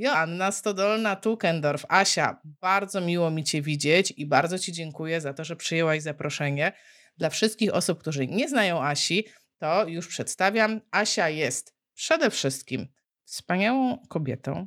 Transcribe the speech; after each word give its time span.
Joanna 0.00 0.50
Stodolna-Tukendorf. 0.50 1.84
Asia, 1.88 2.40
bardzo 2.44 3.00
miło 3.00 3.30
mi 3.30 3.44
Cię 3.44 3.62
widzieć 3.62 4.10
i 4.16 4.26
bardzo 4.26 4.58
Ci 4.58 4.72
dziękuję 4.72 5.20
za 5.20 5.34
to, 5.34 5.44
że 5.44 5.56
przyjęłaś 5.56 6.02
zaproszenie. 6.02 6.72
Dla 7.16 7.30
wszystkich 7.30 7.74
osób, 7.74 7.98
którzy 7.98 8.26
nie 8.26 8.48
znają 8.48 8.82
Asi, 8.82 9.24
to 9.58 9.88
już 9.88 10.08
przedstawiam. 10.08 10.80
Asia 10.90 11.28
jest 11.28 11.74
przede 11.94 12.30
wszystkim 12.30 12.86
wspaniałą 13.24 13.98
kobietą, 14.08 14.66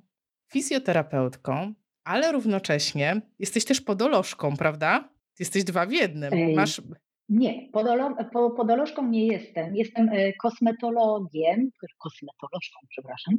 fizjoterapeutką, 0.51 1.73
ale 2.03 2.31
równocześnie 2.31 3.21
jesteś 3.39 3.65
też 3.65 3.81
podolożką, 3.81 4.57
prawda? 4.57 5.09
Jesteś 5.39 5.63
dwa 5.63 5.85
w 5.85 5.91
jednym. 5.91 6.53
Masz... 6.55 6.81
Nie, 7.33 7.69
podolo, 7.71 8.15
podolożką 8.57 9.07
nie 9.07 9.27
jestem. 9.27 9.75
Jestem 9.75 10.09
e, 10.09 10.33
kosmetologiem, 10.33 11.69
kosmetolożką, 11.97 12.79
przepraszam. 12.89 13.37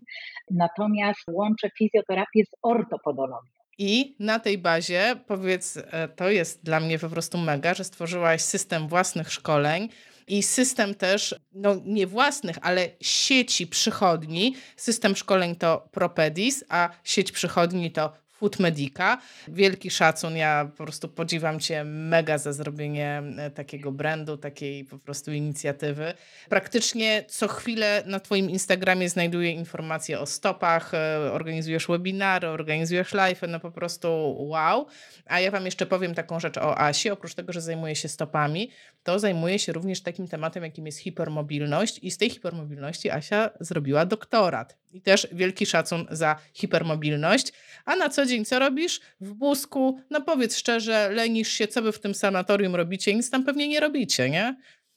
Natomiast 0.51 1.20
łączę 1.30 1.69
fizjoterapię 1.79 2.45
z 2.45 2.57
ortopodologią. 2.62 3.51
I 3.79 4.17
na 4.20 4.39
tej 4.39 4.59
bazie, 4.59 5.17
powiedz, 5.27 5.77
e, 5.77 6.09
to 6.09 6.30
jest 6.30 6.65
dla 6.65 6.80
mnie 6.80 6.98
po 6.98 7.09
prostu 7.09 7.39
mega, 7.39 7.75
że 7.75 7.84
stworzyłaś 7.84 8.43
system 8.43 8.89
własnych 8.89 9.33
szkoleń 9.33 9.89
i 10.29 10.42
system 10.42 10.95
też, 10.95 11.34
no 11.53 11.77
nie 11.84 12.06
własnych, 12.06 12.56
ale 12.62 12.89
sieci 13.01 13.67
przychodni. 13.67 14.56
System 14.77 15.17
szkoleń 15.17 15.56
to 15.56 15.89
Propedis, 15.92 16.65
a 16.69 16.91
sieć 17.05 17.33
przychodni 17.33 17.91
to 17.91 18.12
Food 18.34 18.59
Medica. 18.59 19.19
Wielki 19.48 19.91
szacun, 19.91 20.37
ja 20.37 20.70
po 20.77 20.84
prostu 20.84 21.09
podziwiam 21.09 21.61
Cię 21.61 21.84
mega 21.84 22.38
za 22.38 22.52
zrobienie 22.52 23.23
e, 23.38 23.51
takiego 23.51 23.92
brandu, 23.92 24.37
takiej 24.37 24.84
po 24.84 24.98
prostu 24.98 25.33
inicjatywy. 25.33 26.15
Praktycznie 26.48 27.25
co 27.28 27.48
chwilę 27.48 28.02
na 28.06 28.20
Twoim 28.20 28.51
Instagramie 28.51 29.09
znajduję 29.09 29.51
informacje 29.51 30.20
o 30.20 30.27
stopach, 30.27 30.94
e, 30.94 31.33
organizujesz 31.33 31.86
webinary, 31.86 32.48
organizujesz 32.48 33.14
live, 33.14 33.41
no 33.48 33.61
po 33.61 33.70
prostu 33.70 34.37
wow. 34.39 34.87
A 35.27 35.41
ja 35.41 35.50
Wam 35.50 35.64
jeszcze 35.64 35.87
powiem 35.87 36.14
taką 36.14 36.41
rzecz 36.41 36.59
o 36.59 36.78
Asi, 36.78 37.11
oprócz 37.11 37.34
tego, 37.34 37.53
że 37.53 37.61
zajmuje 37.61 37.97
się 37.97 38.09
stopami, 38.09 38.70
to 39.03 39.19
zajmuje 39.19 39.59
się 39.59 39.72
również 39.72 40.03
takim 40.03 40.28
tematem, 40.28 40.64
jakim 40.64 40.87
jest 40.87 40.98
hipermobilność 40.98 41.98
i 42.03 42.11
z 42.11 42.19
tej 42.19 42.31
hipermobilności 42.31 43.11
Asia 43.11 43.50
zrobiła 43.61 44.06
doktorat. 44.06 44.84
I 44.95 45.00
też 45.00 45.28
wielki 45.33 45.67
szacun 45.67 46.06
za 46.11 46.37
hipermobilność. 46.53 47.53
A 47.84 47.97
na 47.97 48.09
co 48.09 48.27
dzień 48.27 48.45
co 48.45 48.59
robisz? 48.59 49.00
W 49.20 49.33
Busku, 49.33 50.00
no 50.11 50.20
powiedz 50.20 50.56
szczerze, 50.56 51.11
lenisz 51.11 51.48
się, 51.48 51.69
co 51.69 51.83
wy 51.83 51.92
w 51.92 52.00
tym 52.00 52.14
sanatorium 52.14 52.75
robicie? 52.75 53.15
Nic 53.15 53.31
tam 53.31 53.45
pewnie 53.45 53.69
nie 53.69 53.81
robicie, 53.81 54.31
nie? 54.31 54.56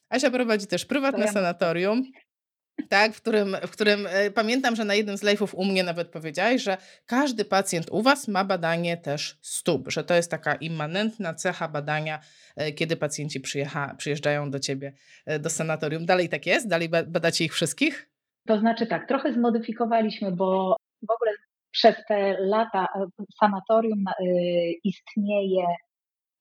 Asia 0.10 0.32
prowadzi 0.32 0.68
też 0.68 0.86
prywatne 0.86 1.28
sanatorium. 1.28 2.04
Tak, 2.90 3.14
w 3.14 3.22
którym, 3.22 3.58
w 3.68 3.72
którym 3.72 4.08
e, 4.10 4.32
pamiętam, 4.32 4.76
że 4.76 4.86
na 4.86 4.96
jednym 4.96 5.18
z 5.18 5.24
live'ów 5.24 5.50
u 5.54 5.66
mnie 5.66 5.84
nawet 5.84 6.08
powiedziałeś, 6.08 6.64
że 6.64 6.78
każdy 7.06 7.46
pacjent 7.46 7.88
u 7.92 8.02
Was 8.02 8.28
ma 8.28 8.44
badanie 8.44 8.98
też 8.98 9.38
stóp, 9.42 9.92
że 9.92 10.04
to 10.04 10.14
jest 10.14 10.32
taka 10.32 10.56
immanentna 10.56 11.34
cecha 11.34 11.68
badania, 11.68 12.20
e, 12.56 12.72
kiedy 12.72 12.98
pacjenci 12.98 13.42
przyjeżdżają 13.98 14.52
do 14.52 14.60
Ciebie 14.60 14.94
e, 15.26 15.40
do 15.40 15.50
sanatorium. 15.50 16.06
Dalej 16.06 16.30
tak 16.30 16.46
jest? 16.46 16.68
Dalej 16.68 16.90
badacie 16.90 17.46
ich 17.46 17.54
wszystkich? 17.54 18.10
To 18.48 18.60
znaczy 18.60 18.88
tak, 18.88 19.08
trochę 19.08 19.34
zmodyfikowaliśmy, 19.34 20.32
bo 20.32 20.76
w 21.08 21.12
ogóle 21.12 21.32
przez 21.72 21.96
te 22.08 22.36
lata 22.40 22.88
sanatorium 23.40 24.06
istnieje 24.84 25.66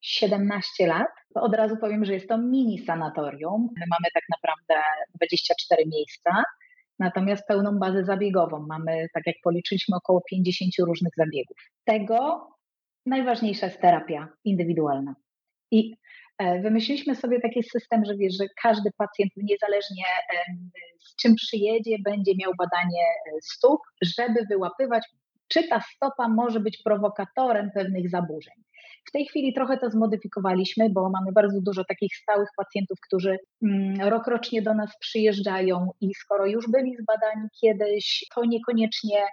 17 0.00 0.86
lat. 0.86 1.08
Od 1.34 1.54
razu 1.54 1.76
powiem, 1.76 2.04
że 2.04 2.14
jest 2.14 2.28
to 2.28 2.38
mini 2.38 2.78
sanatorium. 2.78 3.68
My 3.76 3.84
mamy 3.90 4.08
tak 4.14 4.22
naprawdę 4.30 4.74
24 5.14 5.86
miejsca, 5.86 6.44
natomiast 6.98 7.46
pełną 7.46 7.78
bazę 7.78 8.04
zabiegową. 8.04 8.66
Mamy, 8.68 9.06
tak 9.14 9.26
jak 9.26 9.36
policzyliśmy, 9.44 9.96
około 9.96 10.22
50 10.30 10.70
różnych 10.78 11.12
zabiegów. 11.16 11.56
Tego 11.84 12.48
najważniejsza 13.06 13.66
jest 13.66 13.80
terapia 13.80 14.28
indywidualna. 14.44 15.14
I 15.70 15.96
e, 16.38 16.60
wymyśliliśmy 16.60 17.16
sobie 17.16 17.40
taki 17.40 17.62
system, 17.62 18.04
że 18.04 18.16
wiesz, 18.16 18.36
że 18.36 18.44
każdy 18.62 18.90
pacjent, 18.98 19.32
niezależnie 19.36 20.04
z 21.00 21.16
czym 21.16 21.34
przyjedzie, 21.34 21.96
będzie 22.04 22.32
miał 22.38 22.52
badanie 22.58 23.02
e, 23.02 23.32
stóp, 23.42 23.80
żeby 24.02 24.46
wyłapywać, 24.50 25.04
czy 25.48 25.68
ta 25.68 25.80
stopa 25.80 26.28
może 26.28 26.60
być 26.60 26.82
prowokatorem 26.84 27.70
pewnych 27.74 28.10
zaburzeń. 28.10 28.54
W 29.08 29.12
tej 29.12 29.26
chwili 29.26 29.54
trochę 29.54 29.78
to 29.78 29.90
zmodyfikowaliśmy, 29.90 30.90
bo 30.90 31.10
mamy 31.10 31.32
bardzo 31.32 31.60
dużo 31.60 31.84
takich 31.84 32.16
stałych 32.16 32.48
pacjentów, 32.56 32.98
którzy 33.06 33.38
mm, 33.62 34.08
rokrocznie 34.08 34.62
do 34.62 34.74
nas 34.74 34.90
przyjeżdżają 35.00 35.90
i 36.00 36.14
skoro 36.14 36.46
już 36.46 36.70
byli 36.70 36.96
zbadani 36.96 37.48
kiedyś, 37.60 38.24
to 38.34 38.44
niekoniecznie 38.44 39.26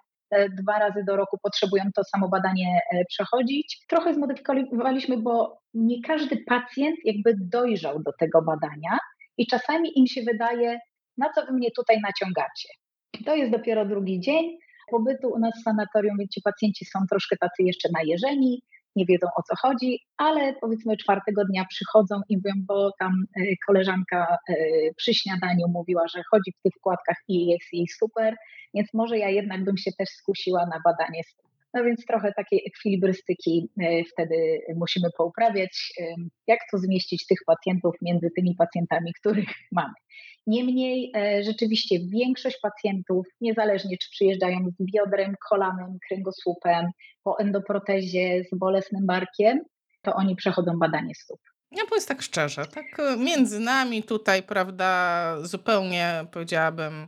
dwa 0.62 0.80
razy 0.80 1.04
do 1.08 1.16
roku 1.16 1.38
potrzebują 1.44 1.84
to 1.96 2.04
samo 2.04 2.30
badanie 2.30 2.80
e, 2.92 3.06
przechodzić. 3.06 3.86
Trochę 3.90 4.14
zmodyfikowaliśmy, 4.14 5.18
bo 5.18 5.60
nie 5.74 6.02
każdy 6.02 6.38
pacjent 6.48 6.96
jakby 7.06 7.36
dojrzał 7.40 8.04
do 8.04 8.12
tego 8.20 8.42
badania 8.42 8.98
i 9.38 9.48
czasami 9.48 10.00
im 10.00 10.08
się 10.08 10.22
wydaje, 10.22 10.80
na 11.18 11.34
co 11.34 11.46
wy 11.46 11.54
mnie 11.54 11.72
tutaj 11.72 12.02
naciągacie. 12.02 12.70
To 13.26 13.36
jest 13.36 13.52
dopiero 13.52 13.86
drugi 13.86 14.20
dzień 14.20 14.58
pobytu 14.92 15.28
u 15.30 15.40
nas 15.40 15.54
w 15.60 15.64
sanatorium, 15.64 16.18
więc 16.20 16.32
ci 16.32 16.42
pacjenci 16.42 16.86
są 16.86 17.00
troszkę 17.10 17.38
tacy 17.38 17.64
jeszcze 17.64 17.90
najeżeni, 17.94 18.62
nie 18.96 19.06
wiedzą 19.06 19.28
o 19.38 19.44
co 19.44 19.56
chodzi, 19.68 20.00
ale 20.18 20.54
powiedzmy 20.62 20.98
czwartego 20.98 21.46
dnia 21.46 21.66
przychodzą 21.70 22.22
i 22.30 22.38
mówią, 22.38 22.54
bo 22.68 22.92
tam 23.00 23.12
e, 23.38 23.42
koleżanka 23.68 24.38
e, 24.50 24.56
przy 24.98 25.14
śniadaniu 25.14 25.68
mówiła, 25.68 26.08
że 26.08 26.22
chodzi 26.32 26.52
w 26.52 26.62
tych 26.62 26.74
wkładkach 26.78 27.18
i 27.28 27.46
jest 27.46 27.74
jej 27.74 27.88
super, 27.88 28.36
więc 28.74 28.94
może 28.94 29.18
ja 29.18 29.30
jednak 29.30 29.64
bym 29.64 29.78
się 29.78 29.92
też 29.98 30.10
skusiła 30.10 30.66
na 30.66 30.80
badanie 30.84 31.22
no 31.74 31.84
więc 31.84 32.06
trochę 32.06 32.34
takiej 32.34 32.64
ekwilibrystyki 32.68 33.70
e, 33.82 34.04
wtedy 34.04 34.62
musimy 34.76 35.10
pouprawiać, 35.18 35.94
jak 36.48 36.60
to 36.72 36.78
zmieścić 36.78 37.28
tych 37.28 37.40
pacjentów 37.46 37.96
między 38.02 38.30
tymi 38.36 38.56
pacjentami, 38.56 39.14
których 39.14 39.50
mamy. 39.72 39.94
Niemniej 40.48 41.12
e, 41.16 41.44
rzeczywiście 41.44 42.00
większość 42.00 42.60
pacjentów, 42.62 43.28
niezależnie 43.42 43.98
czy 43.98 44.10
przyjeżdżają 44.10 44.60
z 44.80 44.86
biodrem, 44.94 45.36
kolanem, 45.50 45.98
kręgosłupem, 46.08 46.92
po 47.24 47.40
endoprotezie, 47.40 48.44
z 48.52 48.58
bolesnym 48.58 49.06
barkiem, 49.06 49.60
to 50.02 50.14
oni 50.14 50.36
przechodzą 50.36 50.80
badanie 50.80 51.16
stóp. 51.16 51.40
Ja 51.72 51.84
powiedz 51.90 52.06
tak 52.06 52.22
szczerze, 52.22 52.66
tak 52.66 53.00
e, 53.00 53.18
między 53.18 53.60
nami 53.60 54.04
tutaj, 54.04 54.44
prawda, 54.44 55.38
zupełnie 55.42 56.26
powiedziałabym 56.32 57.08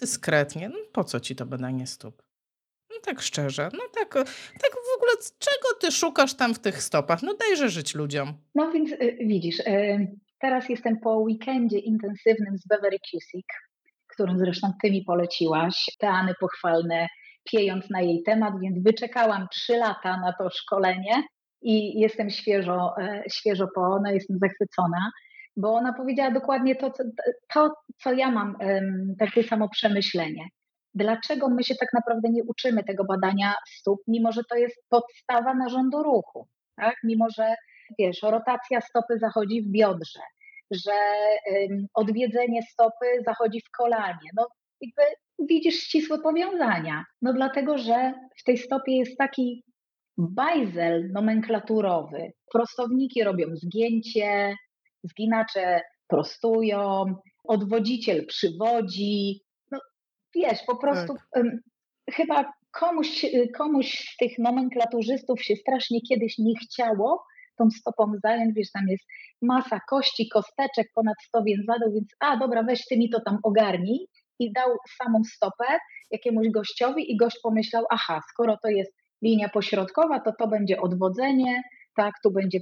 dyskretnie, 0.00 0.68
no 0.68 0.78
po 0.92 1.04
co 1.04 1.20
ci 1.20 1.36
to 1.36 1.46
badanie 1.46 1.86
stóp? 1.86 2.29
No 2.90 2.96
tak 3.04 3.20
szczerze, 3.20 3.68
no 3.72 3.84
tak, 3.94 4.14
tak 4.62 4.72
w 4.72 4.96
ogóle 4.96 5.12
czego 5.38 5.80
ty 5.80 5.92
szukasz 5.92 6.34
tam 6.34 6.54
w 6.54 6.58
tych 6.58 6.82
stopach? 6.82 7.22
No 7.22 7.34
dajże 7.34 7.68
żyć 7.68 7.94
ludziom. 7.94 8.32
No 8.54 8.72
więc 8.72 8.92
y, 8.92 9.16
widzisz, 9.20 9.60
y, 9.60 10.16
teraz 10.40 10.68
jestem 10.68 11.00
po 11.00 11.16
weekendzie 11.16 11.78
intensywnym 11.78 12.58
z 12.58 12.66
Beverly 12.66 12.98
Cusick, 13.10 13.48
którym 14.06 14.38
zresztą 14.38 14.72
ty 14.82 14.90
mi 14.90 15.04
poleciłaś, 15.04 15.84
teany 15.98 16.34
pochwalne, 16.40 17.06
piejąc 17.44 17.90
na 17.90 18.00
jej 18.00 18.22
temat, 18.22 18.54
więc 18.60 18.82
wyczekałam 18.82 19.46
trzy 19.52 19.76
lata 19.76 20.20
na 20.20 20.32
to 20.32 20.50
szkolenie 20.50 21.22
i 21.62 22.00
jestem 22.00 22.30
świeżo, 22.30 22.94
e, 22.98 23.22
świeżo 23.32 23.68
po, 23.74 23.80
ona 23.80 24.12
jestem 24.12 24.38
zachwycona, 24.38 25.10
bo 25.56 25.74
ona 25.74 25.92
powiedziała 25.92 26.30
dokładnie 26.30 26.76
to, 26.76 26.90
co, 26.90 27.04
to, 27.54 27.74
co 28.02 28.12
ja 28.12 28.30
mam, 28.30 28.56
takie 29.18 29.42
samo 29.42 29.68
przemyślenie 29.68 30.48
dlaczego 30.94 31.48
my 31.48 31.64
się 31.64 31.74
tak 31.74 31.88
naprawdę 31.92 32.28
nie 32.30 32.44
uczymy 32.44 32.84
tego 32.84 33.04
badania 33.04 33.54
stóp, 33.66 34.00
mimo 34.08 34.32
że 34.32 34.42
to 34.50 34.56
jest 34.56 34.76
podstawa 34.88 35.54
narządu 35.54 36.02
ruchu, 36.02 36.48
tak? 36.76 36.94
mimo 37.04 37.26
że 37.36 37.54
wiesz, 37.98 38.22
rotacja 38.22 38.80
stopy 38.80 39.18
zachodzi 39.18 39.62
w 39.62 39.70
biodrze, 39.70 40.20
że 40.70 40.92
ym, 41.52 41.86
odwiedzenie 41.94 42.62
stopy 42.62 43.06
zachodzi 43.26 43.60
w 43.60 43.70
kolanie. 43.70 44.30
No, 44.36 44.46
jakby 44.80 45.02
widzisz 45.48 45.74
ścisłe 45.74 46.18
powiązania. 46.18 47.04
No 47.22 47.32
dlatego, 47.32 47.78
że 47.78 48.12
w 48.40 48.44
tej 48.44 48.58
stopie 48.58 48.96
jest 48.96 49.18
taki 49.18 49.64
bajzel 50.18 51.10
nomenklaturowy. 51.12 52.32
Prostowniki 52.52 53.24
robią 53.24 53.46
zgięcie, 53.52 54.54
zginacze 55.02 55.80
prostują, 56.08 57.04
odwodziciel 57.44 58.26
przywodzi, 58.26 59.40
wiesz, 60.34 60.58
po 60.66 60.76
prostu 60.76 61.14
tak. 61.34 61.44
chyba 62.10 62.52
komuś, 62.72 63.26
komuś 63.56 64.12
z 64.14 64.16
tych 64.16 64.38
nomenklaturzystów 64.38 65.42
się 65.42 65.56
strasznie 65.56 66.00
kiedyś 66.00 66.38
nie 66.38 66.54
chciało 66.62 67.24
tą 67.56 67.70
stopą 67.70 68.12
zająć, 68.22 68.54
wiesz, 68.54 68.72
tam 68.72 68.88
jest 68.88 69.04
masa 69.42 69.80
kości, 69.88 70.28
kosteczek, 70.28 70.88
ponad 70.94 71.16
100 71.22 71.42
więzadł, 71.42 71.92
więc 71.94 72.08
a 72.20 72.36
dobra, 72.36 72.62
weź 72.62 72.86
ty 72.86 72.96
mi 72.98 73.10
to 73.10 73.20
tam 73.20 73.38
ogarnij 73.42 74.06
i 74.38 74.52
dał 74.52 74.76
samą 75.02 75.24
stopę 75.24 75.78
jakiemuś 76.10 76.48
gościowi 76.48 77.12
i 77.12 77.16
gość 77.16 77.38
pomyślał, 77.42 77.84
aha, 77.90 78.20
skoro 78.30 78.56
to 78.62 78.68
jest 78.68 78.92
linia 79.22 79.48
pośrodkowa, 79.48 80.20
to 80.20 80.32
to 80.38 80.48
będzie 80.48 80.80
odwodzenie, 80.80 81.62
tak, 81.96 82.14
tu 82.22 82.30
będzie 82.30 82.60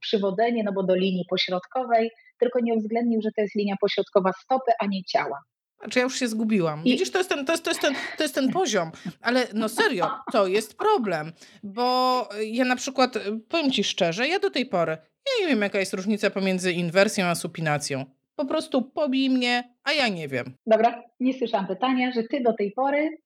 przywodzenie, 0.00 0.64
no 0.64 0.72
bo 0.72 0.82
do 0.82 0.94
linii 0.94 1.24
pośrodkowej, 1.30 2.10
tylko 2.38 2.60
nie 2.60 2.74
uwzględnił, 2.74 3.22
że 3.22 3.30
to 3.36 3.42
jest 3.42 3.54
linia 3.54 3.76
pośrodkowa 3.80 4.32
stopy, 4.32 4.72
a 4.80 4.86
nie 4.86 5.04
ciała. 5.04 5.38
Znaczy 5.80 5.98
ja 5.98 6.02
już 6.02 6.18
się 6.18 6.28
zgubiłam. 6.28 6.84
I... 6.84 6.90
Widzisz, 6.90 7.10
to 7.10 7.18
jest, 7.18 7.30
ten, 7.30 7.46
to, 7.46 7.52
jest, 7.52 7.64
to, 7.64 7.70
jest 7.70 7.80
ten, 7.80 7.94
to 8.16 8.22
jest 8.22 8.34
ten 8.34 8.52
poziom. 8.52 8.90
Ale 9.20 9.46
no 9.54 9.68
serio, 9.68 10.10
to 10.32 10.46
jest 10.46 10.78
problem. 10.78 11.32
Bo 11.62 12.28
ja 12.44 12.64
na 12.64 12.76
przykład, 12.76 13.18
powiem 13.48 13.70
ci 13.70 13.84
szczerze, 13.84 14.28
ja 14.28 14.38
do 14.38 14.50
tej 14.50 14.66
pory, 14.66 14.92
ja 14.92 15.44
nie 15.44 15.48
wiem 15.48 15.62
jaka 15.62 15.78
jest 15.78 15.94
różnica 15.94 16.30
pomiędzy 16.30 16.72
inwersją 16.72 17.26
a 17.26 17.34
supinacją. 17.34 18.04
Po 18.36 18.44
prostu 18.44 18.82
pobij 18.82 19.30
mnie, 19.30 19.74
a 19.84 19.92
ja 19.92 20.08
nie 20.08 20.28
wiem. 20.28 20.54
Dobra, 20.66 21.02
nie 21.20 21.38
słyszałam 21.38 21.66
pytania, 21.66 22.12
że 22.12 22.22
ty 22.22 22.40
do 22.40 22.52
tej 22.52 22.72
pory... 22.72 23.18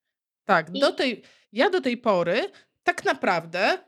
Tak, 0.44 0.66
I... 0.75 0.81
do 0.81 0.93
tej, 0.93 1.22
ja 1.52 1.70
do 1.70 1.81
tej 1.81 1.96
pory 1.96 2.40
tak 2.82 3.05
naprawdę 3.05 3.78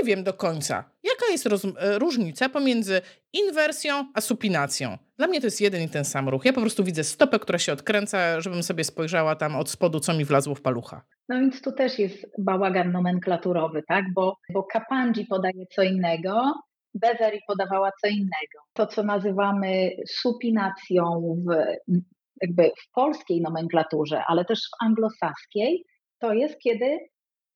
nie 0.00 0.06
wiem 0.06 0.24
do 0.24 0.34
końca, 0.34 0.84
jaka 1.02 1.26
jest 1.32 1.46
roz, 1.46 1.64
e, 1.64 1.98
różnica 1.98 2.48
pomiędzy 2.48 3.00
inwersją 3.32 4.12
a 4.14 4.20
supinacją. 4.20 4.98
Dla 5.22 5.28
mnie 5.28 5.40
to 5.40 5.46
jest 5.46 5.60
jeden 5.60 5.82
i 5.82 5.88
ten 5.88 6.04
sam 6.04 6.28
ruch. 6.28 6.44
Ja 6.44 6.52
po 6.52 6.60
prostu 6.60 6.84
widzę 6.84 7.04
stopę, 7.04 7.38
która 7.38 7.58
się 7.58 7.72
odkręca, 7.72 8.40
żebym 8.40 8.62
sobie 8.62 8.84
spojrzała 8.84 9.36
tam 9.36 9.56
od 9.56 9.70
spodu, 9.70 10.00
co 10.00 10.14
mi 10.14 10.24
wlazło 10.24 10.54
w 10.54 10.60
palucha. 10.60 11.02
No 11.28 11.36
więc 11.40 11.62
tu 11.62 11.72
też 11.72 11.98
jest 11.98 12.26
bałagan 12.38 12.92
nomenklaturowy, 12.92 13.82
tak? 13.88 14.04
Bo, 14.14 14.36
bo 14.52 14.66
podaje 15.28 15.66
co 15.74 15.82
innego, 15.82 16.52
Bezery 16.94 17.38
podawała 17.46 17.90
co 18.00 18.08
innego. 18.08 18.58
To, 18.72 18.86
co 18.86 19.02
nazywamy 19.02 19.90
supinacją 20.06 21.36
w, 21.48 21.50
jakby 22.42 22.70
w 22.82 22.92
polskiej 22.92 23.40
nomenklaturze, 23.40 24.22
ale 24.26 24.44
też 24.44 24.58
w 24.58 24.84
anglosaskiej, 24.84 25.84
to 26.18 26.32
jest 26.32 26.58
kiedy 26.58 26.98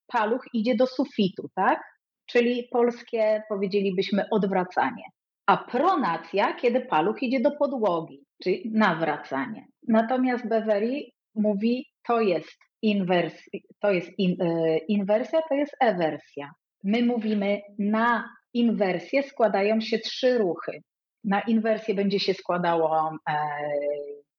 paluch 0.06 0.44
idzie 0.52 0.76
do 0.76 0.86
sufitu, 0.86 1.50
tak? 1.54 1.80
czyli 2.26 2.68
polskie 2.70 3.42
powiedzielibyśmy 3.48 4.24
odwracanie. 4.30 5.02
A 5.46 5.56
pronacja, 5.56 6.54
kiedy 6.54 6.80
paluch 6.80 7.22
idzie 7.22 7.40
do 7.40 7.50
podłogi, 7.50 8.24
czyli 8.42 8.70
nawracanie. 8.74 9.66
Natomiast 9.88 10.48
Beverly 10.48 11.02
mówi, 11.34 11.86
to 12.06 12.20
jest, 12.20 12.58
inwersja, 12.82 13.60
to 13.80 13.92
jest 13.92 14.10
in, 14.18 14.42
e, 14.42 14.78
inwersja, 14.78 15.40
to 15.48 15.54
jest 15.54 15.76
ewersja. 15.80 16.50
My 16.84 17.02
mówimy, 17.02 17.60
na 17.78 18.28
inwersję 18.54 19.22
składają 19.22 19.80
się 19.80 19.98
trzy 19.98 20.38
ruchy. 20.38 20.82
Na 21.24 21.40
inwersję 21.40 21.94
będzie 21.94 22.20
się 22.20 22.34
składało 22.34 23.10
e, 23.28 23.34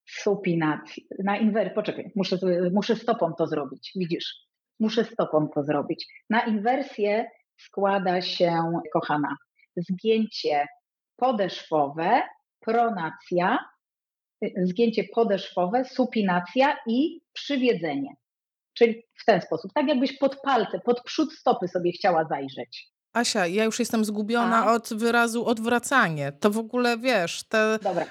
supinacji. 0.09 1.07
Na 1.23 1.37
inwersję, 1.37 1.75
poczekaj, 1.75 2.11
muszę, 2.15 2.37
muszę 2.73 2.95
stopą 2.95 3.33
to 3.33 3.47
zrobić, 3.47 3.91
widzisz, 3.95 4.35
muszę 4.79 5.03
stopą 5.03 5.47
to 5.55 5.63
zrobić. 5.63 6.05
Na 6.29 6.45
inwersję 6.45 7.25
składa 7.57 8.21
się, 8.21 8.53
kochana, 8.93 9.35
zgięcie 9.77 10.67
podeszwowe, 11.17 12.21
pronacja, 12.59 13.57
zgięcie 14.63 15.03
podeszwowe, 15.03 15.85
supinacja 15.85 16.77
i 16.87 17.21
przywiedzenie. 17.33 18.15
Czyli 18.73 19.03
w 19.21 19.25
ten 19.25 19.41
sposób, 19.41 19.71
tak 19.73 19.87
jakbyś 19.87 20.17
pod 20.17 20.41
palce, 20.41 20.79
pod 20.79 21.03
przód 21.03 21.33
stopy 21.33 21.67
sobie 21.67 21.91
chciała 21.91 22.25
zajrzeć. 22.25 22.91
Asia, 23.13 23.47
ja 23.47 23.63
już 23.63 23.79
jestem 23.79 24.05
zgubiona 24.05 24.65
A? 24.65 24.73
od 24.73 24.93
wyrazu 24.93 25.45
odwracanie. 25.45 26.31
To 26.31 26.51
w 26.51 26.57
ogóle 26.57 26.97
wiesz, 26.97 27.43
te. 27.43 27.79
Dobra. 27.81 28.05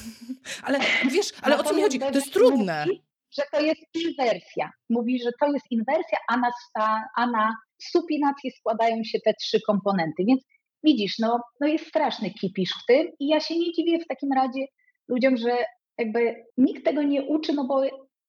ale 0.66 0.78
wiesz, 1.10 1.32
ale 1.42 1.58
o 1.58 1.64
co 1.64 1.74
mi 1.74 1.82
chodzi? 1.82 1.98
To 1.98 2.10
jest 2.10 2.32
trudne. 2.32 2.84
Mówi, 2.86 3.02
że 3.38 3.42
to 3.52 3.60
jest 3.60 3.80
inwersja. 3.94 4.70
Mówi, 4.90 5.22
że 5.22 5.30
to 5.40 5.52
jest 5.52 5.66
inwersja, 5.70 6.18
a 6.28 6.36
na, 6.36 6.50
a 7.16 7.26
na 7.26 7.56
supinacji 7.82 8.50
składają 8.50 9.04
się 9.04 9.18
te 9.24 9.34
trzy 9.34 9.60
komponenty. 9.66 10.24
Więc 10.24 10.42
widzisz, 10.84 11.18
no, 11.18 11.40
no 11.60 11.66
jest 11.66 11.86
straszny 11.86 12.30
kipisz 12.30 12.70
w 12.82 12.86
tym 12.86 13.08
i 13.20 13.28
ja 13.28 13.40
się 13.40 13.58
nie 13.58 13.72
dziwię 13.72 13.98
w 13.98 14.06
takim 14.06 14.32
razie 14.32 14.66
ludziom, 15.08 15.36
że 15.36 15.56
jakby 15.98 16.44
nikt 16.56 16.84
tego 16.84 17.02
nie 17.02 17.22
uczy, 17.22 17.52
no 17.52 17.64
bo, 17.64 17.82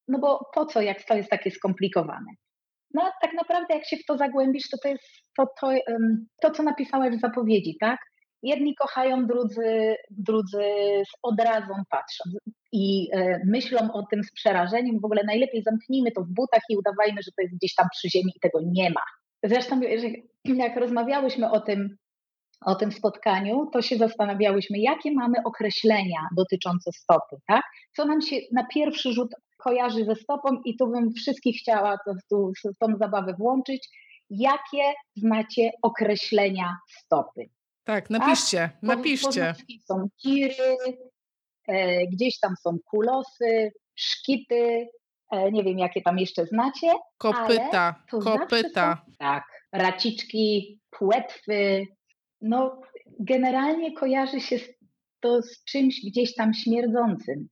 no 0.08 0.20
bo 0.20 0.40
po 0.54 0.66
co, 0.66 0.82
jak 0.82 1.04
to 1.04 1.16
jest 1.16 1.30
takie 1.30 1.52
skomplikowane. 1.52 2.32
No 2.94 3.12
tak 3.22 3.34
naprawdę 3.34 3.76
jak 3.76 3.86
się 3.86 3.98
w 3.98 4.06
to 4.06 4.18
zagłębisz, 4.18 4.70
to 4.70 4.78
to 4.84 4.88
jest 4.90 5.04
to, 5.38 5.48
to, 5.62 5.72
to 6.42 6.52
co 6.52 6.64
napisałeś 6.64 7.16
w 7.16 7.22
zapowiedzi, 7.22 7.78
tak? 7.80 8.00
Jedni 8.44 8.76
kochają, 8.76 9.26
drudzy, 9.26 9.96
drudzy 10.12 10.64
z 11.06 11.12
odrazą 11.24 11.74
patrzą 11.90 12.24
i 12.72 13.10
e, 13.14 13.40
myślą 13.46 13.94
o 13.94 14.04
tym 14.12 14.24
z 14.24 14.32
przerażeniem. 14.32 15.00
W 15.00 15.06
ogóle 15.06 15.24
najlepiej 15.24 15.64
zamknijmy 15.64 16.12
to 16.12 16.22
w 16.22 16.34
butach 16.34 16.62
i 16.70 16.78
udawajmy, 16.78 17.22
że 17.24 17.32
to 17.38 17.42
jest 17.42 17.56
gdzieś 17.56 17.76
tam 17.76 17.88
przy 17.92 18.10
ziemi 18.10 18.32
i 18.36 18.40
tego 18.40 18.60
nie 18.66 18.90
ma. 18.90 19.02
Zresztą, 19.44 19.82
jak 20.46 20.78
rozmawiałyśmy 20.78 21.52
o 21.52 21.60
tym, 21.60 21.98
o 22.66 22.76
tym 22.76 22.92
spotkaniu, 22.92 23.70
to 23.74 23.82
się 23.82 23.98
zastanawiałyśmy, 23.98 24.80
jakie 24.80 25.12
mamy 25.12 25.38
określenia 25.46 26.28
dotyczące 26.38 26.92
stopy, 26.92 27.36
tak? 27.48 27.64
Co 27.96 28.06
nam 28.06 28.22
się 28.22 28.36
na 28.52 28.68
pierwszy 28.74 29.14
rzut 29.14 29.30
kojarzy 29.58 30.06
ze 30.06 30.16
stopą 30.16 30.62
i 30.66 30.78
tu 30.78 30.88
bym 30.88 31.14
wszystkich 31.14 31.58
chciała 31.62 31.98
to, 32.06 32.12
tu, 32.30 32.52
w 32.76 32.78
tą 32.80 32.98
zabawę 32.98 33.34
włączyć. 33.40 33.90
Jakie 34.30 34.94
znacie 35.16 35.72
określenia 35.82 36.78
stopy? 36.88 37.50
Tak, 37.84 38.10
napiszcie, 38.10 38.58
tak? 38.58 38.84
napiszcie. 38.84 39.56
Są 39.86 40.08
tiry, 40.22 40.78
e, 41.68 42.08
gdzieś 42.08 42.40
tam 42.40 42.54
są 42.64 42.78
kulosy, 42.86 43.72
szkity, 43.96 44.88
E, 45.34 45.52
nie 45.52 45.64
wiem, 45.64 45.80
jakie 45.80 46.02
tam 46.02 46.20
jeszcze 46.20 46.46
znacie. 46.46 46.94
Kopyta, 47.18 48.04
kopyta. 48.24 49.04
Są, 49.06 49.14
tak, 49.20 49.44
raciczki, 49.72 50.80
płetwy. 50.90 51.86
No, 52.44 52.82
generalnie 53.20 53.94
kojarzy 53.94 54.42
się 54.42 54.60
to 55.20 55.42
z 55.42 55.64
czymś 55.64 56.02
gdzieś 56.06 56.36
tam 56.36 56.54
śmierdzącym. 56.54 57.48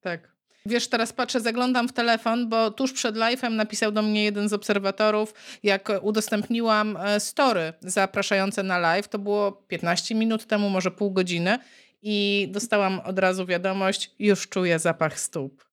Tak. 0.00 0.36
Wiesz, 0.66 0.88
teraz 0.88 1.12
patrzę, 1.12 1.40
zaglądam 1.40 1.88
w 1.88 1.92
telefon, 1.92 2.48
bo 2.48 2.70
tuż 2.70 2.92
przed 2.92 3.16
live'em 3.16 3.52
napisał 3.52 3.92
do 3.92 4.02
mnie 4.02 4.24
jeden 4.24 4.48
z 4.48 4.52
obserwatorów, 4.52 5.34
jak 5.62 5.92
udostępniłam 6.02 6.96
e, 6.96 7.20
story 7.20 7.72
zapraszające 7.80 8.62
na 8.62 8.78
live. 8.78 9.08
To 9.08 9.18
było 9.18 9.52
15 9.52 10.14
minut 10.14 10.46
temu, 10.46 10.70
może 10.70 10.90
pół 10.90 11.10
godziny 11.10 11.58
i 12.02 12.48
dostałam 12.50 13.00
od 13.00 13.18
razu 13.18 13.46
wiadomość, 13.46 14.14
już 14.18 14.48
czuję 14.48 14.78
zapach 14.78 15.20
stóp. 15.20 15.65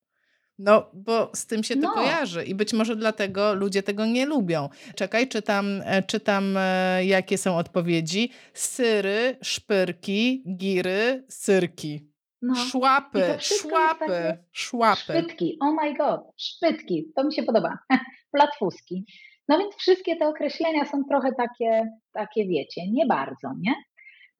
No, 0.58 0.90
bo 0.92 1.30
z 1.34 1.46
tym 1.46 1.64
się 1.64 1.74
to 1.74 1.80
no. 1.80 1.94
kojarzy 1.94 2.44
i 2.44 2.54
być 2.54 2.72
może 2.72 2.96
dlatego 2.96 3.54
ludzie 3.54 3.82
tego 3.82 4.06
nie 4.06 4.26
lubią. 4.26 4.68
Czekaj, 4.94 5.28
czytam, 5.28 5.82
e, 5.84 6.02
czytam 6.02 6.56
e, 6.56 7.04
jakie 7.04 7.38
są 7.38 7.56
odpowiedzi. 7.56 8.30
Syry, 8.54 9.36
szpyrki, 9.42 10.44
giry, 10.56 11.24
syrki. 11.28 12.14
No. 12.42 12.54
Szłapy, 12.54 13.22
szłapy, 13.40 14.38
szłapy. 14.52 15.00
Szpytki, 15.00 15.58
oh 15.60 15.76
my 15.82 15.94
god, 15.94 16.20
szpytki, 16.36 17.12
to 17.16 17.24
mi 17.24 17.34
się 17.34 17.42
podoba. 17.42 17.78
Platfuski. 18.32 19.04
No 19.48 19.58
więc 19.58 19.74
wszystkie 19.74 20.16
te 20.16 20.28
określenia 20.28 20.84
są 20.84 21.04
trochę 21.08 21.32
takie, 21.36 21.88
takie 22.12 22.48
wiecie, 22.48 22.82
nie 22.90 23.06
bardzo, 23.06 23.48
nie? 23.60 23.74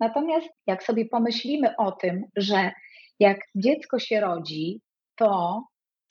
Natomiast 0.00 0.48
jak 0.66 0.82
sobie 0.82 1.04
pomyślimy 1.06 1.76
o 1.76 1.92
tym, 1.92 2.24
że 2.36 2.72
jak 3.20 3.38
dziecko 3.54 3.98
się 3.98 4.20
rodzi, 4.20 4.80
to 5.16 5.62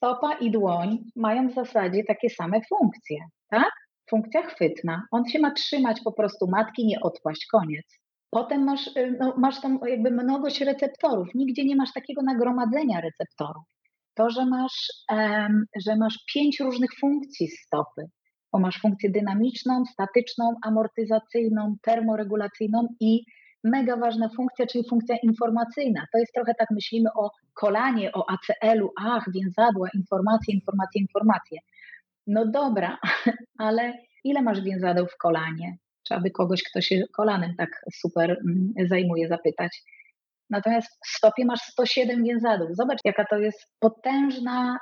stopa 0.04 0.34
i 0.34 0.52
dłoń 0.52 0.98
mają 1.16 1.50
w 1.50 1.54
zasadzie 1.54 2.04
takie 2.04 2.30
same 2.30 2.62
funkcje, 2.70 3.18
tak? 3.50 3.72
Funkcja 4.10 4.42
chwytna. 4.42 5.04
On 5.12 5.26
się 5.26 5.40
ma 5.40 5.52
trzymać 5.52 6.02
po 6.04 6.12
prostu 6.12 6.48
matki, 6.48 6.86
nie 6.86 7.00
odpaść, 7.00 7.46
koniec. 7.46 8.00
Potem 8.30 8.64
masz, 8.64 8.88
y, 8.88 9.18
no, 9.20 9.34
masz 9.38 9.62
tam 9.62 9.80
jakby 9.88 10.12
mnogość 10.12 10.62
receptorów. 10.62 11.28
Nigdzie 11.36 11.66
nie 11.66 11.76
masz 11.76 11.94
takiego 11.94 12.22
nagromadzenia 12.22 13.02
receptorów. 13.02 13.64
To, 14.14 14.30
że 14.30 14.46
masz, 14.46 14.92
um, 15.12 15.64
że 15.86 15.96
masz 15.96 16.20
pięć 16.34 16.60
różnych 16.60 16.90
funkcji 17.00 17.48
stopy, 17.48 18.06
bo 18.54 18.60
masz 18.60 18.80
funkcję 18.82 19.10
dynamiczną, 19.12 19.84
statyczną, 19.86 20.56
amortyzacyjną, 20.64 21.76
termoregulacyjną 21.82 22.88
i 23.00 23.24
mega 23.64 23.98
ważna 23.98 24.30
funkcja, 24.30 24.68
czyli 24.68 24.90
funkcja 24.90 25.16
informacyjna. 25.24 26.06
To 26.12 26.18
jest 26.18 26.34
trochę 26.34 26.54
tak, 26.60 26.72
myślimy 26.72 27.10
o 27.16 27.32
kolanie, 27.54 28.12
o 28.12 28.26
ACL-u, 28.30 28.92
ach, 29.00 29.26
więzadła, 29.34 29.88
informacje, 29.94 30.54
informacje, 30.54 31.02
informacje. 31.02 31.60
No 32.28 32.46
dobra, 32.46 32.98
ale 33.58 33.94
ile 34.24 34.42
masz 34.42 34.62
więzadeł 34.62 35.08
w 35.08 35.18
kolanie? 35.18 35.78
Trzeba 36.04 36.22
by 36.22 36.32
kogoś, 36.32 36.64
kto 36.64 36.82
się 36.82 37.04
kolanem 37.14 37.56
tak 37.58 37.70
super 37.94 38.32
mm, 38.32 38.74
zajmuje, 38.88 39.28
zapytać. 39.28 39.84
Natomiast 40.50 41.00
w 41.06 41.08
stopie 41.18 41.46
masz 41.46 41.60
107 41.60 42.24
więzadeł. 42.24 42.68
Zobacz, 42.72 43.00
jaka 43.06 43.26
to 43.26 43.38
jest 43.38 43.68
potężna 43.80 44.78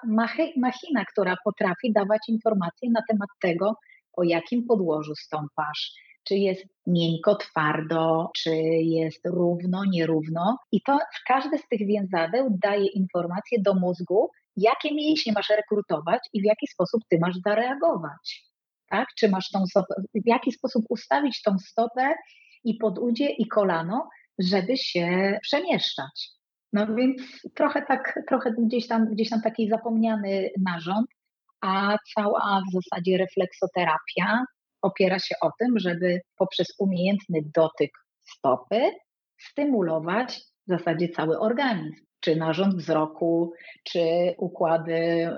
machina, 0.57 1.05
która 1.11 1.35
potrafi 1.43 1.93
dawać 1.93 2.19
informacje 2.27 2.89
na 2.91 3.01
temat 3.09 3.29
tego, 3.41 3.75
po 4.15 4.23
jakim 4.23 4.65
podłożu 4.67 5.15
stąpasz, 5.15 5.93
czy 6.23 6.35
jest 6.35 6.65
miękko, 6.87 7.35
twardo, 7.35 8.29
czy 8.35 8.55
jest 8.81 9.25
równo, 9.25 9.85
nierówno. 9.85 10.57
I 10.71 10.81
to 10.81 10.97
każde 11.27 11.57
z 11.57 11.67
tych 11.67 11.87
więzadeł 11.87 12.57
daje 12.63 12.85
informację 12.85 13.57
do 13.61 13.73
mózgu, 13.73 14.29
jakie 14.55 14.95
mięśnie 14.95 15.33
masz 15.33 15.49
rekrutować 15.49 16.19
i 16.33 16.41
w 16.41 16.45
jaki 16.45 16.67
sposób 16.67 17.01
ty 17.09 17.17
masz 17.21 17.35
zareagować. 17.45 18.51
Tak? 18.89 19.07
Czy 19.17 19.29
masz 19.29 19.49
tą 19.49 19.65
stopę, 19.65 19.93
w 20.15 20.27
jaki 20.27 20.51
sposób 20.51 20.85
ustawić 20.89 21.41
tą 21.41 21.59
stopę 21.59 22.13
i 22.63 22.75
podudzie 22.75 23.29
i 23.29 23.47
kolano, 23.47 24.09
żeby 24.39 24.77
się 24.77 25.37
przemieszczać. 25.41 26.29
No 26.73 26.95
więc 26.95 27.21
trochę 27.55 27.81
tak, 27.81 28.19
trochę 28.27 28.51
gdzieś 28.51 28.87
tam, 28.87 29.05
gdzieś 29.05 29.29
tam 29.29 29.41
taki 29.41 29.69
zapomniany 29.69 30.49
narząd, 30.59 31.07
a 31.61 31.97
cała 32.15 32.61
w 32.69 32.73
zasadzie 32.73 33.17
refleksoterapia 33.17 34.45
opiera 34.81 35.19
się 35.19 35.35
o 35.41 35.49
tym, 35.59 35.79
żeby 35.79 36.21
poprzez 36.37 36.67
umiejętny 36.79 37.39
dotyk 37.55 37.91
stopy 38.21 38.91
stymulować 39.39 40.41
w 40.67 40.69
zasadzie 40.69 41.09
cały 41.09 41.39
organizm, 41.39 42.05
czy 42.19 42.35
narząd 42.35 42.75
wzroku, 42.75 43.53
czy 43.83 43.99
układy, 44.37 45.29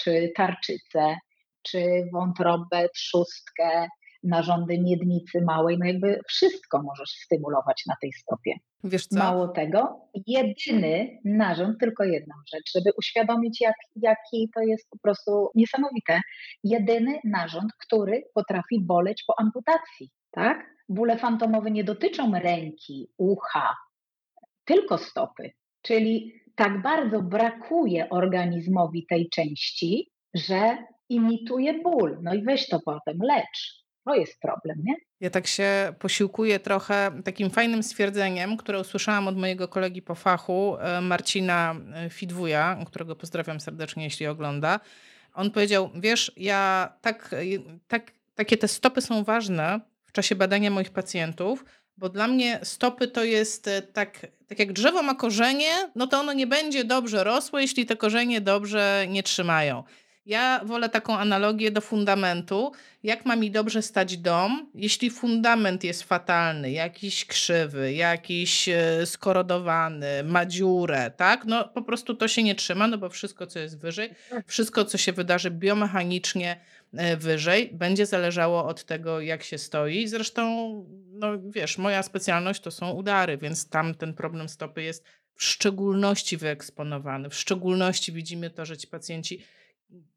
czy 0.00 0.32
tarczycę, 0.36 1.16
czy 1.62 2.04
wątrobę, 2.12 2.88
trzustkę, 2.94 3.88
narządy 4.22 4.78
miednicy 4.80 5.42
małej, 5.46 5.78
no 5.78 5.86
jakby 5.86 6.20
wszystko 6.28 6.82
możesz 6.82 7.08
stymulować 7.08 7.82
na 7.86 7.94
tej 8.00 8.12
stopie. 8.12 8.52
Wiesz 8.84 9.06
co? 9.06 9.18
Mało 9.18 9.48
tego, 9.48 10.00
jedyny 10.26 11.18
narząd, 11.24 11.78
tylko 11.80 12.04
jedną 12.04 12.34
rzecz, 12.54 12.72
żeby 12.74 12.90
uświadomić, 12.98 13.60
jak, 13.60 13.74
jaki 13.96 14.50
to 14.54 14.60
jest 14.60 14.90
po 14.90 14.98
prostu 14.98 15.50
niesamowite. 15.54 16.20
Jedyny 16.64 17.18
narząd, 17.24 17.72
który 17.86 18.22
potrafi 18.34 18.80
boleć 18.80 19.24
po 19.26 19.34
amputacji, 19.40 20.10
tak? 20.30 20.66
Bóle 20.88 21.18
fantomowe 21.18 21.70
nie 21.70 21.84
dotyczą 21.84 22.32
ręki, 22.32 23.08
ucha, 23.18 23.74
tylko 24.64 24.98
stopy. 24.98 25.50
Czyli 25.82 26.32
tak 26.54 26.82
bardzo 26.82 27.22
brakuje 27.22 28.08
organizmowi 28.10 29.06
tej 29.06 29.28
części, 29.28 30.10
że 30.34 30.78
imituje 31.08 31.82
ból. 31.82 32.18
No 32.22 32.34
i 32.34 32.42
weź 32.42 32.68
to 32.68 32.80
potem, 32.84 33.18
lecz. 33.22 33.87
To 34.08 34.14
jest 34.14 34.40
problem, 34.40 34.82
nie? 34.84 34.94
Ja 35.20 35.30
tak 35.30 35.46
się 35.46 35.94
posiłkuję 35.98 36.60
trochę 36.60 37.10
takim 37.24 37.50
fajnym 37.50 37.82
stwierdzeniem, 37.82 38.56
które 38.56 38.80
usłyszałam 38.80 39.28
od 39.28 39.36
mojego 39.36 39.68
kolegi 39.68 40.02
po 40.02 40.14
fachu, 40.14 40.76
e, 40.80 41.00
Marcina 41.00 41.76
e, 41.94 42.10
Fidwuja, 42.10 42.78
którego 42.86 43.16
pozdrawiam 43.16 43.60
serdecznie, 43.60 44.04
jeśli 44.04 44.26
ogląda. 44.26 44.80
On 45.34 45.50
powiedział, 45.50 45.90
wiesz, 45.94 46.32
ja 46.36 46.92
tak, 47.00 47.32
e, 47.32 47.38
tak, 47.88 48.12
takie 48.34 48.56
te 48.56 48.68
stopy 48.68 49.00
są 49.00 49.24
ważne 49.24 49.80
w 50.04 50.12
czasie 50.12 50.36
badania 50.36 50.70
moich 50.70 50.90
pacjentów, 50.90 51.64
bo 51.96 52.08
dla 52.08 52.28
mnie 52.28 52.60
stopy 52.62 53.08
to 53.08 53.24
jest 53.24 53.70
tak, 53.92 54.26
tak 54.46 54.58
jak 54.58 54.72
drzewo 54.72 55.02
ma 55.02 55.14
korzenie, 55.14 55.72
no 55.94 56.06
to 56.06 56.20
ono 56.20 56.32
nie 56.32 56.46
będzie 56.46 56.84
dobrze 56.84 57.24
rosło, 57.24 57.58
jeśli 57.58 57.86
te 57.86 57.96
korzenie 57.96 58.40
dobrze 58.40 59.06
nie 59.08 59.22
trzymają. 59.22 59.84
Ja 60.26 60.60
wolę 60.64 60.88
taką 60.88 61.18
analogię 61.18 61.70
do 61.70 61.80
fundamentu. 61.80 62.72
Jak 63.02 63.26
ma 63.26 63.36
mi 63.36 63.50
dobrze 63.50 63.82
stać 63.82 64.16
dom, 64.16 64.70
jeśli 64.74 65.10
fundament 65.10 65.84
jest 65.84 66.02
fatalny, 66.02 66.70
jakiś 66.70 67.24
krzywy, 67.24 67.92
jakiś 67.92 68.68
e, 68.68 69.06
skorodowany, 69.06 70.24
ma 70.24 70.46
dziurę, 70.46 71.10
tak? 71.16 71.44
No 71.44 71.68
po 71.68 71.82
prostu 71.82 72.14
to 72.14 72.28
się 72.28 72.42
nie 72.42 72.54
trzyma, 72.54 72.86
no 72.86 72.98
bo 72.98 73.08
wszystko, 73.08 73.46
co 73.46 73.58
jest 73.58 73.78
wyżej, 73.78 74.10
wszystko, 74.46 74.84
co 74.84 74.98
się 74.98 75.12
wydarzy 75.12 75.50
biomechanicznie 75.50 76.60
e, 76.92 77.16
wyżej, 77.16 77.70
będzie 77.72 78.06
zależało 78.06 78.64
od 78.64 78.84
tego, 78.84 79.20
jak 79.20 79.42
się 79.42 79.58
stoi. 79.58 80.06
Zresztą, 80.08 80.44
no 81.12 81.28
wiesz, 81.50 81.78
moja 81.78 82.02
specjalność 82.02 82.60
to 82.60 82.70
są 82.70 82.90
udary, 82.90 83.38
więc 83.38 83.68
tam 83.68 83.94
ten 83.94 84.14
problem 84.14 84.48
stopy 84.48 84.82
jest 84.82 85.04
w 85.34 85.44
szczególności 85.44 86.36
wyeksponowany. 86.36 87.30
W 87.30 87.34
szczególności 87.34 88.12
widzimy 88.12 88.50
to, 88.50 88.64
że 88.64 88.76
ci 88.76 88.86
pacjenci 88.86 89.44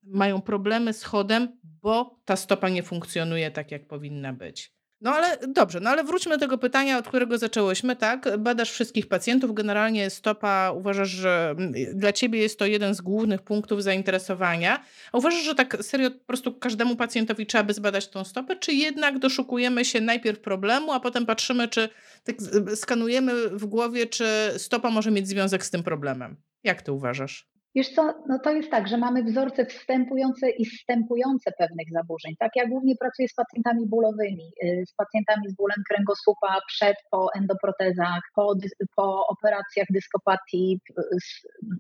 mają 0.03 0.41
problemy 0.41 0.93
z 0.93 1.03
chodem, 1.03 1.59
bo 1.63 2.19
ta 2.25 2.35
stopa 2.35 2.69
nie 2.69 2.83
funkcjonuje 2.83 3.51
tak, 3.51 3.71
jak 3.71 3.87
powinna 3.87 4.33
być. 4.33 4.73
No 5.01 5.11
ale 5.11 5.37
dobrze, 5.47 5.79
no 5.79 5.89
ale 5.89 6.03
wróćmy 6.03 6.31
do 6.31 6.39
tego 6.39 6.57
pytania, 6.57 6.97
od 6.97 7.07
którego 7.07 7.37
zaczęłyśmy, 7.37 7.95
tak? 7.95 8.37
Badasz 8.37 8.71
wszystkich 8.71 9.07
pacjentów, 9.07 9.53
generalnie 9.53 10.09
stopa 10.09 10.71
uważasz, 10.75 11.09
że 11.09 11.55
mm, 11.57 11.73
dla 11.93 12.13
ciebie 12.13 12.39
jest 12.41 12.59
to 12.59 12.65
jeden 12.65 12.95
z 12.95 13.01
głównych 13.01 13.41
punktów 13.41 13.83
zainteresowania. 13.83 14.83
A 15.11 15.17
uważasz, 15.17 15.43
że 15.43 15.55
tak 15.55 15.77
serio 15.81 16.11
po 16.11 16.25
prostu 16.25 16.53
każdemu 16.53 16.95
pacjentowi 16.95 17.45
trzeba 17.45 17.63
by 17.63 17.73
zbadać 17.73 18.07
tą 18.07 18.23
stopę, 18.23 18.55
czy 18.55 18.73
jednak 18.73 19.19
doszukujemy 19.19 19.85
się 19.85 20.01
najpierw 20.01 20.39
problemu, 20.39 20.91
a 20.91 20.99
potem 20.99 21.25
patrzymy, 21.25 21.67
czy 21.67 21.89
tak 22.23 22.35
skanujemy 22.75 23.49
w 23.49 23.65
głowie, 23.65 24.07
czy 24.07 24.25
stopa 24.57 24.89
może 24.89 25.11
mieć 25.11 25.27
związek 25.27 25.65
z 25.65 25.69
tym 25.69 25.83
problemem? 25.83 26.35
Jak 26.63 26.81
ty 26.81 26.91
uważasz? 26.91 27.50
Wiesz 27.75 27.89
co, 27.89 28.13
no 28.27 28.39
to 28.39 28.51
jest 28.51 28.71
tak, 28.71 28.87
że 28.87 28.97
mamy 28.97 29.23
wzorce 29.23 29.65
wstępujące 29.65 30.49
i 30.49 30.65
wstępujące 30.65 31.51
pewnych 31.57 31.87
zaburzeń. 31.91 32.35
Tak 32.39 32.51
ja 32.55 32.67
głównie 32.67 32.95
pracuję 32.95 33.27
z 33.27 33.33
pacjentami 33.33 33.87
bólowymi, 33.87 34.51
y, 34.63 34.83
z 34.87 34.93
pacjentami 34.93 35.49
z 35.49 35.55
bólem 35.55 35.83
kręgosłupa 35.89 36.59
przed, 36.67 36.95
po 37.11 37.27
endoprotezach, 37.35 38.21
po, 38.35 38.53
po 38.95 39.27
operacjach 39.27 39.87
dyskopatii, 39.89 40.79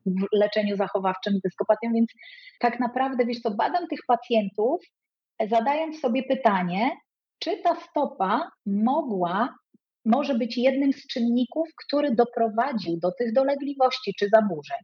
w 0.05 0.25
leczeniu 0.33 0.77
zachowawczym 0.77 1.39
dyskopatią, 1.43 1.93
więc 1.93 2.11
tak 2.59 2.79
naprawdę, 2.79 3.25
wiesz 3.25 3.39
co, 3.39 3.51
badam 3.51 3.87
tych 3.87 3.99
pacjentów, 4.07 4.81
zadając 5.49 5.99
sobie 5.99 6.23
pytanie, 6.23 6.91
czy 7.39 7.57
ta 7.57 7.75
stopa 7.75 8.51
mogła 8.65 9.55
może 10.05 10.35
być 10.35 10.57
jednym 10.57 10.93
z 10.93 11.07
czynników, 11.07 11.69
który 11.85 12.15
doprowadził 12.15 12.99
do 12.99 13.11
tych 13.11 13.33
dolegliwości 13.33 14.13
czy 14.19 14.29
zaburzeń 14.29 14.79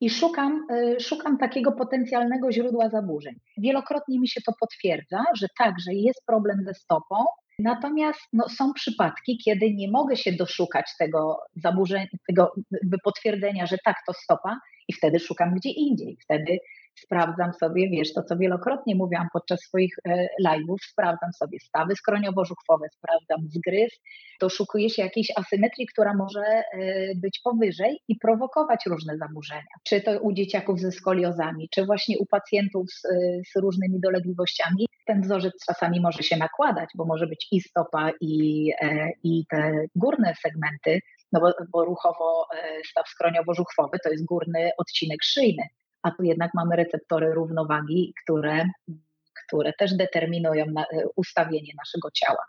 i 0.00 0.10
szukam, 0.10 0.66
y, 0.72 1.00
szukam 1.00 1.38
takiego 1.38 1.72
potencjalnego 1.72 2.52
źródła 2.52 2.88
zaburzeń. 2.88 3.34
Wielokrotnie 3.58 4.20
mi 4.20 4.28
się 4.28 4.40
to 4.46 4.52
potwierdza, 4.60 5.24
że 5.36 5.46
tak, 5.58 5.74
że 5.86 5.94
jest 5.94 6.26
problem 6.26 6.64
ze 6.64 6.74
stopą, 6.74 7.24
natomiast 7.58 8.20
no, 8.32 8.48
są 8.48 8.72
przypadki, 8.72 9.38
kiedy 9.44 9.74
nie 9.74 9.90
mogę 9.90 10.16
się 10.16 10.32
doszukać 10.32 10.90
tego 10.98 11.38
zaburzenia, 11.56 12.06
tego 12.28 12.52
potwierdzenia, 13.04 13.66
że 13.66 13.76
tak, 13.84 13.96
to 14.06 14.12
stopa 14.12 14.60
i 14.88 14.92
wtedy 14.92 15.18
szukam 15.18 15.54
gdzie 15.54 15.70
indziej. 15.70 16.16
Wtedy 16.24 16.58
sprawdzam 17.04 17.52
sobie, 17.52 17.90
wiesz, 17.90 18.12
to 18.12 18.22
co 18.22 18.36
wielokrotnie 18.36 18.94
mówiłam 18.94 19.28
podczas 19.32 19.60
swoich 19.60 19.94
e, 20.08 20.26
live'ów, 20.46 20.76
sprawdzam 20.90 21.32
sobie 21.32 21.58
stawy 21.60 21.94
skroniowo-żuchwowe, 21.94 22.86
sprawdzam 22.92 23.48
zgryz, 23.48 24.00
doszukuję 24.40 24.90
się 24.90 25.02
jakiejś 25.02 25.32
asymetrii, 25.36 25.86
która 25.86 26.14
może 26.14 26.42
e, 26.42 26.64
być 27.14 27.40
powyżej 27.44 28.00
i 28.08 28.16
prowokować 28.16 28.86
różne 28.86 29.16
zaburzenia. 29.16 29.74
Czy 29.84 30.00
to 30.00 30.20
u 30.20 30.32
dzieciaków 30.32 30.80
ze 30.80 30.92
skoliozami, 30.92 31.68
czy 31.70 31.86
właśnie 31.86 32.18
u 32.18 32.26
pacjentów 32.26 32.86
z, 32.92 33.02
z 33.52 33.56
różnymi 33.56 34.00
dolegliwościami. 34.00 34.86
Ten 35.06 35.22
wzorzec 35.22 35.52
czasami 35.66 36.00
może 36.00 36.22
się 36.22 36.36
nakładać, 36.36 36.88
bo 36.94 37.04
może 37.04 37.26
być 37.26 37.48
i 37.52 37.60
stopa, 37.60 38.10
i, 38.20 38.72
e, 38.82 39.08
i 39.24 39.44
te 39.50 39.72
górne 39.96 40.34
segmenty, 40.42 41.00
no 41.32 41.40
bo, 41.40 41.52
bo 41.72 41.84
ruchowo 41.84 42.46
staw 42.90 43.06
skroniowo-żuchwowy 43.08 43.96
to 44.04 44.10
jest 44.10 44.24
górny 44.24 44.70
odcinek 44.78 45.18
szyjny 45.22 45.62
a 46.02 46.10
tu 46.10 46.22
jednak 46.22 46.50
mamy 46.54 46.76
receptory 46.76 47.34
równowagi, 47.34 48.14
które, 48.24 48.64
które 49.46 49.72
też 49.72 49.94
determinują 49.94 50.66
na, 50.66 50.84
ustawienie 51.16 51.72
naszego 51.78 52.10
ciała. 52.10 52.44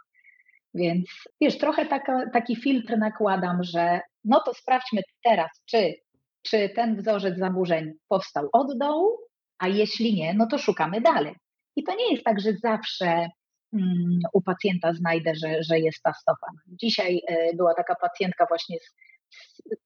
Więc 0.73 1.05
wiesz, 1.41 1.57
trochę 1.57 1.85
taka, 1.85 2.29
taki 2.29 2.55
filtr 2.55 2.97
nakładam, 2.97 3.63
że 3.63 3.99
no 4.23 4.41
to 4.45 4.53
sprawdźmy 4.53 5.01
teraz, 5.23 5.49
czy, 5.65 5.93
czy 6.41 6.69
ten 6.69 6.95
wzorzec 6.95 7.37
zaburzeń 7.37 7.91
powstał 8.07 8.49
od 8.53 8.77
dołu, 8.77 9.17
a 9.59 9.67
jeśli 9.67 10.13
nie, 10.13 10.33
no 10.33 10.47
to 10.47 10.57
szukamy 10.57 11.01
dalej. 11.01 11.35
I 11.75 11.83
to 11.83 11.95
nie 11.95 12.11
jest 12.11 12.23
tak, 12.23 12.39
że 12.39 12.53
zawsze 12.53 13.27
mm, 13.73 14.19
u 14.33 14.41
pacjenta 14.41 14.93
znajdę, 14.93 15.35
że, 15.35 15.63
że 15.63 15.79
jest 15.79 16.03
ta 16.03 16.13
stopa. 16.13 16.47
Dzisiaj 16.67 17.21
y, 17.31 17.55
była 17.55 17.73
taka 17.73 17.95
pacjentka 17.95 18.45
właśnie 18.49 18.77
z 18.79 18.95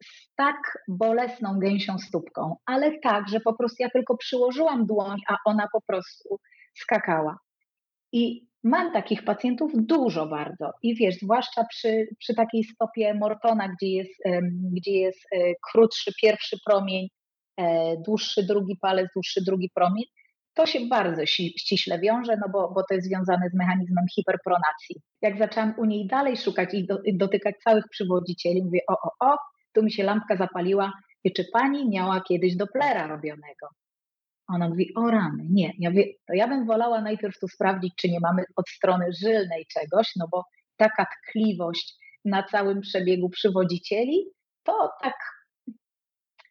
z 0.04 0.36
tak 0.36 0.58
bolesną 0.88 1.60
gęsią 1.60 1.98
stópką, 2.00 2.56
ale 2.66 3.00
tak, 3.00 3.30
że 3.30 3.40
po 3.40 3.54
prostu 3.54 3.76
ja 3.80 3.90
tylko 3.90 4.18
przyłożyłam 4.18 4.86
dłoń, 4.86 5.18
a 5.30 5.38
ona 5.46 5.68
po 5.74 5.82
prostu 5.82 6.40
skakała. 6.74 7.40
I 8.12 8.48
mam 8.64 8.94
takich 8.94 9.24
pacjentów 9.24 9.72
dużo 9.76 10.26
bardzo. 10.28 10.72
I 10.84 10.96
wiesz, 10.96 11.16
zwłaszcza 11.16 11.66
przy, 11.70 12.08
przy 12.20 12.36
takiej 12.36 12.64
stopie 12.64 13.14
Mortona, 13.14 13.68
gdzie 13.68 13.88
jest, 13.88 14.22
gdzie 14.74 14.92
jest 14.92 15.20
e, 15.32 15.38
krótszy 15.72 16.12
pierwszy 16.22 16.58
promień, 16.66 17.08
e, 17.58 17.96
dłuższy 18.06 18.44
drugi 18.44 18.78
palec, 18.82 19.08
dłuższy 19.14 19.42
drugi 19.44 19.70
promień, 19.76 20.04
to 20.56 20.66
się 20.66 20.80
bardzo 20.80 21.26
ściśle 21.26 22.00
wiąże, 22.00 22.38
no 22.38 22.50
bo, 22.50 22.72
bo 22.72 22.84
to 22.90 22.94
jest 22.96 23.08
związane 23.08 23.50
z 23.50 23.54
mechanizmem 23.54 24.06
hiperpronacji. 24.16 24.96
Jak 25.22 25.38
zaczęłam 25.38 25.74
u 25.78 25.86
niej 25.86 26.08
dalej 26.08 26.38
szukać 26.38 26.74
i, 26.74 26.86
do, 26.86 27.02
i 27.02 27.18
dotykać 27.18 27.56
całych 27.64 27.84
przywodzicieli, 27.90 28.64
mówię, 28.64 28.80
o, 28.90 28.94
o, 28.94 29.34
o, 29.34 29.38
tu 29.74 29.84
mi 29.84 29.92
się 29.92 30.04
lampka 30.04 30.36
zapaliła, 30.36 30.94
i 31.24 31.34
czy 31.34 31.46
pani 31.54 31.90
miała 31.90 32.22
kiedyś 32.22 32.56
doplera 32.56 33.08
robionego? 33.08 33.68
Ona 34.48 34.70
mówi, 34.70 34.92
o 34.96 35.12
rany, 35.12 35.46
nie. 35.50 35.74
Ja 35.80 35.90
mówię, 35.90 36.06
to 36.28 36.34
ja 36.34 36.48
bym 36.48 36.66
wolała 36.66 37.02
najpierw 37.02 37.40
tu 37.40 37.48
sprawdzić, 37.48 37.94
czy 37.98 38.10
nie 38.10 38.20
mamy 38.20 38.44
od 38.56 38.70
strony 38.70 39.06
żylnej 39.22 39.66
czegoś, 39.74 40.12
no 40.16 40.28
bo 40.32 40.44
taka 40.78 41.06
tkliwość 41.28 41.96
na 42.26 42.44
całym 42.44 42.82
przebiegu 42.82 43.30
przywodzicieli, 43.30 44.26
to 44.64 44.92
tak 45.02 45.16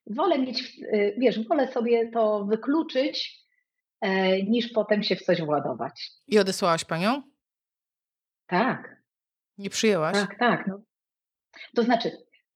wolę 0.07 0.39
mieć, 0.39 0.79
y, 0.95 1.15
wiesz, 1.19 1.49
wolę 1.49 1.73
sobie 1.73 2.11
to 2.11 2.45
wykluczyć, 2.45 3.44
niż 4.49 4.69
potem 4.69 5.03
się 5.03 5.17
w 5.17 5.23
coś 5.23 5.43
władować. 5.43 6.11
I 6.27 6.39
odesłałaś 6.39 6.85
panią? 6.85 7.23
Tak. 8.47 8.97
Nie 9.59 9.71
przyjęłaś? 9.71 10.17
Tak, 10.17 10.39
tak. 10.39 10.67
No. 10.67 10.81
To 11.77 11.83
znaczy, 11.83 12.11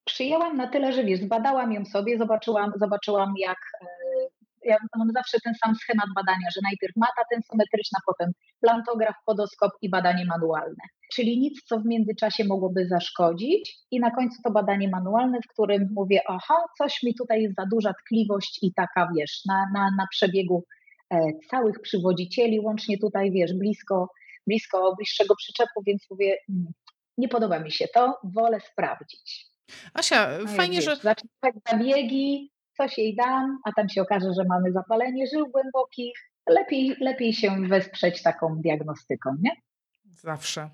przyjęłam 0.04 0.56
na 0.56 0.66
tyle, 0.68 0.92
że 0.92 1.04
wiesz, 1.04 1.20
zbadałam 1.20 1.72
ją 1.72 1.84
sobie, 1.84 2.18
zobaczyłam, 2.18 2.72
zobaczyłam 2.76 3.32
jak 3.36 3.58
e, 3.82 3.86
ja 4.64 4.76
mam 4.96 5.08
zawsze 5.14 5.38
ten 5.44 5.54
sam 5.64 5.74
schemat 5.74 6.06
badania, 6.14 6.50
że 6.54 6.60
najpierw 6.62 6.96
mata 6.96 7.22
tensometryczna, 7.30 7.98
potem 8.06 8.32
plantograf, 8.60 9.14
podoskop 9.26 9.72
i 9.82 9.90
badanie 9.90 10.24
manualne. 10.24 10.84
Czyli 11.14 11.40
nic, 11.40 11.62
co 11.64 11.80
w 11.80 11.86
międzyczasie 11.86 12.44
mogłoby 12.44 12.86
zaszkodzić 12.86 13.78
i 13.90 14.00
na 14.00 14.10
końcu 14.10 14.42
to 14.42 14.50
badanie 14.50 14.88
manualne, 14.88 15.38
w 15.44 15.52
którym 15.52 15.88
mówię, 15.94 16.20
aha, 16.28 16.56
coś 16.78 17.02
mi 17.02 17.14
tutaj 17.14 17.42
jest 17.42 17.56
za 17.56 17.66
duża 17.66 17.94
tkliwość 17.94 18.58
i 18.62 18.74
taka, 18.74 19.08
wiesz, 19.16 19.40
na, 19.46 19.66
na, 19.74 19.90
na 19.98 20.06
przebiegu 20.10 20.64
e, 20.64 20.77
całych 21.50 21.80
przywodzicieli, 21.80 22.60
łącznie 22.60 22.98
tutaj, 22.98 23.30
wiesz, 23.30 23.54
blisko, 23.54 24.08
blisko 24.46 24.94
bliższego 24.96 25.36
przyczepu, 25.36 25.82
więc 25.86 26.06
mówię, 26.10 26.36
mm, 26.48 26.72
nie 27.18 27.28
podoba 27.28 27.58
mi 27.58 27.72
się 27.72 27.88
to, 27.94 28.18
wolę 28.24 28.60
sprawdzić. 28.60 29.46
Asia, 29.94 30.38
no 30.38 30.46
fajnie, 30.46 30.76
wiesz, 30.76 30.84
że... 30.84 30.96
Zacząć 30.96 31.32
tak 31.40 31.54
zabiegi, 31.70 32.52
coś 32.76 32.98
jej 32.98 33.16
dam, 33.16 33.58
a 33.64 33.72
tam 33.72 33.88
się 33.88 34.02
okaże, 34.02 34.34
że 34.36 34.44
mamy 34.48 34.72
zapalenie 34.72 35.26
żył 35.26 35.46
głębokich. 35.46 36.18
Lepiej, 36.48 36.96
lepiej 37.00 37.32
się 37.32 37.68
wesprzeć 37.68 38.22
taką 38.22 38.56
diagnostyką, 38.56 39.30
nie? 39.40 39.50
Zawsze. 40.04 40.70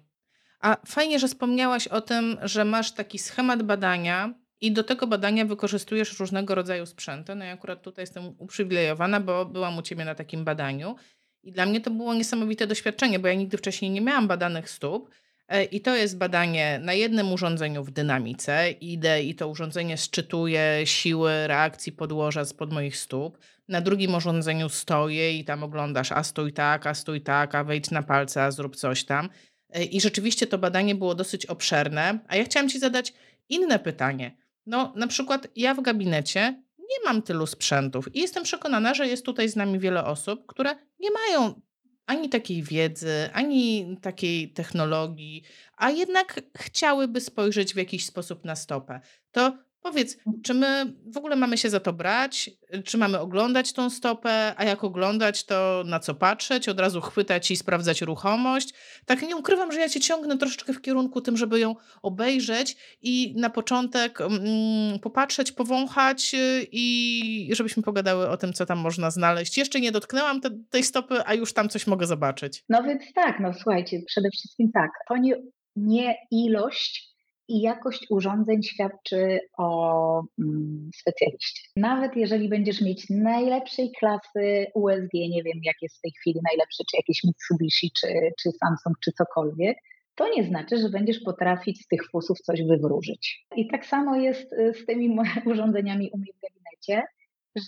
A 0.61 0.77
fajnie, 0.87 1.19
że 1.19 1.29
wspomniałaś 1.29 1.89
o 1.89 2.01
tym, 2.01 2.37
że 2.43 2.65
masz 2.65 2.93
taki 2.93 3.19
schemat 3.19 3.63
badania 3.63 4.35
i 4.61 4.73
do 4.73 4.85
tego 4.85 5.07
badania 5.07 5.45
wykorzystujesz 5.45 6.19
różnego 6.21 6.55
rodzaju 6.55 6.87
sprzęty. 6.87 7.35
No 7.35 7.45
i 7.45 7.49
akurat 7.49 7.83
tutaj 7.83 8.03
jestem 8.03 8.35
uprzywilejowana, 8.39 9.21
bo 9.21 9.47
byłam 9.47 9.79
u 9.79 9.83
Ciebie 9.83 10.05
na 10.05 10.15
takim 10.15 10.45
badaniu. 10.45 10.97
I 11.43 11.53
dla 11.53 11.67
mnie 11.67 11.81
to 11.81 11.91
było 11.91 12.15
niesamowite 12.15 12.67
doświadczenie, 12.67 13.19
bo 13.19 13.29
ja 13.29 13.35
nigdy 13.35 13.57
wcześniej 13.57 13.91
nie 13.91 14.01
miałam 14.01 14.29
badanych 14.29 14.71
stóp. 14.71 15.11
E, 15.49 15.65
I 15.65 15.81
to 15.81 15.97
jest 15.97 16.19
badanie 16.19 16.81
na 16.83 16.93
jednym 16.93 17.33
urządzeniu 17.33 17.85
w 17.85 17.91
dynamice. 17.91 18.71
Idę 18.71 19.23
i 19.23 19.35
to 19.35 19.49
urządzenie 19.49 19.97
szczytuje 19.97 20.83
siły 20.85 21.47
reakcji 21.47 21.93
podłoża 21.93 22.45
spod 22.45 22.73
moich 22.73 22.97
stóp. 22.97 23.39
Na 23.69 23.81
drugim 23.81 24.15
urządzeniu 24.15 24.69
stoję 24.69 25.39
i 25.39 25.45
tam 25.45 25.63
oglądasz, 25.63 26.13
a 26.13 26.23
stój 26.23 26.53
tak, 26.53 26.87
a 26.87 26.95
stój 26.95 27.21
tak, 27.21 27.55
a 27.55 27.65
wejdź 27.65 27.91
na 27.91 28.03
palce, 28.03 28.43
a 28.43 28.51
zrób 28.51 28.77
coś 28.77 29.05
tam. 29.05 29.29
E, 29.71 29.85
I 29.85 30.01
rzeczywiście 30.01 30.47
to 30.47 30.59
badanie 30.59 30.95
było 30.95 31.15
dosyć 31.15 31.47
obszerne. 31.47 32.19
A 32.29 32.37
ja 32.37 32.45
chciałam 32.45 32.69
Ci 32.69 32.79
zadać 32.79 33.13
inne 33.49 33.79
pytanie. 33.79 34.44
No, 34.67 34.93
na 34.97 35.07
przykład 35.07 35.49
ja 35.57 35.75
w 35.75 35.83
gabinecie 35.83 36.63
nie 36.79 37.05
mam 37.05 37.23
tylu 37.23 37.47
sprzętów 37.47 38.15
i 38.15 38.21
jestem 38.21 38.45
przekonana, 38.45 38.95
że 38.95 39.09
jest 39.09 39.25
tutaj 39.25 39.49
z 39.49 39.57
nami 39.57 39.79
wiele 39.79 40.05
osób, 40.05 40.47
które 40.47 40.75
nie 41.01 41.11
mają 41.11 41.61
ani 42.07 42.29
takiej 42.29 42.63
wiedzy, 42.63 43.31
ani 43.33 43.97
takiej 44.03 44.53
technologii, 44.53 45.43
a 45.77 45.91
jednak 45.91 46.41
chciałyby 46.57 47.21
spojrzeć 47.21 47.75
w 47.75 47.77
jakiś 47.77 48.07
sposób 48.07 48.45
na 48.45 48.57
stopę. 48.57 49.01
To 49.31 49.59
Powiedz, 49.85 50.19
czy 50.43 50.55
my 50.55 50.95
w 51.07 51.17
ogóle 51.17 51.37
mamy 51.37 51.59
się 51.59 51.71
za 51.71 51.81
to 51.81 51.93
brać? 51.93 52.51
Czy 52.85 52.99
mamy 52.99 53.21
oglądać 53.21 53.73
tą 53.73 53.91
stopę? 53.91 54.55
A 54.57 54.65
jak 54.65 54.85
oglądać, 54.85 55.45
to 55.45 55.83
na 55.87 56.01
co 56.01 56.15
patrzeć? 56.15 56.69
Od 56.69 56.81
razu 56.81 57.01
chwytać 57.01 57.51
i 57.51 57.57
sprawdzać 57.57 58.03
ruchomość? 58.03 58.75
Tak 59.07 59.23
nie 59.23 59.37
ukrywam, 59.37 59.73
że 59.73 59.81
ja 59.81 59.89
cię 59.89 60.01
ciągnę 60.01 60.39
troszeczkę 60.39 60.73
w 60.73 60.81
kierunku 60.81 61.21
tym, 61.21 61.37
żeby 61.37 61.61
ją 61.61 61.77
obejrzeć 62.03 62.77
i 63.03 63.35
na 63.37 63.51
początek 63.51 64.21
mm, 64.21 64.99
popatrzeć, 64.99 65.53
powąchać 65.53 66.35
y, 66.35 66.67
i 66.73 67.51
żebyśmy 67.53 67.83
pogadały 67.83 68.29
o 68.29 68.37
tym, 68.37 68.53
co 68.53 68.67
tam 68.67 68.79
można 68.79 69.11
znaleźć. 69.11 69.59
Jeszcze 69.59 69.81
nie 69.81 69.93
dotknęłam 69.93 70.41
te, 70.41 70.51
tej 70.71 70.83
stopy, 70.83 71.15
a 71.27 71.35
już 71.35 71.53
tam 71.53 71.69
coś 71.69 71.87
mogę 71.87 72.07
zobaczyć. 72.07 72.65
No 72.69 72.83
więc 72.83 73.03
tak, 73.15 73.41
no 73.41 73.55
słuchajcie, 73.55 74.01
przede 74.07 74.29
wszystkim 74.31 74.71
tak. 74.73 74.91
To 75.09 75.17
nie, 75.17 75.37
nie 75.77 76.17
ilość 76.31 77.14
i 77.49 77.61
jakość 77.61 78.07
urządzeń 78.11 78.63
świadczy 78.63 79.41
o 79.59 80.23
mm, 80.39 80.91
specjaliście. 80.97 81.61
Nawet 81.77 82.17
jeżeli 82.17 82.49
będziesz 82.49 82.81
mieć 82.81 83.11
najlepszej 83.11 83.93
klasy 83.99 84.67
USG, 84.75 85.13
nie 85.15 85.43
wiem 85.43 85.61
jak 85.65 85.77
jest 85.83 85.99
w 85.99 86.01
tej 86.01 86.13
chwili 86.21 86.41
najlepszy, 86.51 86.83
czy 86.91 86.97
jakieś 86.97 87.25
Mitsubishi, 87.25 87.91
czy, 88.01 88.09
czy 88.43 88.51
Samsung, 88.53 88.97
czy 89.05 89.13
cokolwiek, 89.13 89.79
to 90.15 90.29
nie 90.37 90.45
znaczy, 90.45 90.79
że 90.79 90.89
będziesz 90.89 91.21
potrafić 91.21 91.85
z 91.85 91.87
tych 91.87 92.11
fusów 92.11 92.39
coś 92.41 92.63
wywróżyć. 92.63 93.47
I 93.57 93.69
tak 93.69 93.87
samo 93.87 94.17
jest 94.17 94.53
y, 94.53 94.75
z 94.75 94.87
tymi 94.87 95.17
urządzeniami 95.53 96.11
u 96.13 96.19
mnie 96.19 96.33
w 96.33 96.41
gabinecie, 96.41 97.09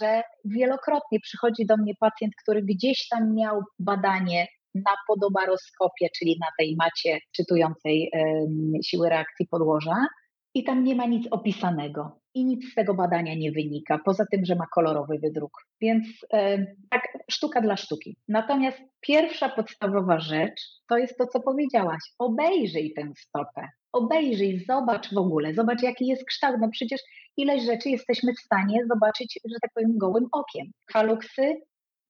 że 0.00 0.22
wielokrotnie 0.44 1.20
przychodzi 1.20 1.66
do 1.66 1.76
mnie 1.76 1.94
pacjent, 2.00 2.34
który 2.42 2.62
gdzieś 2.62 3.08
tam 3.08 3.34
miał 3.34 3.62
badanie 3.78 4.46
na 4.84 4.92
podobaroskopie, 5.08 6.08
czyli 6.18 6.36
na 6.40 6.46
tej 6.58 6.76
macie 6.78 7.18
czytującej 7.36 8.10
siły 8.84 9.08
reakcji 9.08 9.46
podłoża 9.50 10.06
i 10.54 10.64
tam 10.64 10.84
nie 10.84 10.94
ma 10.94 11.06
nic 11.06 11.28
opisanego 11.30 12.20
i 12.34 12.44
nic 12.44 12.72
z 12.72 12.74
tego 12.74 12.94
badania 12.94 13.34
nie 13.34 13.52
wynika, 13.52 13.98
poza 14.04 14.24
tym, 14.30 14.44
że 14.44 14.54
ma 14.54 14.66
kolorowy 14.74 15.18
wydruk. 15.22 15.52
Więc 15.80 16.06
tak, 16.90 17.02
sztuka 17.30 17.60
dla 17.60 17.76
sztuki. 17.76 18.16
Natomiast 18.28 18.78
pierwsza 19.00 19.48
podstawowa 19.48 20.18
rzecz 20.18 20.60
to 20.88 20.98
jest 20.98 21.18
to, 21.18 21.26
co 21.26 21.40
powiedziałaś. 21.40 22.00
Obejrzyj 22.18 22.92
tę 22.96 23.12
stopę. 23.18 23.68
Obejrzyj, 23.92 24.64
zobacz 24.68 25.14
w 25.14 25.18
ogóle, 25.18 25.54
zobacz 25.54 25.82
jaki 25.82 26.06
jest 26.06 26.24
kształt. 26.24 26.56
No 26.60 26.68
przecież 26.72 27.00
ileś 27.36 27.62
rzeczy 27.62 27.90
jesteśmy 27.90 28.32
w 28.32 28.40
stanie 28.40 28.80
zobaczyć, 28.88 29.40
że 29.44 29.56
tak 29.62 29.70
powiem, 29.74 29.98
gołym 29.98 30.26
okiem. 30.32 30.66
Haluksy? 30.92 31.54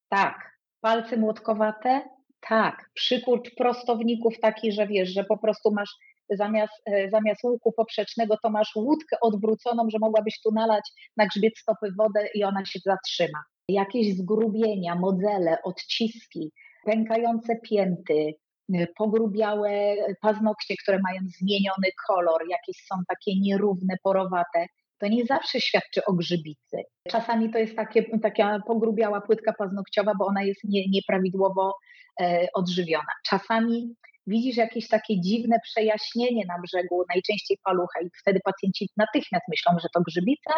Tak. 0.08 0.56
Palce 0.80 1.16
młotkowate? 1.16 2.02
Tak, 2.48 2.90
przykurcz 2.94 3.54
prostowników 3.54 4.40
taki, 4.40 4.72
że 4.72 4.86
wiesz, 4.86 5.08
że 5.08 5.24
po 5.24 5.38
prostu 5.38 5.72
masz 5.72 5.90
zamiast, 6.30 6.72
e, 6.86 7.10
zamiast 7.10 7.44
łuku 7.44 7.72
poprzecznego, 7.72 8.36
to 8.42 8.50
masz 8.50 8.76
łódkę 8.76 9.16
odwróconą, 9.20 9.90
że 9.90 9.98
mogłabyś 10.00 10.40
tu 10.40 10.52
nalać 10.52 10.90
na 11.16 11.26
grzbiet 11.26 11.58
stopy 11.58 11.92
wodę 11.98 12.28
i 12.34 12.44
ona 12.44 12.64
się 12.64 12.78
zatrzyma. 12.84 13.38
Jakieś 13.68 14.16
zgrubienia, 14.16 14.94
modele, 14.94 15.58
odciski, 15.64 16.52
pękające 16.84 17.56
pięty, 17.56 18.34
e, 18.74 18.86
pogrubiałe 18.86 19.94
paznokcie, 20.20 20.74
które 20.82 20.98
mają 20.98 21.20
zmieniony 21.38 21.88
kolor, 22.08 22.42
jakieś 22.50 22.76
są 22.86 22.96
takie 23.08 23.40
nierówne, 23.40 23.94
porowate. 24.02 24.66
To 25.00 25.08
nie 25.08 25.24
zawsze 25.24 25.60
świadczy 25.60 26.04
o 26.04 26.12
grzybicy. 26.12 26.76
Czasami 27.08 27.50
to 27.52 27.58
jest 27.58 27.76
takie, 27.76 28.18
taka 28.22 28.58
pogrubiała 28.66 29.20
płytka 29.20 29.52
paznokciowa, 29.58 30.12
bo 30.18 30.26
ona 30.26 30.42
jest 30.42 30.60
nie, 30.64 30.88
nieprawidłowo 30.88 31.72
E, 32.20 32.46
odżywiona. 32.54 33.12
Czasami 33.28 33.94
widzisz 34.26 34.56
jakieś 34.56 34.88
takie 34.88 35.20
dziwne 35.20 35.56
przejaśnienie 35.62 36.44
na 36.48 36.54
brzegu, 36.62 37.04
najczęściej 37.14 37.58
palucha 37.64 38.00
i 38.00 38.08
wtedy 38.20 38.40
pacjenci 38.44 38.88
natychmiast 38.96 39.44
myślą, 39.48 39.78
że 39.82 39.88
to 39.94 40.00
grzybica, 40.00 40.54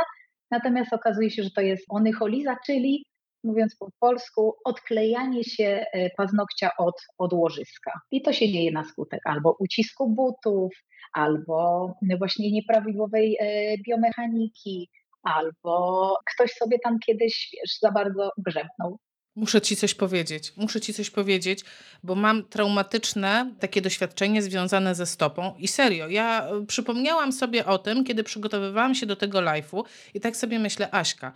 natomiast 0.51 0.93
okazuje 0.93 1.31
się, 1.31 1.43
że 1.43 1.51
to 1.51 1.61
jest 1.61 1.85
onycholiza, 1.89 2.57
czyli 2.67 3.05
mówiąc 3.45 3.77
po 3.77 3.89
polsku, 4.01 4.55
odklejanie 4.65 5.45
się 5.45 5.85
e, 5.93 6.11
paznokcia 6.11 6.71
od, 6.79 6.95
od 7.19 7.33
łożyska. 7.33 7.93
I 8.11 8.23
to 8.23 8.33
się 8.33 8.53
dzieje 8.53 8.73
na 8.73 8.85
skutek 8.85 9.21
albo 9.25 9.57
ucisku 9.59 10.11
butów, 10.11 10.73
albo 11.13 11.91
właśnie 12.19 12.53
nieprawidłowej 12.53 13.37
e, 13.41 13.77
biomechaniki, 13.89 14.91
albo 15.23 16.17
ktoś 16.35 16.53
sobie 16.53 16.79
tam 16.79 16.99
kiedyś 16.99 17.51
wiesz, 17.53 17.79
za 17.81 17.93
bardzo 17.93 18.31
grzebnął 18.39 18.99
Muszę 19.39 19.61
ci 19.61 19.77
coś 19.77 19.95
powiedzieć. 19.95 20.53
Muszę 20.57 20.81
ci 20.81 20.95
coś 20.95 21.11
powiedzieć, 21.11 21.65
bo 22.03 22.15
mam 22.15 22.45
traumatyczne 22.49 23.55
takie 23.61 23.81
doświadczenie 23.81 24.43
związane 24.43 24.95
ze 24.95 25.07
stopą. 25.07 25.55
I 25.59 25.69
serio, 25.69 26.09
ja 26.09 26.49
e, 26.49 26.67
przypomniałam 26.67 27.33
sobie 27.33 27.67
o 27.67 27.79
tym, 27.79 28.05
kiedy 28.05 28.25
przygotowywałam 28.25 28.95
się 28.95 29.07
do 29.07 29.17
tego 29.17 29.39
live'u 29.39 29.83
i 30.15 30.21
tak 30.21 30.37
sobie 30.37 30.59
myślę, 30.59 30.91
Aśka, 30.91 31.33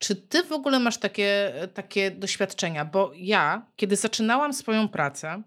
czy 0.00 0.16
ty 0.16 0.42
w 0.42 0.52
ogóle 0.52 0.78
masz 0.78 0.98
takie, 0.98 1.54
e, 1.62 1.68
takie 1.68 2.10
doświadczenia? 2.10 2.84
Bo 2.84 3.12
ja, 3.16 3.66
kiedy 3.76 3.96
zaczynałam 3.96 4.52
swoją 4.52 4.88
pracę, 4.88 5.42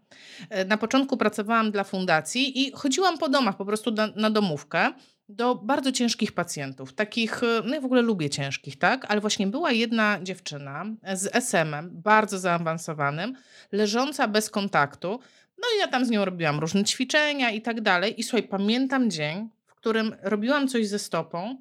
e, 0.50 0.66
na 0.66 0.78
początku 0.78 1.18
pracowałam 1.18 1.72
dla 1.72 1.84
fundacji 1.84 2.62
i 2.62 2.72
chodziłam 2.72 3.18
po 3.18 3.30
domach, 3.30 3.58
po 3.58 3.66
prostu 3.66 3.92
na, 3.92 4.08
na 4.16 4.30
domówkę 4.30 4.94
do 5.30 5.56
bardzo 5.56 5.92
ciężkich 5.92 6.32
pacjentów. 6.32 6.94
Takich, 6.94 7.44
e, 7.44 7.62
no 7.66 7.76
ja 7.76 7.82
w 7.82 7.86
ogóle 7.86 8.02
lubię 8.02 8.30
ciężkich, 8.30 8.80
tak? 8.80 9.06
Ale 9.10 9.22
właśnie 9.22 9.48
była 9.48 9.72
jedna 9.72 10.20
dziewczyna 10.24 10.86
z 11.14 11.36
SM-em, 11.36 11.90
bardzo 11.94 12.40
zaawansowanym, 12.40 13.36
leżąca 13.72 14.28
bez 14.28 14.50
kontaktu. 14.50 15.20
No 15.58 15.68
i 15.76 15.80
ja 15.80 15.88
tam 15.88 16.06
z 16.06 16.10
nią 16.10 16.26
robiłam 16.26 16.60
różne 16.60 16.84
ćwiczenia 16.84 17.52
i 17.52 17.62
tak 17.62 17.82
dalej. 17.82 18.20
I 18.20 18.24
słuchaj, 18.24 18.48
pamiętam 18.48 19.12
dzień, 19.12 19.50
w 19.66 19.76
którym 19.76 20.16
robiłam 20.22 20.68
coś 20.68 20.88
ze 20.88 21.00
stopą 21.00 21.58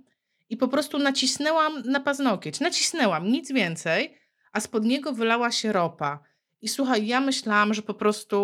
i 0.52 0.56
po 0.56 0.68
prostu 0.68 0.98
nacisnęłam 0.98 1.82
na 1.82 2.00
paznokieć. 2.00 2.60
Nacisnęłam, 2.60 3.28
nic 3.28 3.52
więcej, 3.52 4.18
a 4.52 4.60
spod 4.60 4.84
niego 4.84 5.12
wylała 5.12 5.50
się 5.50 5.72
ropa. 5.72 6.18
I 6.62 6.68
słuchaj, 6.68 7.06
ja 7.06 7.20
myślałam, 7.20 7.74
że 7.74 7.82
po 7.82 7.94
prostu, 7.94 8.38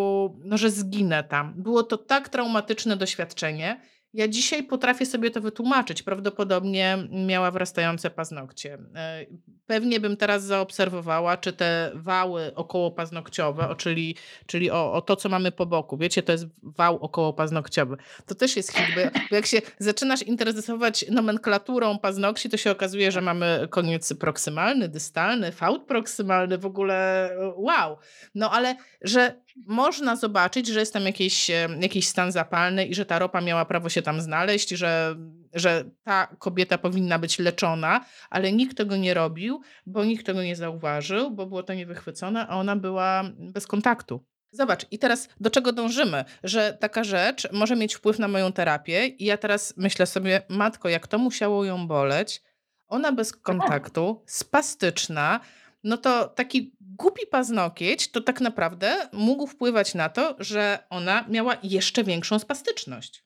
no, 0.45 0.59
że 0.59 0.71
zginę 0.71 1.25
tam. 1.25 1.55
Było 1.63 1.83
to 1.83 1.99
tak 1.99 2.29
traumatyczne 2.29 2.97
doświadczenie. 2.97 3.81
Ja 4.19 4.29
dzisiaj 4.29 4.63
potrafię 4.63 5.07
sobie 5.07 5.31
to 5.31 5.41
wytłumaczyć. 5.41 6.03
Prawdopodobnie 6.03 6.99
miała 7.27 7.51
wrastające 7.51 8.11
paznokcie. 8.11 8.79
E, 8.95 9.27
pewnie 9.67 10.01
bym 10.01 10.17
teraz 10.17 10.45
zaobserwowała, 10.45 11.37
czy 11.37 11.53
te 11.53 11.91
wały 11.95 12.55
okołopaznokciowe, 12.55 13.75
czyli, 13.77 14.17
czyli 14.47 14.71
o, 14.71 14.93
o 14.93 15.03
to, 15.03 15.17
co 15.17 15.29
mamy 15.29 15.53
po 15.53 15.67
boku, 15.67 15.97
wiecie, 15.97 16.23
to 16.23 16.33
jest 16.33 16.47
wał 16.63 16.97
okołopaznokciowy. 16.97 17.97
To 18.27 18.35
też 18.35 18.57
jest 18.57 18.73
hit, 18.73 18.87
bo 18.95 19.01
jak 19.37 19.47
się 19.47 19.59
zaczynasz 19.79 20.23
interesować 20.23 21.05
nomenklaturą 21.11 21.99
paznokci, 21.99 22.51
to 22.51 22.57
się 22.57 22.71
okazuje, 22.71 23.13
że 23.13 23.21
mamy 23.21 23.69
koniec 23.71 24.15
proksymalny, 24.15 24.89
dystalny, 24.89 25.53
fałd 25.53 25.87
proksymalny, 25.87 26.59
w 26.59 26.67
ogóle 26.67 27.31
wow. 27.57 27.97
No 28.35 28.51
ale, 28.51 28.77
że 29.03 29.41
można 29.67 30.17
zobaczyć, 30.17 30.67
że 30.67 30.81
jest 30.81 30.93
tam 30.93 31.07
jakiś, 31.07 31.51
jakiś 31.81 32.09
stan 32.09 32.33
zapalny 32.33 32.87
i 32.87 32.95
że 32.95 33.07
ta 33.07 33.19
ropa 33.19 33.41
miała 33.41 33.65
prawo 33.65 33.89
się 33.89 34.03
tam 34.03 34.21
znaleźć, 34.21 34.69
że, 34.69 35.17
że 35.55 35.85
ta 36.05 36.27
kobieta 36.39 36.79
powinna 36.79 37.19
być 37.19 37.39
leczona, 37.39 38.05
ale 38.31 38.53
nikt 38.53 38.77
tego 38.77 38.97
nie 38.97 39.15
robił, 39.15 39.61
bo 39.87 40.05
nikt 40.05 40.27
tego 40.27 40.43
nie 40.43 40.57
zauważył, 40.57 41.31
bo 41.31 41.47
było 41.47 41.63
to 41.63 41.75
niewychwycone, 41.75 42.47
a 42.47 42.57
ona 42.57 42.77
była 42.77 43.25
bez 43.39 43.67
kontaktu. 43.67 44.25
Zobacz, 44.51 44.87
i 44.91 44.99
teraz 44.99 45.29
do 45.41 45.51
czego 45.51 45.73
dążymy? 45.73 46.25
Że 46.45 46.77
taka 46.81 47.05
rzecz 47.05 47.53
może 47.53 47.77
mieć 47.77 47.95
wpływ 47.95 48.19
na 48.19 48.29
moją 48.29 48.53
terapię, 48.53 49.07
i 49.07 49.25
ja 49.25 49.37
teraz 49.37 49.75
myślę 49.77 50.07
sobie, 50.07 50.43
matko, 50.49 50.89
jak 50.89 51.07
to 51.07 51.19
musiało 51.19 51.65
ją 51.65 51.87
boleć, 51.87 52.43
ona 52.89 53.13
bez 53.13 53.31
tak. 53.31 53.41
kontaktu, 53.43 54.23
spastyczna, 54.27 55.41
no 55.85 55.97
to 55.97 56.29
taki 56.29 56.77
głupi 56.81 57.27
paznokieć 57.27 58.11
to 58.11 58.21
tak 58.21 58.41
naprawdę 58.41 58.97
mógł 59.13 59.47
wpływać 59.47 59.95
na 59.95 60.09
to, 60.09 60.37
że 60.39 60.79
ona 60.91 61.25
miała 61.29 61.57
jeszcze 61.63 62.05
większą 62.05 62.39
spastyczność. 62.39 63.25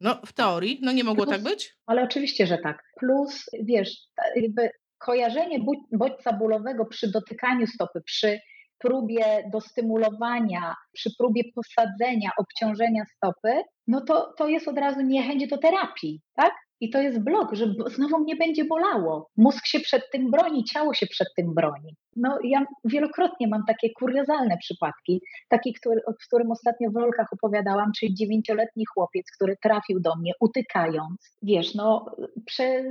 No 0.00 0.20
w 0.26 0.32
teorii, 0.32 0.78
no 0.82 0.92
nie 0.92 1.04
mogło 1.04 1.24
Plus, 1.24 1.36
tak 1.36 1.44
być? 1.44 1.76
Ale 1.86 2.02
oczywiście, 2.02 2.46
że 2.46 2.58
tak. 2.58 2.82
Plus, 3.00 3.44
wiesz, 3.62 3.96
jakby 4.36 4.70
kojarzenie 4.98 5.58
bodźca 5.92 6.32
bólowego 6.32 6.86
przy 6.86 7.10
dotykaniu 7.10 7.66
stopy, 7.66 8.00
przy 8.06 8.38
próbie 8.78 9.50
dostymulowania, 9.52 10.74
przy 10.92 11.10
próbie 11.18 11.42
posadzenia, 11.54 12.30
obciążenia 12.38 13.04
stopy, 13.16 13.62
no 13.86 14.00
to, 14.00 14.34
to 14.38 14.48
jest 14.48 14.68
od 14.68 14.78
razu 14.78 15.00
niechęć 15.00 15.48
do 15.48 15.58
terapii, 15.58 16.20
tak? 16.36 16.52
I 16.84 16.90
to 16.90 17.00
jest 17.00 17.24
blok, 17.24 17.54
że 17.54 17.66
znowu 17.86 18.18
mnie 18.18 18.36
będzie 18.36 18.64
bolało. 18.64 19.30
Mózg 19.36 19.66
się 19.66 19.80
przed 19.80 20.02
tym 20.12 20.30
broni, 20.30 20.64
ciało 20.64 20.94
się 20.94 21.06
przed 21.06 21.28
tym 21.36 21.54
broni. 21.54 21.96
No 22.16 22.38
ja 22.44 22.64
wielokrotnie 22.84 23.48
mam 23.48 23.62
takie 23.66 23.88
kuriozalne 23.98 24.56
przypadki, 24.58 25.20
taki, 25.48 25.72
który, 25.72 26.00
o 26.06 26.12
którym 26.26 26.50
ostatnio 26.50 26.90
w 26.90 26.96
rolkach 26.96 27.26
opowiadałam, 27.32 27.92
czyli 27.98 28.14
dziewięcioletni 28.14 28.84
chłopiec, 28.94 29.26
który 29.36 29.56
trafił 29.62 30.00
do 30.00 30.16
mnie 30.16 30.32
utykając, 30.40 31.36
wiesz, 31.42 31.74
no 31.74 32.06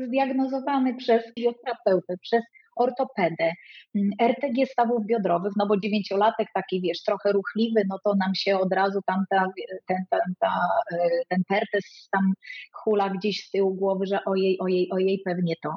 zdiagnozowany 0.07 0.95
przez 0.95 1.23
fizjoterapeutę, 1.35 2.17
przez 2.21 2.43
ortopedę, 2.75 3.53
mm, 3.95 4.09
RTG 4.21 4.65
stawów 4.65 5.05
biodrowych, 5.05 5.53
no 5.57 5.67
bo 5.67 5.77
dziewięciolatek 5.77 6.47
taki, 6.53 6.81
wiesz, 6.81 7.03
trochę 7.03 7.31
ruchliwy, 7.31 7.83
no 7.89 7.99
to 8.03 8.15
nam 8.15 8.35
się 8.35 8.59
od 8.59 8.73
razu 8.73 8.99
tam 9.05 9.25
ta, 9.29 9.47
ten, 9.87 9.97
ten, 10.09 10.33
ta, 10.39 10.53
e, 10.91 10.97
ten 11.29 11.43
pertes 11.47 12.07
tam 12.11 12.33
hula 12.73 13.09
gdzieś 13.09 13.47
z 13.47 13.51
tyłu 13.51 13.75
głowy, 13.75 14.05
że 14.05 14.19
ojej, 14.25 14.59
ojej, 14.59 14.91
ojej, 14.91 15.21
pewnie 15.25 15.55
to. 15.63 15.75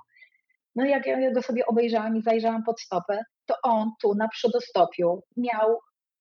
No 0.74 0.84
jak 0.84 1.06
ja 1.06 1.32
go 1.32 1.42
sobie 1.42 1.66
obejrzałam 1.66 2.16
i 2.16 2.22
zajrzałam 2.22 2.64
pod 2.64 2.80
stopę, 2.80 3.22
to 3.46 3.54
on 3.62 3.90
tu 4.02 4.14
na 4.14 4.28
przodostopiu 4.28 5.22
miał 5.36 5.78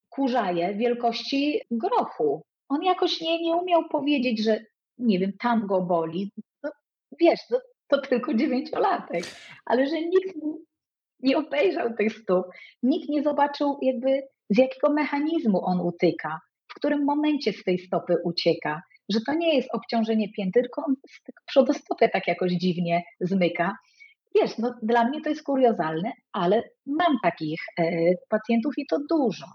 kurzaje 0.08 0.74
wielkości 0.74 1.60
grochu. 1.70 2.42
On 2.68 2.82
jakoś 2.82 3.20
nie, 3.20 3.42
nie 3.42 3.56
umiał 3.56 3.88
powiedzieć, 3.88 4.44
że 4.44 4.60
nie 4.98 5.18
wiem, 5.18 5.32
tam 5.40 5.66
go 5.66 5.80
boli. 5.80 6.30
No, 6.62 6.70
wiesz, 7.20 7.40
to, 7.50 7.58
to 7.88 8.00
tylko 8.00 8.34
dziewięciolatek, 8.34 9.24
ale 9.64 9.86
że 9.86 10.00
nikt 10.00 10.34
nie 11.20 11.38
obejrzał 11.38 11.94
tych 11.94 12.12
stóp, 12.12 12.46
nikt 12.82 13.08
nie 13.08 13.22
zobaczył 13.22 13.78
jakby 13.82 14.22
z 14.50 14.58
jakiego 14.58 14.92
mechanizmu 14.92 15.64
on 15.64 15.80
utyka, 15.80 16.40
w 16.68 16.74
którym 16.74 17.04
momencie 17.04 17.52
z 17.52 17.64
tej 17.64 17.78
stopy 17.78 18.16
ucieka, 18.24 18.82
że 19.08 19.20
to 19.26 19.34
nie 19.34 19.56
jest 19.56 19.68
obciążenie 19.72 20.32
pięty, 20.32 20.60
tylko 20.62 20.84
on 20.86 20.94
z 21.08 21.20
przodostopy 21.46 22.08
tak 22.08 22.28
jakoś 22.28 22.52
dziwnie 22.52 23.02
zmyka. 23.20 23.76
Wiesz, 24.34 24.58
no 24.58 24.74
dla 24.82 25.08
mnie 25.08 25.20
to 25.20 25.28
jest 25.28 25.42
kuriozalne, 25.42 26.12
ale 26.32 26.62
mam 26.86 27.18
takich 27.22 27.60
e, 27.78 27.84
pacjentów 28.28 28.74
i 28.78 28.86
to 28.86 28.98
dużo. 29.10 29.46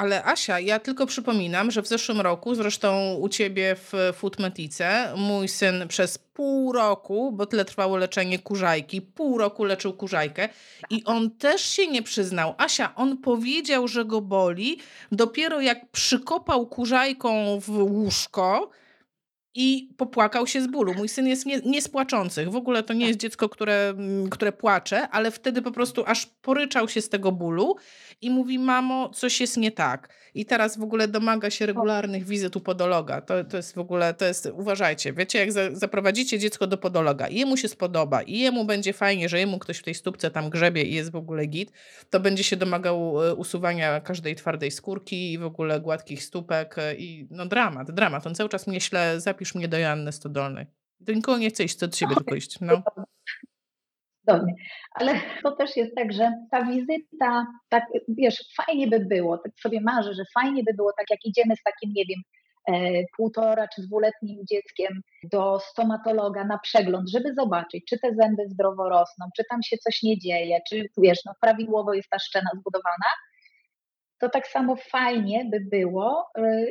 Ale 0.00 0.24
Asia, 0.24 0.60
ja 0.60 0.78
tylko 0.78 1.06
przypominam, 1.06 1.70
że 1.70 1.82
w 1.82 1.88
zeszłym 1.88 2.20
roku, 2.20 2.54
zresztą 2.54 3.14
u 3.14 3.28
ciebie 3.28 3.76
w 3.76 3.92
Footmetice, 4.16 5.12
mój 5.16 5.48
syn 5.48 5.88
przez 5.88 6.18
pół 6.18 6.72
roku, 6.72 7.32
bo 7.32 7.46
tyle 7.46 7.64
trwało 7.64 7.96
leczenie 7.96 8.38
kurzajki, 8.38 9.02
pół 9.02 9.38
roku 9.38 9.64
leczył 9.64 9.92
kurzajkę 9.92 10.48
i 10.90 11.04
on 11.04 11.30
też 11.30 11.62
się 11.62 11.86
nie 11.86 12.02
przyznał. 12.02 12.54
Asia, 12.58 12.94
on 12.94 13.16
powiedział, 13.16 13.88
że 13.88 14.04
go 14.04 14.20
boli, 14.20 14.78
dopiero 15.12 15.60
jak 15.60 15.90
przykopał 15.90 16.66
kurzajką 16.66 17.60
w 17.60 17.70
łóżko, 17.70 18.70
i 19.54 19.94
popłakał 19.96 20.46
się 20.46 20.62
z 20.62 20.66
bólu. 20.66 20.94
Mój 20.94 21.08
syn 21.08 21.26
jest 21.26 21.46
nie, 21.46 21.60
nie 21.60 21.82
z 21.82 21.88
płaczących. 21.88 22.50
W 22.50 22.56
ogóle 22.56 22.82
to 22.82 22.92
nie 22.92 23.06
jest 23.06 23.20
dziecko, 23.20 23.48
które, 23.48 23.94
które 24.30 24.52
płacze, 24.52 25.08
ale 25.08 25.30
wtedy 25.30 25.62
po 25.62 25.70
prostu 25.70 26.04
aż 26.06 26.26
poryczał 26.26 26.88
się 26.88 27.02
z 27.02 27.08
tego 27.08 27.32
bólu 27.32 27.76
i 28.20 28.30
mówi: 28.30 28.58
Mamo, 28.58 29.08
coś 29.08 29.40
jest 29.40 29.56
nie 29.56 29.72
tak. 29.72 30.08
I 30.34 30.46
teraz 30.46 30.78
w 30.78 30.82
ogóle 30.82 31.08
domaga 31.08 31.50
się 31.50 31.66
regularnych 31.66 32.24
wizyt 32.24 32.56
u 32.56 32.60
podologa. 32.60 33.20
To, 33.20 33.44
to 33.44 33.56
jest 33.56 33.74
w 33.74 33.78
ogóle, 33.78 34.14
to 34.14 34.24
jest, 34.24 34.48
uważajcie, 34.52 35.12
wiecie, 35.12 35.38
jak 35.38 35.52
za, 35.52 35.60
zaprowadzicie 35.72 36.38
dziecko 36.38 36.66
do 36.66 36.78
podologa 36.78 37.28
i 37.28 37.38
jemu 37.38 37.56
się 37.56 37.68
spodoba 37.68 38.22
i 38.22 38.38
jemu 38.38 38.64
będzie 38.64 38.92
fajnie, 38.92 39.28
że 39.28 39.38
jemu 39.38 39.58
ktoś 39.58 39.78
w 39.78 39.82
tej 39.82 39.94
stópce 39.94 40.30
tam 40.30 40.50
grzebie 40.50 40.82
i 40.82 40.94
jest 40.94 41.10
w 41.10 41.16
ogóle 41.16 41.46
git, 41.46 41.72
to 42.10 42.20
będzie 42.20 42.44
się 42.44 42.56
domagał 42.56 43.24
e, 43.24 43.34
usuwania 43.34 44.00
każdej 44.00 44.36
twardej 44.36 44.70
skórki 44.70 45.32
i 45.32 45.38
w 45.38 45.44
ogóle 45.44 45.80
gładkich 45.80 46.22
stópek 46.22 46.78
e, 46.78 46.94
i 46.94 47.28
no 47.30 47.46
dramat, 47.46 47.90
dramat. 47.90 48.26
On 48.26 48.34
cały 48.34 48.48
czas 48.48 48.66
mnie 48.66 48.80
śle, 48.80 49.20
zapisz 49.20 49.54
mnie 49.54 49.68
do 49.68 49.78
Janny 49.78 50.12
Stodolnej. 50.12 50.66
Do 51.00 51.12
nikogo 51.12 51.38
nie 51.38 51.50
chce 51.50 51.64
iść, 51.64 51.76
to 51.76 51.86
do 51.86 51.96
ciebie 51.96 52.14
tylko 52.14 52.34
iść. 52.34 52.60
No. 52.60 52.82
Ale 54.94 55.14
to 55.42 55.52
też 55.52 55.76
jest 55.76 55.94
tak, 55.96 56.12
że 56.12 56.32
ta 56.50 56.64
wizyta, 56.64 57.46
tak, 57.68 57.84
wiesz, 58.08 58.44
fajnie 58.56 58.86
by 58.86 59.00
było, 59.00 59.38
tak 59.38 59.52
sobie 59.60 59.80
marzę, 59.80 60.14
że 60.14 60.22
fajnie 60.34 60.62
by 60.62 60.74
było, 60.74 60.92
tak 60.96 61.06
jak 61.10 61.20
idziemy 61.24 61.56
z 61.56 61.62
takim, 61.62 61.92
nie 61.94 62.04
wiem, 62.04 62.20
e, 62.68 63.04
półtora 63.16 63.68
czy 63.68 63.82
dwuletnim 63.82 64.38
dzieckiem 64.50 65.00
do 65.32 65.60
stomatologa 65.60 66.44
na 66.44 66.58
przegląd, 66.58 67.10
żeby 67.10 67.34
zobaczyć, 67.34 67.84
czy 67.88 67.98
te 67.98 68.14
zęby 68.14 68.42
zdrowo 68.48 68.88
rosną, 68.88 69.26
czy 69.36 69.44
tam 69.50 69.62
się 69.62 69.76
coś 69.78 70.02
nie 70.02 70.18
dzieje, 70.18 70.58
czy 70.68 70.88
wiesz, 70.98 71.18
no 71.26 71.32
prawidłowo 71.40 71.94
jest 71.94 72.10
ta 72.10 72.18
szczena 72.18 72.50
zbudowana, 72.60 73.14
to 74.18 74.28
tak 74.28 74.48
samo 74.48 74.76
fajnie 74.76 75.44
by 75.44 75.60
było, 75.60 76.26
e, 76.38 76.66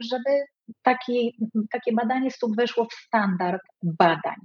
żeby 0.00 0.44
takie, 0.82 1.30
takie 1.72 1.92
badanie 1.92 2.30
stóp 2.30 2.56
weszło 2.56 2.84
w 2.84 2.94
standard 2.94 3.62
badań 3.82 4.36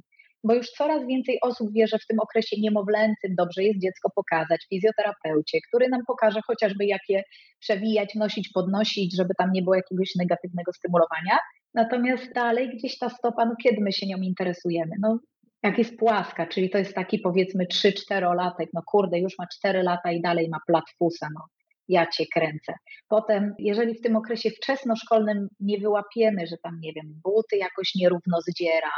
bo 0.44 0.54
już 0.54 0.70
coraz 0.70 1.08
więcej 1.08 1.38
osób 1.42 1.74
wie, 1.74 1.88
że 1.88 1.98
w 1.98 2.08
tym 2.08 2.20
okresie 2.20 2.56
niemowlęcym 2.60 3.36
dobrze 3.38 3.64
jest 3.64 3.80
dziecko 3.80 4.10
pokazać 4.16 4.66
fizjoterapeucie, 4.70 5.60
który 5.68 5.90
nam 5.90 6.02
pokaże 6.08 6.40
chociażby 6.48 6.86
jak 6.86 7.02
je 7.10 7.24
przewijać, 7.60 8.16
nosić, 8.16 8.50
podnosić, 8.54 9.16
żeby 9.18 9.34
tam 9.38 9.52
nie 9.52 9.62
było 9.62 9.76
jakiegoś 9.76 10.16
negatywnego 10.16 10.74
stymulowania. 10.74 11.38
Natomiast 11.74 12.34
dalej 12.34 12.70
gdzieś 12.78 12.98
ta 12.98 13.10
stopa, 13.10 13.46
no 13.46 13.56
kiedy 13.64 13.78
my 13.82 13.92
się 13.92 14.08
nią 14.08 14.18
interesujemy? 14.18 14.96
No 15.00 15.20
jak 15.64 15.78
jest 15.78 15.98
płaska, 15.98 16.48
czyli 16.48 16.70
to 16.70 16.78
jest 16.78 16.94
taki 16.94 17.20
powiedzmy 17.20 17.66
3-4 17.66 18.36
latek, 18.36 18.70
no 18.74 18.82
kurde, 18.86 19.20
już 19.20 19.34
ma 19.40 19.46
4 19.54 19.84
lata 19.84 20.12
i 20.12 20.22
dalej 20.22 20.50
ma 20.50 20.58
platfusa, 20.68 21.28
no 21.34 21.46
ja 21.88 22.08
cię 22.08 22.26
kręcę. 22.34 22.74
Potem, 23.08 23.54
jeżeli 23.60 23.96
w 23.96 24.02
tym 24.02 24.16
okresie 24.16 24.50
wczesnoszkolnym 24.50 25.48
nie 25.60 25.80
wyłapiemy, 25.80 26.48
że 26.48 26.56
tam, 26.64 26.80
nie 26.82 26.94
wiem, 26.94 27.22
buty 27.24 27.58
jakoś 27.58 27.96
nierówno 27.96 28.38
zdziera, 28.42 28.92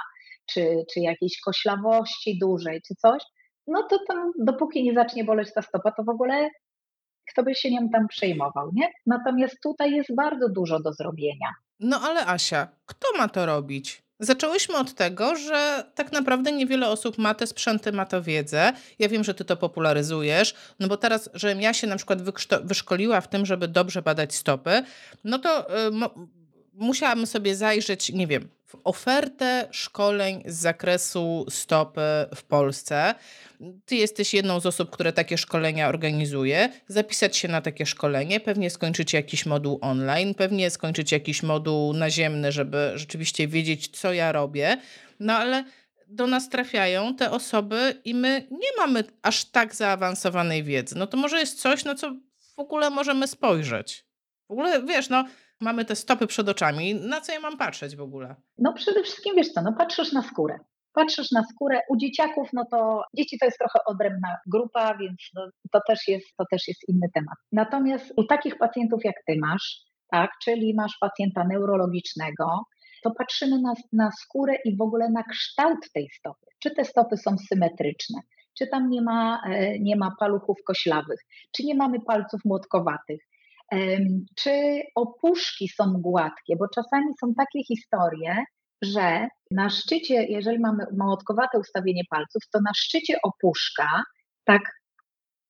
czy, 0.53 0.83
czy 0.93 0.99
jakiejś 0.99 1.39
koślawości 1.39 2.39
dużej, 2.41 2.81
czy 2.87 2.95
coś, 2.95 3.23
no 3.67 3.83
to 3.89 3.99
tam 4.07 4.31
dopóki 4.39 4.83
nie 4.83 4.93
zacznie 4.93 5.23
boleć 5.23 5.53
ta 5.53 5.61
stopa, 5.61 5.91
to 5.91 6.03
w 6.03 6.09
ogóle 6.09 6.49
kto 7.31 7.43
by 7.43 7.55
się 7.55 7.71
nią 7.71 7.89
tam 7.89 8.07
przejmował, 8.07 8.69
nie? 8.73 8.91
Natomiast 9.05 9.55
tutaj 9.63 9.91
jest 9.91 10.15
bardzo 10.15 10.49
dużo 10.49 10.79
do 10.79 10.93
zrobienia. 10.93 11.47
No 11.79 11.99
ale 12.01 12.25
Asia, 12.27 12.67
kto 12.85 13.07
ma 13.17 13.27
to 13.27 13.45
robić? 13.45 14.03
Zaczęłyśmy 14.19 14.77
od 14.77 14.93
tego, 14.93 15.35
że 15.35 15.83
tak 15.95 16.11
naprawdę 16.11 16.51
niewiele 16.51 16.89
osób 16.89 17.17
ma 17.17 17.33
te 17.33 17.47
sprzęty, 17.47 17.91
ma 17.91 18.05
tę 18.05 18.21
wiedzę. 18.21 18.73
Ja 18.99 19.09
wiem, 19.09 19.23
że 19.23 19.33
ty 19.33 19.45
to 19.45 19.57
popularyzujesz, 19.57 20.55
no 20.79 20.87
bo 20.87 20.97
teraz, 20.97 21.29
żebym 21.33 21.61
ja 21.61 21.73
się 21.73 21.87
na 21.87 21.95
przykład 21.95 22.21
wyszkoliła 22.63 23.21
w 23.21 23.27
tym, 23.27 23.45
żeby 23.45 23.67
dobrze 23.67 24.01
badać 24.01 24.35
stopy, 24.35 24.83
no 25.23 25.39
to 25.39 25.69
y, 25.87 25.91
musiałabym 26.73 27.27
sobie 27.27 27.55
zajrzeć, 27.55 28.09
nie 28.13 28.27
wiem, 28.27 28.49
ofertę 28.83 29.67
szkoleń 29.71 30.43
z 30.45 30.55
zakresu 30.55 31.45
stopy 31.49 32.01
w 32.35 32.43
Polsce. 32.43 33.15
Ty 33.85 33.95
jesteś 33.95 34.33
jedną 34.33 34.59
z 34.59 34.65
osób, 34.65 34.89
które 34.89 35.13
takie 35.13 35.37
szkolenia 35.37 35.89
organizuje. 35.89 36.69
Zapisać 36.87 37.37
się 37.37 37.47
na 37.47 37.61
takie 37.61 37.85
szkolenie, 37.85 38.39
pewnie 38.39 38.69
skończyć 38.69 39.13
jakiś 39.13 39.45
moduł 39.45 39.79
online, 39.81 40.33
pewnie 40.33 40.69
skończyć 40.69 41.11
jakiś 41.11 41.43
moduł 41.43 41.93
naziemny, 41.93 42.51
żeby 42.51 42.91
rzeczywiście 42.95 43.47
wiedzieć, 43.47 43.87
co 43.87 44.13
ja 44.13 44.31
robię. 44.31 44.77
No 45.19 45.33
ale 45.33 45.63
do 46.07 46.27
nas 46.27 46.49
trafiają 46.49 47.15
te 47.15 47.31
osoby 47.31 48.01
i 48.05 48.13
my 48.13 48.47
nie 48.51 48.69
mamy 48.77 49.03
aż 49.21 49.45
tak 49.45 49.75
zaawansowanej 49.75 50.63
wiedzy. 50.63 50.95
No 50.97 51.07
to 51.07 51.17
może 51.17 51.39
jest 51.39 51.61
coś, 51.61 51.83
na 51.85 51.95
co 51.95 52.15
w 52.55 52.59
ogóle 52.59 52.89
możemy 52.89 53.27
spojrzeć. 53.27 54.05
W 54.47 54.51
ogóle, 54.51 54.83
wiesz, 54.83 55.09
no 55.09 55.25
mamy 55.61 55.85
te 55.85 55.95
stopy 55.95 56.27
przed 56.27 56.49
oczami. 56.49 56.95
Na 56.95 57.21
co 57.21 57.33
ja 57.33 57.39
mam 57.39 57.57
patrzeć 57.57 57.95
w 57.95 58.01
ogóle? 58.01 58.35
No 58.57 58.73
przede 58.73 59.03
wszystkim, 59.03 59.35
wiesz 59.35 59.49
co, 59.49 59.61
no 59.61 59.73
patrzysz 59.73 60.13
na 60.13 60.21
skórę. 60.21 60.59
Patrzysz 60.93 61.31
na 61.31 61.43
skórę, 61.43 61.79
u 61.89 61.97
dzieciaków, 61.97 62.49
no 62.53 62.65
to 62.71 63.03
dzieci 63.17 63.37
to 63.39 63.45
jest 63.45 63.57
trochę 63.57 63.79
odrębna 63.85 64.37
grupa, 64.47 64.97
więc 64.97 65.29
no, 65.35 65.47
to, 65.71 65.79
też 65.87 66.07
jest, 66.07 66.27
to 66.37 66.45
też 66.51 66.67
jest 66.67 66.89
inny 66.89 67.07
temat. 67.13 67.35
Natomiast 67.51 68.13
u 68.17 68.23
takich 68.23 68.57
pacjentów 68.57 69.01
jak 69.03 69.15
ty 69.27 69.35
masz, 69.41 69.81
tak, 70.11 70.31
czyli 70.43 70.73
masz 70.75 70.97
pacjenta 71.01 71.43
neurologicznego, 71.47 72.45
to 73.03 73.11
patrzymy 73.11 73.61
na, 73.61 73.73
na 73.93 74.11
skórę 74.11 74.53
i 74.65 74.77
w 74.77 74.81
ogóle 74.81 75.09
na 75.09 75.23
kształt 75.23 75.91
tej 75.93 76.09
stopy. 76.09 76.45
Czy 76.59 76.71
te 76.71 76.85
stopy 76.85 77.17
są 77.17 77.35
symetryczne, 77.49 78.19
czy 78.57 78.67
tam 78.67 78.89
nie 78.89 79.01
ma, 79.01 79.41
e, 79.45 79.79
nie 79.79 79.95
ma 79.95 80.15
paluchów 80.19 80.57
koślawych, 80.65 81.19
czy 81.55 81.63
nie 81.63 81.75
mamy 81.75 81.99
palców 82.01 82.41
młotkowatych, 82.45 83.21
czy 84.35 84.81
opuszki 84.95 85.67
są 85.67 85.93
gładkie, 85.93 86.55
bo 86.55 86.67
czasami 86.67 87.07
są 87.21 87.33
takie 87.33 87.63
historie, 87.63 88.43
że 88.81 89.27
na 89.51 89.69
szczycie, 89.69 90.23
jeżeli 90.23 90.59
mamy 90.59 90.85
młotkowate 90.97 91.59
ustawienie 91.59 92.03
palców, 92.09 92.43
to 92.53 92.59
na 92.61 92.73
szczycie 92.73 93.17
opuszka, 93.23 94.03
tak 94.43 94.61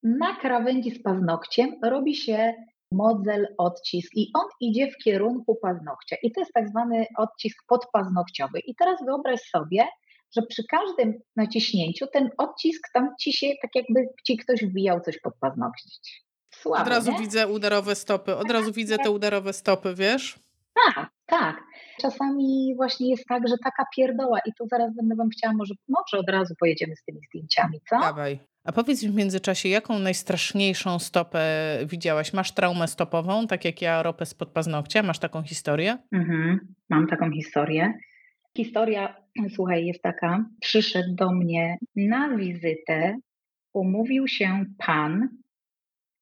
na 0.03 0.35
krawędzi 0.35 0.91
z 0.91 1.03
paznokciem 1.03 1.69
robi 1.83 2.15
się 2.15 2.53
modzel, 2.91 3.47
odcisk 3.57 4.11
i 4.15 4.31
on 4.33 4.47
idzie 4.61 4.91
w 4.91 5.03
kierunku 5.03 5.55
paznokcia. 5.61 6.15
I 6.23 6.31
to 6.31 6.41
jest 6.41 6.53
tak 6.53 6.69
zwany 6.69 7.05
odcisk 7.17 7.63
podpaznokciowy. 7.67 8.59
I 8.59 8.75
teraz 8.75 9.05
wyobraź 9.05 9.41
sobie, 9.41 9.87
że 10.35 10.41
przy 10.41 10.63
każdym 10.69 11.13
naciśnięciu 11.35 12.05
ten 12.13 12.29
odcisk 12.37 12.81
tam 12.93 13.09
ci 13.19 13.33
się, 13.33 13.47
tak 13.61 13.71
jakby 13.75 14.07
ci 14.27 14.37
ktoś 14.37 14.65
wbijał 14.65 15.01
coś 15.01 15.19
pod 15.19 15.33
paznokcie. 15.39 15.89
Słabo, 16.61 16.81
od 16.83 16.87
razu 16.87 17.11
nie? 17.11 17.19
widzę 17.19 17.47
udarowe 17.47 17.95
stopy, 17.95 18.35
od 18.35 18.51
razu 18.51 18.71
widzę 18.71 18.97
te 18.97 19.11
udarowe 19.11 19.53
stopy, 19.53 19.95
wiesz? 19.95 20.39
Tak, 20.85 21.09
tak. 21.25 21.63
Czasami 22.01 22.73
właśnie 22.75 23.09
jest 23.09 23.25
tak, 23.27 23.47
że 23.47 23.55
taka 23.63 23.85
pierdoła 23.95 24.39
i 24.45 24.53
tu 24.53 24.67
zaraz 24.67 24.95
będę 24.95 25.15
wam 25.15 25.29
chciała, 25.29 25.53
może, 25.53 25.73
może 25.87 26.17
od 26.17 26.29
razu 26.29 26.53
pojedziemy 26.59 26.95
z 26.95 27.03
tymi 27.03 27.19
zdjęciami, 27.29 27.81
co? 27.89 27.99
Dawaj. 27.99 28.39
A 28.63 28.71
powiedz 28.71 29.03
mi 29.03 29.09
w 29.09 29.15
międzyczasie, 29.15 29.69
jaką 29.69 29.99
najstraszniejszą 29.99 30.99
stopę 30.99 31.39
widziałaś? 31.85 32.33
Masz 32.33 32.51
traumę 32.51 32.87
stopową, 32.87 33.47
tak 33.47 33.65
jak 33.65 33.81
ja 33.81 34.03
ropę 34.03 34.25
spod 34.25 34.49
paznokcia? 34.49 35.03
Masz 35.03 35.19
taką 35.19 35.43
historię? 35.43 35.97
Mhm, 36.11 36.73
mam 36.89 37.07
taką 37.07 37.31
historię. 37.31 37.93
Historia, 38.57 39.15
słuchaj, 39.55 39.85
jest 39.85 40.01
taka. 40.01 40.45
Przyszedł 40.61 41.15
do 41.15 41.31
mnie 41.31 41.77
na 41.95 42.35
wizytę, 42.37 43.17
umówił 43.73 44.27
się 44.27 44.65
pan, 44.77 45.29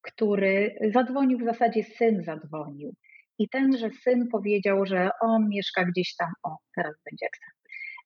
który 0.01 0.75
zadzwonił, 0.93 1.39
w 1.39 1.43
zasadzie 1.43 1.83
syn 1.83 2.23
zadzwonił. 2.23 2.93
I 3.39 3.49
tenże 3.49 3.89
syn 4.03 4.27
powiedział, 4.31 4.85
że 4.85 5.09
on 5.21 5.49
mieszka 5.49 5.85
gdzieś 5.85 6.15
tam, 6.15 6.29
o, 6.43 6.57
teraz 6.75 6.93
będzie 7.05 7.25
ekstra. 7.25 7.49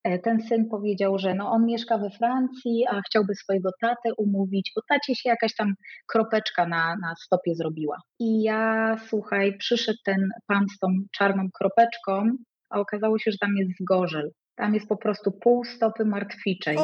E, 0.03 0.19
ten 0.19 0.41
syn 0.41 0.69
powiedział, 0.69 1.19
że 1.19 1.33
no 1.35 1.51
on 1.51 1.65
mieszka 1.65 1.97
we 1.97 2.09
Francji, 2.09 2.85
a 2.89 3.01
chciałby 3.01 3.35
swojego 3.35 3.69
tatę 3.81 4.09
umówić, 4.17 4.71
bo 4.75 4.81
tacie 4.89 5.15
się 5.15 5.29
jakaś 5.29 5.55
tam 5.55 5.73
kropeczka 6.07 6.67
na, 6.67 6.95
na 7.01 7.15
stopie 7.15 7.55
zrobiła. 7.55 7.97
I 8.19 8.41
ja, 8.41 8.95
słuchaj, 9.07 9.57
przyszedł 9.57 9.99
ten 10.05 10.29
pan 10.47 10.65
z 10.75 10.79
tą 10.79 10.87
czarną 11.17 11.47
kropeczką, 11.53 12.29
a 12.69 12.79
okazało 12.79 13.19
się, 13.19 13.31
że 13.31 13.37
tam 13.37 13.57
jest 13.57 13.71
zgorzel. 13.81 14.31
Tam 14.55 14.73
jest 14.73 14.87
po 14.87 14.97
prostu 14.97 15.31
pół 15.31 15.63
stopy 15.63 16.05
martwiczej. 16.05 16.77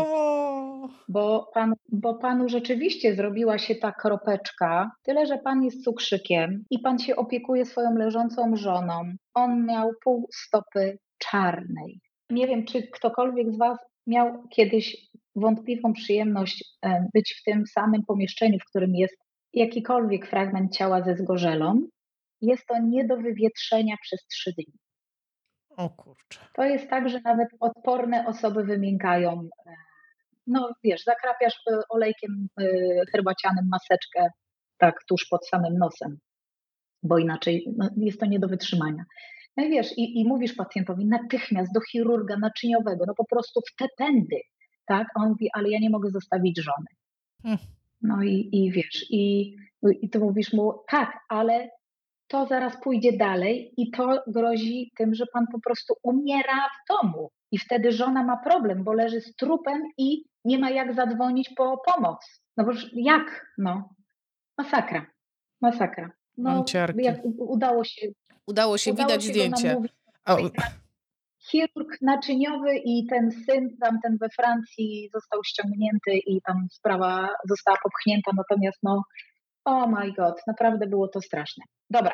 Bo, 1.08 1.52
pan, 1.54 1.74
bo 1.92 2.14
panu 2.16 2.50
rzeczywiście 2.50 3.16
zrobiła 3.16 3.58
się 3.58 3.76
ta 3.76 3.92
kropeczka, 3.92 4.92
tyle 5.04 5.26
że 5.26 5.38
pan 5.38 5.64
jest 5.64 5.84
cukrzykiem 5.84 6.64
i 6.70 6.80
pan 6.80 7.00
się 7.00 7.16
opiekuje 7.16 7.66
swoją 7.66 7.96
leżącą 7.96 8.56
żoną. 8.56 9.02
On 9.34 9.66
miał 9.66 9.92
pół 10.04 10.28
stopy 10.34 10.98
czarnej. 11.18 12.00
Nie 12.30 12.48
wiem, 12.48 12.66
czy 12.66 12.88
ktokolwiek 12.88 13.52
z 13.54 13.58
Was 13.58 13.78
miał 14.08 14.48
kiedyś 14.48 15.10
wątpliwą 15.36 15.94
przyjemność 15.94 16.78
e, 16.86 17.08
być 17.14 17.36
w 17.40 17.44
tym 17.44 17.64
samym 17.68 18.06
pomieszczeniu, 18.06 18.60
w 18.60 18.70
którym 18.70 18.96
jest 18.96 19.18
jakikolwiek 19.54 20.28
fragment 20.28 20.76
ciała 20.76 21.02
ze 21.02 21.16
zgorzelą. 21.16 21.82
Jest 22.42 22.66
to 22.68 22.80
nie 22.80 23.06
do 23.06 23.18
wywietrzenia 23.18 23.96
przez 24.02 24.26
trzy 24.26 24.54
dni. 24.54 24.74
O 25.78 25.90
kurczę. 25.90 26.40
To 26.54 26.64
jest 26.64 26.90
tak, 26.90 27.10
że 27.10 27.22
nawet 27.22 27.48
odporne 27.60 28.28
osoby 28.28 28.64
wymiękają. 28.64 29.50
E, 30.50 30.52
no 30.52 30.72
wiesz, 30.84 31.04
zakrapiasz 31.04 31.54
e, 31.72 31.82
olejkiem 31.90 32.48
herbacianym 33.12 33.70
maseczkę 33.72 34.30
tak 34.78 34.96
tuż 35.08 35.28
pod 35.30 35.48
samym 35.48 35.78
nosem, 35.78 36.18
bo 37.04 37.18
inaczej 37.18 37.74
no, 37.78 37.90
jest 37.98 38.20
to 38.20 38.26
nie 38.26 38.40
do 38.40 38.48
wytrzymania. 38.48 39.04
No 39.58 39.64
i 39.64 39.70
wiesz, 39.70 39.98
i, 39.98 40.20
i 40.20 40.28
mówisz 40.28 40.54
pacjentowi 40.54 41.06
natychmiast 41.06 41.74
do 41.74 41.82
chirurga 41.92 42.38
naczyniowego, 42.38 43.06
no 43.08 43.14
po 43.18 43.26
prostu 43.26 43.62
w 43.62 43.76
te 43.76 43.86
pędy, 43.98 44.42
tak? 44.86 45.08
A 45.16 45.22
on 45.24 45.30
mówi, 45.30 45.50
ale 45.54 45.70
ja 45.70 45.80
nie 45.80 45.90
mogę 45.90 46.10
zostawić 46.10 46.62
żony. 46.62 46.88
Hmm. 47.44 47.60
No 48.02 48.24
i, 48.24 48.50
i 48.52 48.72
wiesz, 48.72 49.06
i, 49.10 49.56
i 50.02 50.10
ty 50.10 50.20
mówisz 50.20 50.54
mu, 50.54 50.74
tak, 50.88 51.20
ale 51.30 51.70
to 52.28 52.46
zaraz 52.46 52.82
pójdzie 52.84 53.18
dalej 53.18 53.74
i 53.78 53.92
to 53.92 54.24
grozi 54.28 54.92
tym, 54.98 55.16
że 55.16 55.26
pan 55.34 55.46
po 55.52 55.60
prostu 55.60 55.94
umiera 56.04 56.70
w 56.70 56.94
domu. 56.94 57.30
I 57.52 57.58
wtedy 57.58 57.92
żona 57.92 58.24
ma 58.24 58.38
problem, 58.38 58.84
bo 58.84 58.94
leży 58.94 59.22
z 59.22 59.36
trupem 59.36 59.82
i 59.98 60.24
nie 60.46 60.60
ma 60.60 60.70
jak 60.70 60.94
zadzwonić 60.96 61.50
po 61.58 61.78
pomoc. 61.86 62.42
No 62.58 62.66
bo 62.66 62.72
jak? 62.94 63.46
No, 63.58 63.90
masakra, 64.58 65.06
masakra. 65.62 66.12
No, 66.38 66.66
jak 66.96 67.18
udało 67.38 67.84
się 67.84 68.08
Udało 68.50 68.78
się, 68.78 68.92
Udało 68.94 69.08
widać 69.08 69.24
się 69.24 69.30
zdjęcie. 69.30 69.76
Chirurg 71.52 72.02
naczyniowy 72.02 72.78
i 72.86 73.08
ten 73.10 73.32
syn 73.32 73.78
tamten 73.82 74.18
we 74.18 74.30
Francji 74.30 75.10
został 75.14 75.44
ściągnięty 75.44 76.12
i 76.26 76.42
tam 76.42 76.68
sprawa 76.72 77.30
została 77.50 77.78
popchnięta, 77.84 78.32
natomiast 78.38 78.78
no, 78.84 79.04
oh 79.66 79.88
my 79.88 80.14
god, 80.14 80.42
naprawdę 80.48 80.88
było 80.88 81.08
to 81.08 81.22
straszne. 81.22 81.64
Dobra, 81.90 82.14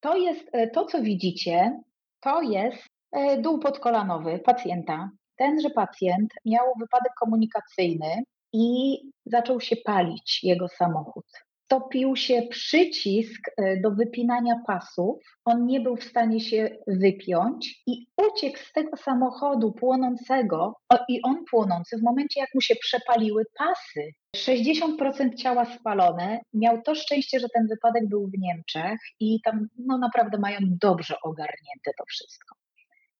to 0.00 0.16
jest 0.16 0.48
e, 0.52 0.70
to, 0.70 0.84
co 0.84 1.02
widzicie, 1.02 1.80
to 2.20 2.42
jest 2.42 2.86
e, 3.12 3.42
dół 3.42 3.58
podkolanowy 3.58 4.38
pacjenta. 4.38 5.10
Tenże 5.36 5.70
pacjent 5.70 6.30
miał 6.44 6.64
wypadek 6.80 7.12
komunikacyjny 7.20 8.22
i 8.52 8.98
zaczął 9.26 9.60
się 9.60 9.76
palić 9.76 10.40
jego 10.42 10.68
samochód 10.68 11.26
topił 11.68 12.16
się 12.16 12.42
przycisk 12.50 13.50
e, 13.56 13.80
do 13.80 13.90
wypinania 13.90 14.54
pasów. 14.66 15.16
On 15.44 15.66
nie 15.66 15.80
był 15.80 15.96
w 15.96 16.04
stanie 16.04 16.40
się 16.40 16.76
wypiąć 16.86 17.82
i 17.86 18.06
uciekł 18.16 18.58
z 18.58 18.72
tego 18.72 18.96
samochodu 18.96 19.72
płonącego 19.72 20.74
i 21.08 21.22
on 21.22 21.44
płonący 21.50 21.98
w 21.98 22.02
momencie, 22.02 22.40
jak 22.40 22.54
mu 22.54 22.60
się 22.60 22.74
przepaliły 22.76 23.44
pasy. 23.58 24.10
60% 24.36 25.34
ciała 25.36 25.64
spalone. 25.64 26.40
Miał 26.54 26.82
to 26.82 26.94
szczęście, 26.94 27.40
że 27.40 27.46
ten 27.54 27.66
wypadek 27.66 28.08
był 28.08 28.26
w 28.26 28.38
Niemczech 28.38 28.98
i 29.20 29.40
tam 29.44 29.66
no, 29.78 29.98
naprawdę 29.98 30.38
mają 30.38 30.58
dobrze 30.62 31.14
ogarnięte 31.22 31.90
to 31.98 32.04
wszystko. 32.08 32.65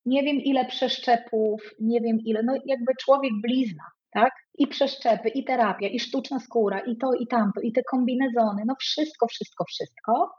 Nie 0.07 0.23
wiem 0.23 0.37
ile 0.37 0.65
przeszczepów, 0.65 1.63
nie 1.81 2.01
wiem 2.01 2.19
ile, 2.25 2.43
no 2.43 2.55
jakby 2.67 2.93
człowiek 3.01 3.33
blizna 3.43 3.85
tak? 4.17 4.33
I 4.59 4.67
przeszczepy, 4.67 5.29
i 5.29 5.45
terapia, 5.45 5.89
i 5.89 6.01
sztuczna 6.01 6.41
skóra, 6.41 6.81
i 6.81 6.97
to, 6.97 7.15
i 7.15 7.27
tamto, 7.27 7.61
i 7.61 7.73
te 7.73 7.83
kombinezony, 7.83 8.63
no 8.67 8.75
wszystko, 8.81 9.27
wszystko, 9.27 9.65
wszystko. 9.65 10.31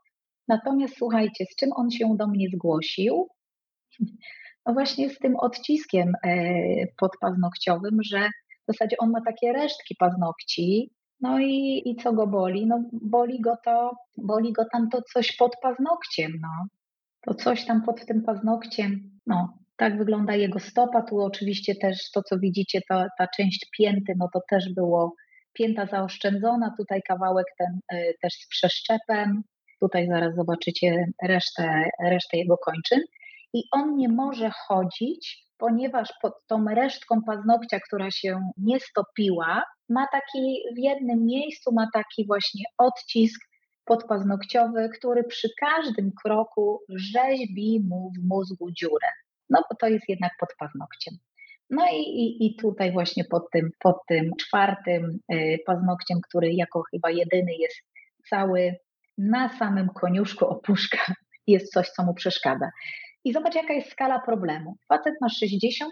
Natomiast 0.47 0.97
słuchajcie, 0.97 1.45
z 1.51 1.56
czym 1.56 1.69
on 1.75 1.91
się 1.91 2.15
do 2.17 2.27
mnie 2.27 2.47
zgłosił? 2.53 3.27
No 4.65 4.73
właśnie 4.73 5.10
z 5.10 5.19
tym 5.19 5.36
odciskiem 5.36 6.13
e, 6.23 6.32
podpaznokciowym, 6.99 7.97
że 8.03 8.30
w 8.63 8.73
zasadzie 8.73 8.95
on 8.99 9.12
ma 9.12 9.21
takie 9.21 9.53
resztki 9.53 9.95
paznokci, 9.99 10.91
no 11.21 11.39
i, 11.39 11.82
i 11.86 11.95
co 11.95 12.13
go 12.13 12.27
boli? 12.27 12.67
No 12.67 12.84
boli 12.93 13.41
go 13.41 13.56
to, 13.65 13.91
boli 14.17 14.53
go 14.53 14.63
tam 14.71 14.89
to 14.89 15.01
coś 15.13 15.36
pod 15.36 15.56
paznokciem, 15.62 16.32
no. 16.41 16.65
To 17.27 17.33
coś 17.33 17.65
tam 17.65 17.81
pod 17.81 18.05
tym 18.05 18.23
paznokciem, 18.23 19.19
no, 19.25 19.57
tak 19.77 19.97
wygląda 19.97 20.35
jego 20.35 20.59
stopa. 20.59 21.01
Tu 21.01 21.21
oczywiście 21.21 21.75
też 21.75 22.11
to, 22.11 22.23
co 22.23 22.39
widzicie, 22.39 22.81
ta, 22.89 23.07
ta 23.17 23.27
część 23.37 23.69
pięty, 23.77 24.13
no 24.17 24.29
to 24.33 24.41
też 24.49 24.73
było 24.73 25.15
pięta 25.53 25.85
zaoszczędzona. 25.85 26.73
Tutaj 26.77 27.01
kawałek 27.01 27.45
ten 27.57 27.97
y, 27.99 28.13
też 28.21 28.33
z 28.33 28.47
przeszczepem. 28.47 29.43
Tutaj 29.79 30.07
zaraz 30.07 30.35
zobaczycie 30.35 31.05
resztę, 31.23 31.89
resztę 32.03 32.37
jego 32.37 32.57
kończyn. 32.57 32.99
I 33.53 33.63
on 33.71 33.95
nie 33.95 34.09
może 34.09 34.51
chodzić 34.67 35.47
ponieważ 35.57 36.09
pod 36.21 36.33
tą 36.47 36.65
resztką 36.65 37.21
paznokcia, 37.23 37.79
która 37.79 38.11
się 38.11 38.51
nie 38.57 38.79
stopiła, 38.79 39.63
ma 39.89 40.07
taki 40.11 40.59
w 40.75 40.77
jednym 40.77 41.25
miejscu, 41.25 41.73
ma 41.73 41.87
taki 41.93 42.25
właśnie 42.25 42.65
odcisk 42.77 43.41
podpaznokciowy, 43.88 44.89
który 44.89 45.23
przy 45.23 45.50
każdym 45.60 46.12
kroku 46.23 46.82
rzeźbi 46.89 47.86
mu 47.89 48.12
w 48.17 48.28
mózgu 48.28 48.71
dziurę. 48.71 49.08
No 49.50 49.63
bo 49.69 49.76
to 49.76 49.88
jest 49.88 50.10
jednak 50.10 50.32
pod 50.39 50.50
paznokciem. 50.60 51.13
No 51.69 51.86
i, 51.91 52.02
i, 52.02 52.45
i 52.45 52.56
tutaj 52.56 52.91
właśnie 52.91 53.23
pod 53.23 53.43
tym, 53.52 53.69
pod 53.80 53.95
tym 54.08 54.32
czwartym 54.39 55.19
y, 55.34 55.58
paznokciem, 55.65 56.19
który 56.30 56.54
jako 56.54 56.84
chyba 56.91 57.10
jedyny 57.10 57.52
jest 57.60 57.76
cały 58.30 58.76
na 59.17 59.50
samym 59.50 59.89
koniuszku 59.89 60.45
opuszka, 60.45 61.13
jest 61.47 61.73
coś, 61.73 61.89
co 61.89 62.04
mu 62.04 62.13
przeszkadza. 62.13 62.69
I 63.27 63.33
zobacz, 63.33 63.55
jaka 63.55 63.73
jest 63.73 63.91
skala 63.91 64.19
problemu. 64.19 64.77
Facet 64.89 65.13
ma 65.21 65.27
60% 65.27 65.87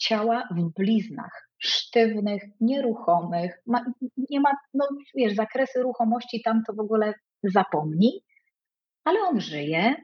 ciała 0.00 0.48
w 0.56 0.72
bliznach, 0.76 1.48
sztywnych, 1.58 2.42
nieruchomych, 2.60 3.62
ma, 3.66 3.84
nie 4.30 4.40
ma, 4.40 4.50
no 4.74 4.88
wiesz, 5.14 5.34
zakresy 5.34 5.82
ruchomości 5.82 6.42
tam 6.44 6.62
to 6.66 6.72
w 6.72 6.80
ogóle 6.80 7.14
zapomni, 7.42 8.20
ale 9.04 9.20
on 9.20 9.40
żyje, 9.40 9.94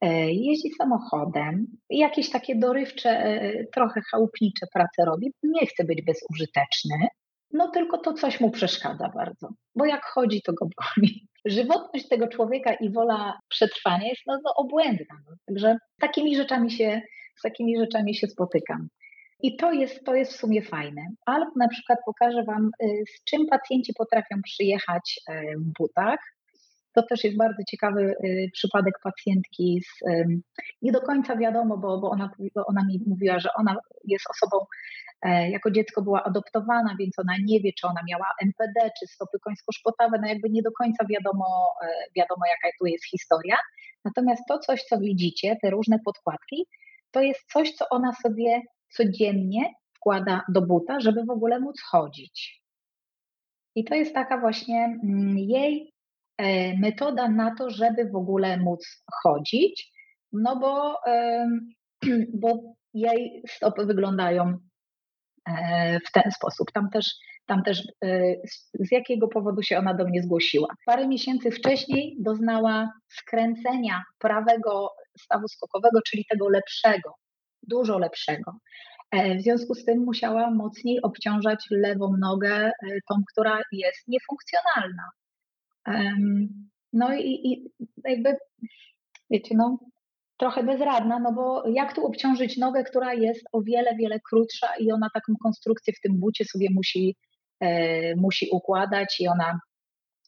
e, 0.00 0.32
jeździ 0.32 0.70
samochodem, 0.78 1.66
jakieś 1.90 2.30
takie 2.30 2.56
dorywcze, 2.56 3.10
e, 3.10 3.64
trochę 3.74 4.00
chałupnicze 4.10 4.66
prace 4.74 5.04
robi, 5.04 5.32
nie 5.42 5.66
chce 5.66 5.84
być 5.84 6.02
bezużyteczny, 6.02 7.08
no 7.52 7.68
tylko 7.68 7.98
to 7.98 8.12
coś 8.12 8.40
mu 8.40 8.50
przeszkadza 8.50 9.08
bardzo, 9.08 9.48
bo 9.74 9.84
jak 9.84 10.04
chodzi, 10.04 10.42
to 10.42 10.52
go 10.52 10.66
boli 10.76 11.28
żywotność 11.44 12.08
tego 12.08 12.28
człowieka 12.28 12.74
i 12.74 12.92
wola 12.92 13.38
przetrwania 13.48 14.08
jest 14.08 14.22
no, 14.26 14.38
no 14.44 14.54
obłędna. 14.54 15.20
No. 15.28 15.36
Także 15.46 15.78
takimi 16.00 16.36
rzeczami 16.36 16.70
się, 16.70 17.02
z 17.36 17.42
takimi 17.42 17.78
rzeczami 17.78 18.14
się 18.14 18.26
spotykam. 18.26 18.88
I 19.42 19.56
to 19.56 19.72
jest, 19.72 20.04
to 20.04 20.14
jest 20.14 20.32
w 20.32 20.36
sumie 20.36 20.62
fajne. 20.62 21.02
Albo 21.26 21.50
na 21.56 21.68
przykład 21.68 21.98
pokażę 22.06 22.44
Wam, 22.44 22.70
y, 22.82 23.04
z 23.16 23.24
czym 23.24 23.46
pacjenci 23.46 23.92
potrafią 23.98 24.42
przyjechać 24.42 25.20
y, 25.30 25.58
w 25.58 25.72
butach. 25.78 26.35
To 26.96 27.02
też 27.02 27.24
jest 27.24 27.36
bardzo 27.36 27.62
ciekawy 27.68 28.14
y, 28.24 28.50
przypadek 28.52 28.94
pacjentki. 29.02 29.82
Z, 29.82 30.08
nie 30.82 30.92
do 30.92 31.00
końca 31.00 31.36
wiadomo, 31.36 31.78
bo, 31.78 31.98
bo, 31.98 32.10
ona, 32.10 32.30
bo 32.54 32.66
ona 32.66 32.84
mi 32.84 33.02
mówiła, 33.06 33.38
że 33.38 33.48
ona 33.58 33.76
jest 34.04 34.24
osobą 34.30 34.66
E, 35.22 35.50
jako 35.50 35.70
dziecko 35.70 36.02
była 36.02 36.24
adoptowana, 36.24 36.96
więc 36.98 37.18
ona 37.18 37.32
nie 37.44 37.60
wie, 37.60 37.72
czy 37.72 37.86
ona 37.86 38.00
miała 38.08 38.26
NPD, 38.42 38.90
czy 39.00 39.06
stopy 39.06 39.38
końsko-szpotawe, 39.38 40.18
no 40.20 40.28
jakby 40.28 40.50
nie 40.50 40.62
do 40.62 40.70
końca 40.72 41.04
wiadomo, 41.10 41.74
e, 41.82 41.88
wiadomo 42.16 42.46
jaka 42.46 42.76
tu 42.78 42.86
jest 42.86 43.04
historia. 43.04 43.56
Natomiast 44.04 44.42
to 44.48 44.58
coś, 44.58 44.82
co 44.82 44.98
widzicie, 44.98 45.56
te 45.62 45.70
różne 45.70 45.98
podkładki, 46.04 46.66
to 47.10 47.20
jest 47.20 47.40
coś, 47.52 47.72
co 47.72 47.88
ona 47.90 48.12
sobie 48.12 48.62
codziennie 48.88 49.74
wkłada 49.96 50.42
do 50.48 50.62
buta, 50.62 51.00
żeby 51.00 51.24
w 51.24 51.30
ogóle 51.30 51.60
móc 51.60 51.82
chodzić. 51.82 52.62
I 53.74 53.84
to 53.84 53.94
jest 53.94 54.14
taka 54.14 54.40
właśnie 54.40 54.84
mm, 54.84 55.38
jej 55.38 55.92
metoda 56.78 57.28
na 57.28 57.54
to, 57.54 57.70
żeby 57.70 58.10
w 58.10 58.16
ogóle 58.16 58.56
móc 58.56 59.04
chodzić, 59.22 59.92
no 60.32 60.56
bo, 60.56 60.94
bo 62.40 62.74
jej 62.94 63.42
stopy 63.48 63.86
wyglądają 63.86 64.58
E, 65.46 66.00
w 66.00 66.12
ten 66.12 66.32
sposób. 66.32 66.72
Tam 66.72 66.90
też, 66.90 67.14
tam 67.46 67.62
też 67.62 67.82
e, 68.04 68.34
z 68.74 68.92
jakiego 68.92 69.28
powodu 69.28 69.62
się 69.62 69.78
ona 69.78 69.94
do 69.94 70.04
mnie 70.04 70.22
zgłosiła. 70.22 70.68
Parę 70.86 71.08
miesięcy 71.08 71.50
wcześniej 71.50 72.16
doznała 72.20 72.92
skręcenia 73.08 74.02
prawego 74.18 74.90
stawu 75.18 75.48
skokowego, 75.48 76.00
czyli 76.06 76.24
tego 76.30 76.48
lepszego, 76.48 77.14
dużo 77.62 77.98
lepszego. 77.98 78.52
E, 79.10 79.36
w 79.36 79.42
związku 79.42 79.74
z 79.74 79.84
tym 79.84 80.04
musiała 80.04 80.50
mocniej 80.50 81.02
obciążać 81.02 81.66
lewą 81.70 82.16
nogę, 82.20 82.70
tą, 83.08 83.14
która 83.32 83.60
jest 83.72 84.08
niefunkcjonalna. 84.08 85.02
No 86.92 87.14
i, 87.14 87.52
i 87.52 87.70
jakby, 88.04 88.36
wiecie, 89.30 89.54
no, 89.56 89.78
trochę 90.36 90.62
bezradna, 90.62 91.18
no 91.18 91.32
bo 91.32 91.68
jak 91.68 91.94
tu 91.94 92.06
obciążyć 92.06 92.56
nogę, 92.56 92.84
która 92.84 93.14
jest 93.14 93.44
o 93.52 93.62
wiele, 93.62 93.96
wiele 93.96 94.20
krótsza 94.20 94.68
i 94.78 94.92
ona 94.92 95.10
taką 95.14 95.32
konstrukcję 95.42 95.92
w 95.92 96.00
tym 96.00 96.20
bucie 96.20 96.44
sobie 96.44 96.68
musi, 96.74 97.16
e, 97.60 98.16
musi 98.16 98.48
układać 98.52 99.20
i 99.20 99.28
ona 99.28 99.60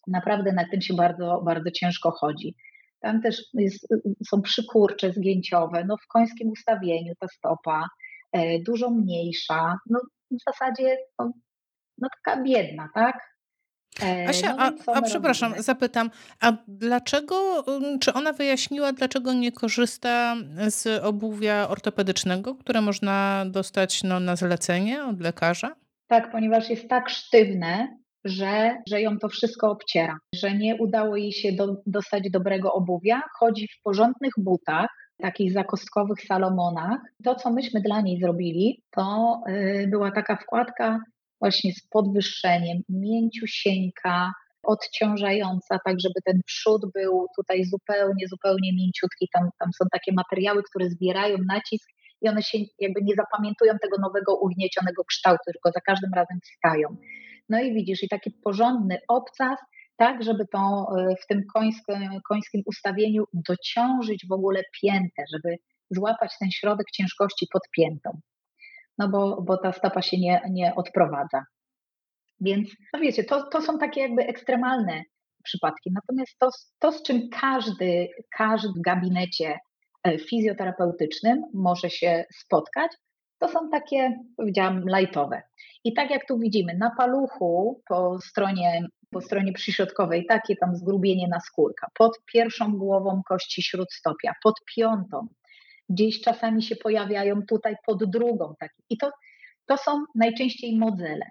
naprawdę 0.06 0.52
na 0.52 0.68
tym 0.70 0.80
się 0.80 0.94
bardzo, 0.94 1.42
bardzo 1.44 1.70
ciężko 1.70 2.10
chodzi. 2.10 2.54
Tam 3.00 3.22
też 3.22 3.42
jest, 3.54 3.88
są 4.26 4.42
przykurcze 4.42 5.12
zgięciowe, 5.12 5.84
no 5.84 5.96
w 5.96 6.06
końskim 6.06 6.48
ustawieniu 6.48 7.14
ta 7.20 7.28
stopa, 7.28 7.88
e, 8.32 8.58
dużo 8.58 8.90
mniejsza, 8.90 9.78
no 9.90 10.00
w 10.30 10.42
zasadzie 10.46 10.96
no, 11.18 11.32
no 11.98 12.08
taka 12.24 12.42
biedna, 12.42 12.88
tak? 12.94 13.38
E, 14.03 14.29
Asia, 14.29 14.55
no 14.57 14.62
a, 14.62 14.92
a 14.98 15.03
przepraszam, 15.03 15.55
zapytam, 15.59 16.11
a 16.40 16.53
dlaczego, 16.68 17.64
mm, 17.66 17.98
czy 17.98 18.12
ona 18.12 18.33
wyjaśniła, 18.33 18.92
dlaczego 18.92 19.33
nie 19.33 19.53
korzysta 19.53 20.37
z 20.68 21.05
obuwia 21.05 21.68
ortopedycznego, 21.68 22.55
które 22.55 22.81
można 22.81 23.44
dostać 23.46 24.03
no, 24.03 24.20
na 24.20 24.37
zlecenie 24.37 25.05
od 25.05 25.20
lekarza? 25.20 25.77
Tak, 26.07 26.33
ponieważ 26.33 26.70
jest 26.70 26.88
tak 26.88 27.11
sztywne, 27.11 27.98
że, 28.24 28.77
że 28.88 29.01
ją 29.01 29.18
to 29.18 29.29
wszystko 29.29 29.70
obciera, 29.70 30.18
że 30.35 30.55
nie 30.55 30.77
udało 30.77 31.16
jej 31.16 31.33
się 31.33 31.53
do, 31.53 31.77
dostać 31.87 32.31
dobrego 32.31 32.72
obuwia. 32.72 33.22
Chodzi 33.38 33.68
w 33.68 33.83
porządnych 33.83 34.33
butach, 34.37 34.88
takich 35.22 35.53
zakostkowych 35.53 36.20
Salomonach. 36.20 37.01
To, 37.24 37.35
co 37.35 37.51
myśmy 37.51 37.81
dla 37.81 38.01
niej 38.01 38.20
zrobili, 38.20 38.83
to 38.90 39.40
yy, 39.46 39.87
była 39.87 40.11
taka 40.11 40.37
wkładka 40.37 41.01
właśnie 41.40 41.72
z 41.72 41.88
podwyższeniem, 41.88 42.83
mięciusieńka, 42.88 44.33
odciążająca, 44.62 45.79
tak 45.85 46.01
żeby 46.01 46.20
ten 46.24 46.40
przód 46.46 46.83
był 46.94 47.27
tutaj 47.37 47.64
zupełnie, 47.64 48.29
zupełnie 48.29 48.72
mięciutki. 48.72 49.29
Tam, 49.33 49.48
tam 49.59 49.72
są 49.72 49.85
takie 49.92 50.12
materiały, 50.12 50.62
które 50.62 50.90
zbierają 50.90 51.37
nacisk 51.46 51.88
i 52.22 52.29
one 52.29 52.42
się 52.42 52.59
jakby 52.79 53.01
nie 53.03 53.14
zapamiętują 53.14 53.72
tego 53.83 53.96
nowego 54.01 54.37
ugniecionego 54.37 55.05
kształtu, 55.05 55.42
tylko 55.53 55.70
za 55.74 55.81
każdym 55.81 56.11
razem 56.14 56.38
wstają. 56.44 56.96
No 57.48 57.61
i 57.61 57.74
widzisz, 57.74 58.03
i 58.03 58.09
taki 58.09 58.31
porządny 58.31 58.98
obcas, 59.09 59.59
tak, 59.96 60.22
żeby 60.22 60.46
to 60.53 60.87
e, 60.98 61.14
w 61.22 61.27
tym 61.27 61.42
końskim, 61.55 62.20
końskim 62.29 62.62
ustawieniu 62.66 63.24
dociążyć 63.33 64.27
w 64.29 64.33
ogóle 64.33 64.62
piętę, 64.83 65.24
żeby 65.33 65.57
złapać 65.90 66.33
ten 66.40 66.51
środek 66.51 66.87
ciężkości 66.90 67.46
pod 67.53 67.62
piętą 67.77 68.20
no 68.98 69.08
bo, 69.08 69.42
bo 69.42 69.56
ta 69.56 69.72
stopa 69.72 70.02
się 70.02 70.18
nie, 70.18 70.40
nie 70.50 70.74
odprowadza. 70.74 71.44
Więc, 72.40 72.70
no 72.92 73.00
wiecie, 73.00 73.24
to, 73.24 73.42
to 73.42 73.62
są 73.62 73.78
takie 73.78 74.00
jakby 74.00 74.22
ekstremalne 74.26 75.02
przypadki. 75.44 75.90
Natomiast 75.92 76.38
to, 76.38 76.48
to, 76.78 76.92
z 76.92 77.02
czym 77.02 77.28
każdy, 77.40 78.08
każdy 78.37 78.68
w 78.68 78.82
gabinecie 78.82 79.58
e, 80.04 80.18
fizjoterapeutycznym 80.18 81.42
może 81.54 81.90
się 81.90 82.24
spotkać, 82.34 82.92
to 83.38 83.48
są 83.48 83.70
takie, 83.70 84.18
powiedziałam, 84.37 84.84
lajtowe. 84.87 85.42
I 85.84 85.94
tak 85.94 86.11
jak 86.11 86.26
tu 86.28 86.38
widzimy, 86.38 86.74
na 86.74 86.90
paluchu 86.96 87.82
po 87.88 88.18
stronie, 88.20 88.87
po 89.11 89.20
stronie 89.20 89.52
przyśrodkowej 89.52 90.26
takie 90.26 90.56
tam 90.56 90.76
zgrubienie 90.76 91.28
na 91.28 91.40
skórka, 91.40 91.87
pod 91.98 92.18
pierwszą 92.32 92.72
głową 92.72 93.22
kości 93.28 93.62
śródstopia, 93.62 94.32
pod 94.42 94.54
piątą, 94.76 95.28
gdzieś 95.88 96.20
czasami 96.20 96.62
się 96.62 96.77
pojawiają 96.77 97.42
tutaj 97.48 97.74
pod 97.87 98.11
drugą. 98.11 98.55
Tak. 98.61 98.70
I 98.90 98.98
to, 98.98 99.11
to 99.66 99.77
są 99.77 100.05
najczęściej 100.14 100.79
modzele. 100.79 101.31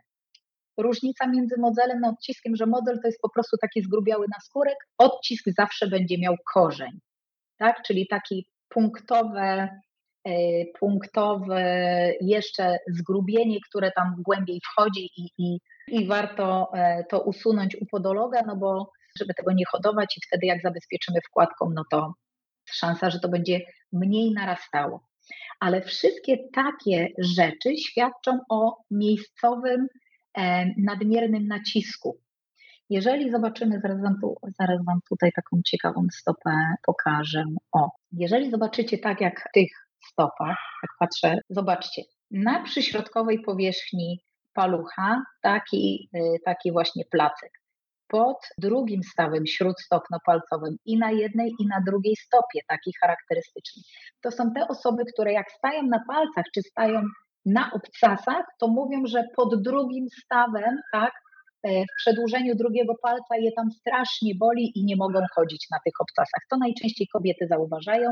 Różnica 0.78 1.28
między 1.28 1.56
modelem 1.60 2.06
a 2.06 2.10
odciskiem, 2.10 2.56
że 2.56 2.66
model 2.66 3.00
to 3.02 3.08
jest 3.08 3.22
po 3.22 3.30
prostu 3.30 3.58
taki 3.58 3.82
zgrubiały 3.82 4.26
naskórek, 4.34 4.76
odcisk 4.98 5.46
zawsze 5.58 5.88
będzie 5.88 6.18
miał 6.18 6.36
korzeń, 6.54 7.00
tak? 7.58 7.82
czyli 7.88 8.08
taki 8.08 8.46
punktowe, 8.70 9.70
e, 10.26 10.32
punktowe 10.80 11.64
jeszcze 12.22 12.78
zgrubienie, 12.88 13.58
które 13.70 13.92
tam 13.92 14.16
głębiej 14.26 14.62
wchodzi 14.62 15.10
i, 15.18 15.30
i, 15.38 15.60
i 15.88 16.08
warto 16.08 16.72
e, 16.74 17.04
to 17.10 17.22
usunąć 17.22 17.76
u 17.76 17.86
podologa, 17.86 18.42
no 18.48 18.56
bo 18.56 18.92
żeby 19.20 19.34
tego 19.34 19.52
nie 19.52 19.66
hodować 19.66 20.18
i 20.18 20.22
wtedy 20.28 20.46
jak 20.46 20.62
zabezpieczymy 20.62 21.20
wkładką, 21.22 21.70
no 21.76 21.84
to 21.92 22.14
szansa, 22.72 23.10
że 23.10 23.20
to 23.20 23.30
będzie 23.30 23.62
mniej 23.94 24.32
narastało. 24.32 25.08
Ale 25.60 25.82
wszystkie 25.82 26.38
takie 26.54 27.08
rzeczy 27.18 27.78
świadczą 27.78 28.40
o 28.50 28.78
miejscowym 28.92 29.88
e, 30.38 30.66
nadmiernym 30.78 31.48
nacisku. 31.48 32.20
Jeżeli 32.90 33.32
zobaczymy, 33.32 33.80
zaraz 33.80 34.02
wam, 34.02 34.20
tu, 34.22 34.36
zaraz 34.60 34.86
wam 34.86 35.00
tutaj 35.10 35.32
taką 35.36 35.62
ciekawą 35.66 36.08
stopę 36.12 36.52
pokażę. 36.86 37.44
O, 37.72 37.90
jeżeli 38.12 38.52
zobaczycie 38.52 38.98
tak 38.98 39.22
jak 39.22 39.42
w 39.42 39.52
tych 39.54 39.70
stopach, 40.12 40.58
jak 40.84 40.92
patrzę, 41.00 41.40
zobaczcie, 41.50 42.02
na 42.32 42.64
przyśrodkowej 42.64 43.42
powierzchni 43.42 44.20
palucha 44.54 45.24
taki, 45.42 46.10
y, 46.16 46.20
taki 46.46 46.72
właśnie 46.72 47.06
placek. 47.12 47.52
Pod 48.08 48.38
drugim 48.58 49.04
stawem 49.04 49.44
śródstopno-palcowym 49.48 50.76
i 50.86 50.98
na 50.98 51.12
jednej 51.12 51.52
i 51.60 51.68
na 51.68 51.82
drugiej 51.86 52.16
stopie, 52.16 52.60
taki 52.68 52.92
charakterystyczny. 53.02 53.84
To 54.22 54.32
są 54.32 54.52
te 54.54 54.68
osoby, 54.68 55.04
które 55.14 55.34
jak 55.34 55.52
stają 55.52 55.84
na 55.84 56.00
palcach 56.08 56.46
czy 56.54 56.62
stają 56.62 57.02
na 57.46 57.72
obcasach, 57.74 58.46
to 58.60 58.68
mówią, 58.68 59.06
że 59.06 59.24
pod 59.36 59.62
drugim 59.62 60.06
stawem, 60.24 60.82
tak, 60.92 61.12
e, 61.64 61.84
w 61.84 61.96
przedłużeniu 61.98 62.56
drugiego 62.56 62.94
palca 63.02 63.38
je 63.40 63.52
tam 63.52 63.72
strasznie 63.72 64.36
boli 64.36 64.72
i 64.76 64.86
nie 64.86 64.96
mogą 64.96 65.20
chodzić 65.36 65.68
na 65.72 65.78
tych 65.86 65.94
obcasach. 66.00 66.42
To 66.50 66.58
najczęściej 66.58 67.08
kobiety 67.14 67.48
zauważają 67.48 68.10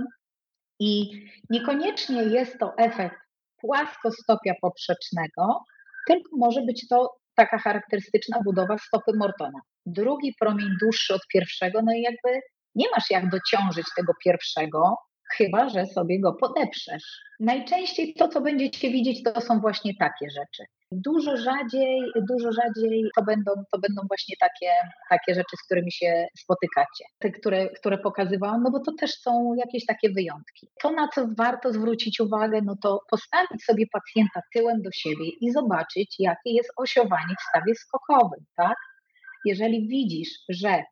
i 0.79 1.11
niekoniecznie 1.49 2.23
jest 2.23 2.59
to 2.59 2.73
efekt 2.77 3.15
płaskostopia 3.61 4.53
poprzecznego, 4.61 5.63
tylko 6.07 6.29
może 6.37 6.61
być 6.61 6.87
to 6.87 7.09
taka 7.35 7.57
charakterystyczna 7.57 8.39
budowa 8.45 8.77
stopy 8.77 9.11
Mortona. 9.15 9.59
Drugi 9.85 10.35
promień 10.39 10.67
dłuższy 10.81 11.13
od 11.13 11.21
pierwszego, 11.33 11.81
no 11.85 11.93
i 11.93 12.01
jakby 12.01 12.41
nie 12.75 12.85
masz 12.95 13.09
jak 13.09 13.29
dociążyć 13.29 13.85
tego 13.97 14.13
pierwszego, 14.25 14.97
chyba 15.37 15.69
że 15.69 15.85
sobie 15.85 16.21
go 16.21 16.33
podeprzesz. 16.33 17.03
Najczęściej 17.39 18.13
to, 18.13 18.27
co 18.27 18.41
będziecie 18.41 18.91
widzieć, 18.91 19.23
to 19.23 19.41
są 19.41 19.59
właśnie 19.59 19.93
takie 19.99 20.29
rzeczy. 20.29 20.63
Dużo 20.91 21.37
rzadziej, 21.37 22.01
dużo 22.29 22.51
rzadziej 22.51 23.09
to 23.15 23.23
będą, 23.23 23.51
to 23.71 23.79
będą 23.79 24.01
właśnie 24.07 24.35
takie, 24.39 24.71
takie 25.09 25.35
rzeczy, 25.35 25.57
z 25.57 25.65
którymi 25.65 25.91
się 25.91 26.27
spotykacie. 26.37 27.05
Te, 27.19 27.31
które, 27.31 27.69
które 27.69 27.97
pokazywałam, 27.97 28.63
no 28.63 28.71
bo 28.71 28.79
to 28.79 28.91
też 28.99 29.11
są 29.11 29.55
jakieś 29.57 29.85
takie 29.85 30.09
wyjątki. 30.09 30.67
To, 30.81 30.91
na 30.91 31.07
co 31.07 31.27
warto 31.37 31.73
zwrócić 31.73 32.19
uwagę, 32.19 32.61
no 32.65 32.75
to 32.81 32.99
postawić 33.09 33.63
sobie 33.65 33.85
pacjenta 33.91 34.41
tyłem 34.53 34.81
do 34.81 34.89
siebie 34.93 35.29
i 35.41 35.51
zobaczyć, 35.51 36.15
jakie 36.19 36.53
jest 36.53 36.69
osiowanie 36.77 37.35
w 37.39 37.49
stawie 37.49 37.75
skokowym, 37.75 38.45
tak? 38.55 38.77
Jeżeli 39.45 39.87
widzisz, 39.87 40.29
że 40.49 40.83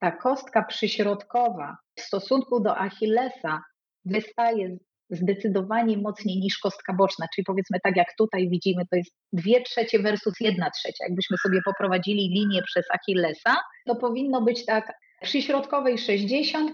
ta 0.00 0.10
kostka 0.10 0.64
przyśrodkowa 0.64 1.76
w 1.98 2.00
stosunku 2.00 2.60
do 2.60 2.78
Achillesa 2.78 3.62
wystaje 4.04 4.76
zdecydowanie 5.10 5.96
mocniej 5.96 6.38
niż 6.38 6.58
kostka 6.58 6.92
boczna, 6.92 7.26
czyli 7.34 7.44
powiedzmy 7.44 7.78
tak 7.82 7.96
jak 7.96 8.08
tutaj 8.18 8.48
widzimy, 8.48 8.82
to 8.90 8.96
jest 8.96 9.14
2 9.32 9.42
trzecie 9.64 9.98
versus 9.98 10.34
1 10.40 10.70
trzecia. 10.74 11.04
Jakbyśmy 11.08 11.36
sobie 11.36 11.60
poprowadzili 11.64 12.28
linię 12.28 12.62
przez 12.62 12.84
Achillesa, 12.90 13.56
to 13.86 13.96
powinno 13.96 14.42
być 14.42 14.64
tak 14.64 14.92
przyśrodkowej 15.22 15.96
60%, 15.96 16.70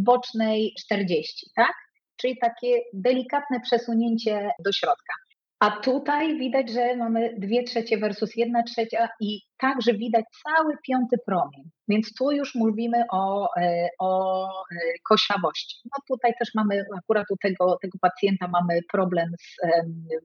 bocznej 0.00 0.74
40%, 0.92 1.22
tak? 1.56 1.72
Czyli 2.16 2.38
takie 2.40 2.80
delikatne 2.92 3.60
przesunięcie 3.60 4.50
do 4.64 4.72
środka. 4.72 5.14
A 5.60 5.70
tutaj 5.70 6.38
widać, 6.38 6.70
że 6.70 6.96
mamy 6.96 7.34
dwie 7.38 7.62
trzecie 7.62 7.98
versus 7.98 8.36
jedna 8.36 8.62
trzecia 8.62 9.08
i 9.20 9.40
także 9.58 9.94
widać 9.94 10.24
cały 10.44 10.74
piąty 10.86 11.16
promień. 11.26 11.70
Więc 11.88 12.14
tu 12.14 12.32
już 12.32 12.54
mówimy 12.54 13.04
o, 13.12 13.48
e, 13.56 13.88
o 13.98 14.44
e, 14.48 14.74
koślawości. 15.08 15.76
No 15.84 16.16
tutaj 16.16 16.32
też 16.38 16.50
mamy, 16.54 16.84
akurat 16.98 17.30
u 17.30 17.36
tego, 17.36 17.78
tego 17.82 17.98
pacjenta 18.00 18.48
mamy 18.48 18.80
problem 18.92 19.28
z 19.40 19.56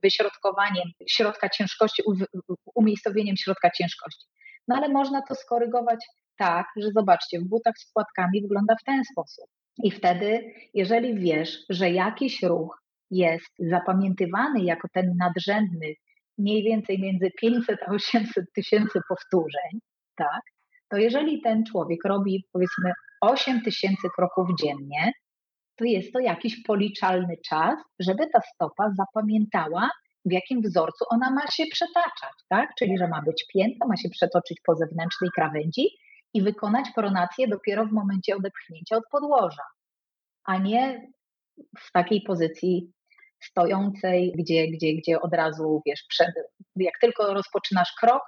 wyśrodkowaniem 0.02 0.88
środka 1.08 1.48
ciężkości, 1.48 2.02
umiejscowieniem 2.74 3.36
środka 3.36 3.70
ciężkości. 3.70 4.26
No 4.68 4.76
ale 4.76 4.88
można 4.88 5.22
to 5.28 5.34
skorygować 5.34 6.06
tak, 6.36 6.66
że 6.76 6.90
zobaczcie, 6.90 7.40
w 7.40 7.44
butach 7.44 7.74
z 7.78 7.92
płatkami 7.92 8.42
wygląda 8.42 8.74
w 8.80 8.84
ten 8.84 9.04
sposób. 9.12 9.44
I 9.82 9.90
wtedy, 9.90 10.54
jeżeli 10.74 11.14
wiesz, 11.14 11.58
że 11.68 11.90
jakiś 11.90 12.42
ruch 12.42 12.81
jest 13.12 13.52
zapamiętywany 13.58 14.64
jako 14.64 14.88
ten 14.92 15.16
nadrzędny 15.16 15.94
mniej 16.38 16.62
więcej 16.62 16.98
między 17.00 17.30
500 17.40 17.78
a 17.86 17.92
800 17.92 18.44
tysięcy 18.54 19.00
powtórzeń, 19.08 19.80
tak, 20.16 20.40
to 20.88 20.96
jeżeli 20.96 21.42
ten 21.42 21.64
człowiek 21.64 22.04
robi 22.04 22.44
powiedzmy 22.52 22.92
8 23.20 23.62
tysięcy 23.62 24.08
kroków 24.16 24.48
dziennie, 24.60 25.12
to 25.76 25.84
jest 25.84 26.12
to 26.12 26.20
jakiś 26.20 26.62
policzalny 26.62 27.36
czas, 27.48 27.78
żeby 27.98 28.26
ta 28.32 28.40
stopa 28.54 28.90
zapamiętała, 28.96 29.90
w 30.24 30.32
jakim 30.32 30.62
wzorcu 30.62 31.04
ona 31.10 31.30
ma 31.30 31.46
się 31.46 31.64
przetaczać, 31.66 32.32
tak? 32.48 32.70
Czyli, 32.78 32.98
że 32.98 33.08
ma 33.08 33.22
być 33.22 33.44
pięta, 33.54 33.86
ma 33.86 33.96
się 33.96 34.08
przetoczyć 34.08 34.60
po 34.64 34.74
zewnętrznej 34.74 35.30
krawędzi 35.34 35.88
i 36.34 36.42
wykonać 36.42 36.86
pronację 36.94 37.48
dopiero 37.48 37.86
w 37.86 37.92
momencie 37.92 38.36
odepchnięcia 38.36 38.96
od 38.96 39.04
podłoża, 39.10 39.62
a 40.44 40.58
nie 40.58 41.06
w 41.78 41.92
takiej 41.92 42.22
pozycji 42.22 42.92
stojącej, 43.42 44.32
gdzie, 44.38 44.68
gdzie, 44.68 44.94
gdzie 44.94 45.20
od 45.20 45.34
razu, 45.34 45.82
wiesz, 45.86 46.04
przed, 46.08 46.30
jak 46.76 46.94
tylko 47.00 47.34
rozpoczynasz 47.34 47.92
krok, 48.00 48.22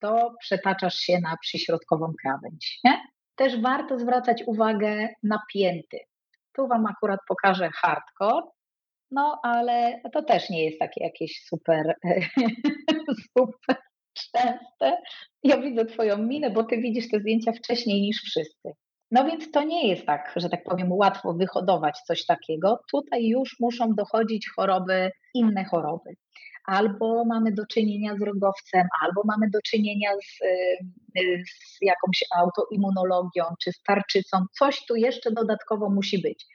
to 0.00 0.34
przetaczasz 0.40 0.94
się 0.94 1.18
na 1.22 1.36
przyśrodkową 1.40 2.12
krawędź. 2.22 2.80
Nie? 2.84 3.00
Też 3.36 3.60
warto 3.60 3.98
zwracać 3.98 4.42
uwagę 4.46 5.08
na 5.22 5.42
pięty. 5.52 5.98
Tu 6.52 6.68
Wam 6.68 6.86
akurat 6.86 7.20
pokażę 7.28 7.70
hardcore, 7.74 8.46
no 9.10 9.40
ale 9.42 10.00
to 10.12 10.22
też 10.22 10.50
nie 10.50 10.64
jest 10.64 10.78
takie 10.78 11.04
jakieś 11.04 11.44
super, 11.44 11.94
super 13.38 13.76
częste. 14.32 15.02
Ja 15.42 15.60
widzę 15.60 15.86
Twoją 15.86 16.18
minę, 16.18 16.50
bo 16.50 16.64
Ty 16.64 16.78
widzisz 16.78 17.10
te 17.10 17.20
zdjęcia 17.20 17.52
wcześniej 17.52 18.00
niż 18.00 18.22
wszyscy. 18.22 18.72
No 19.10 19.24
więc 19.24 19.50
to 19.50 19.62
nie 19.62 19.88
jest 19.88 20.06
tak, 20.06 20.32
że 20.36 20.48
tak 20.48 20.64
powiem, 20.64 20.92
łatwo 20.92 21.34
wyhodować 21.34 22.00
coś 22.06 22.26
takiego. 22.26 22.80
Tutaj 22.92 23.26
już 23.26 23.56
muszą 23.60 23.94
dochodzić 23.94 24.48
choroby, 24.56 25.10
inne 25.34 25.64
choroby. 25.64 26.10
Albo 26.64 27.24
mamy 27.24 27.52
do 27.52 27.66
czynienia 27.66 28.16
z 28.16 28.22
rogowcem, 28.22 28.86
albo 29.02 29.22
mamy 29.24 29.50
do 29.50 29.58
czynienia 29.62 30.10
z, 30.12 30.44
y, 31.18 31.42
z 31.46 31.78
jakąś 31.80 32.24
autoimmunologią 32.36 33.44
czy 33.62 33.72
z 33.72 33.82
tarczycą. 33.82 34.44
Coś 34.58 34.86
tu 34.86 34.96
jeszcze 34.96 35.32
dodatkowo 35.32 35.90
musi 35.90 36.22
być. 36.22 36.46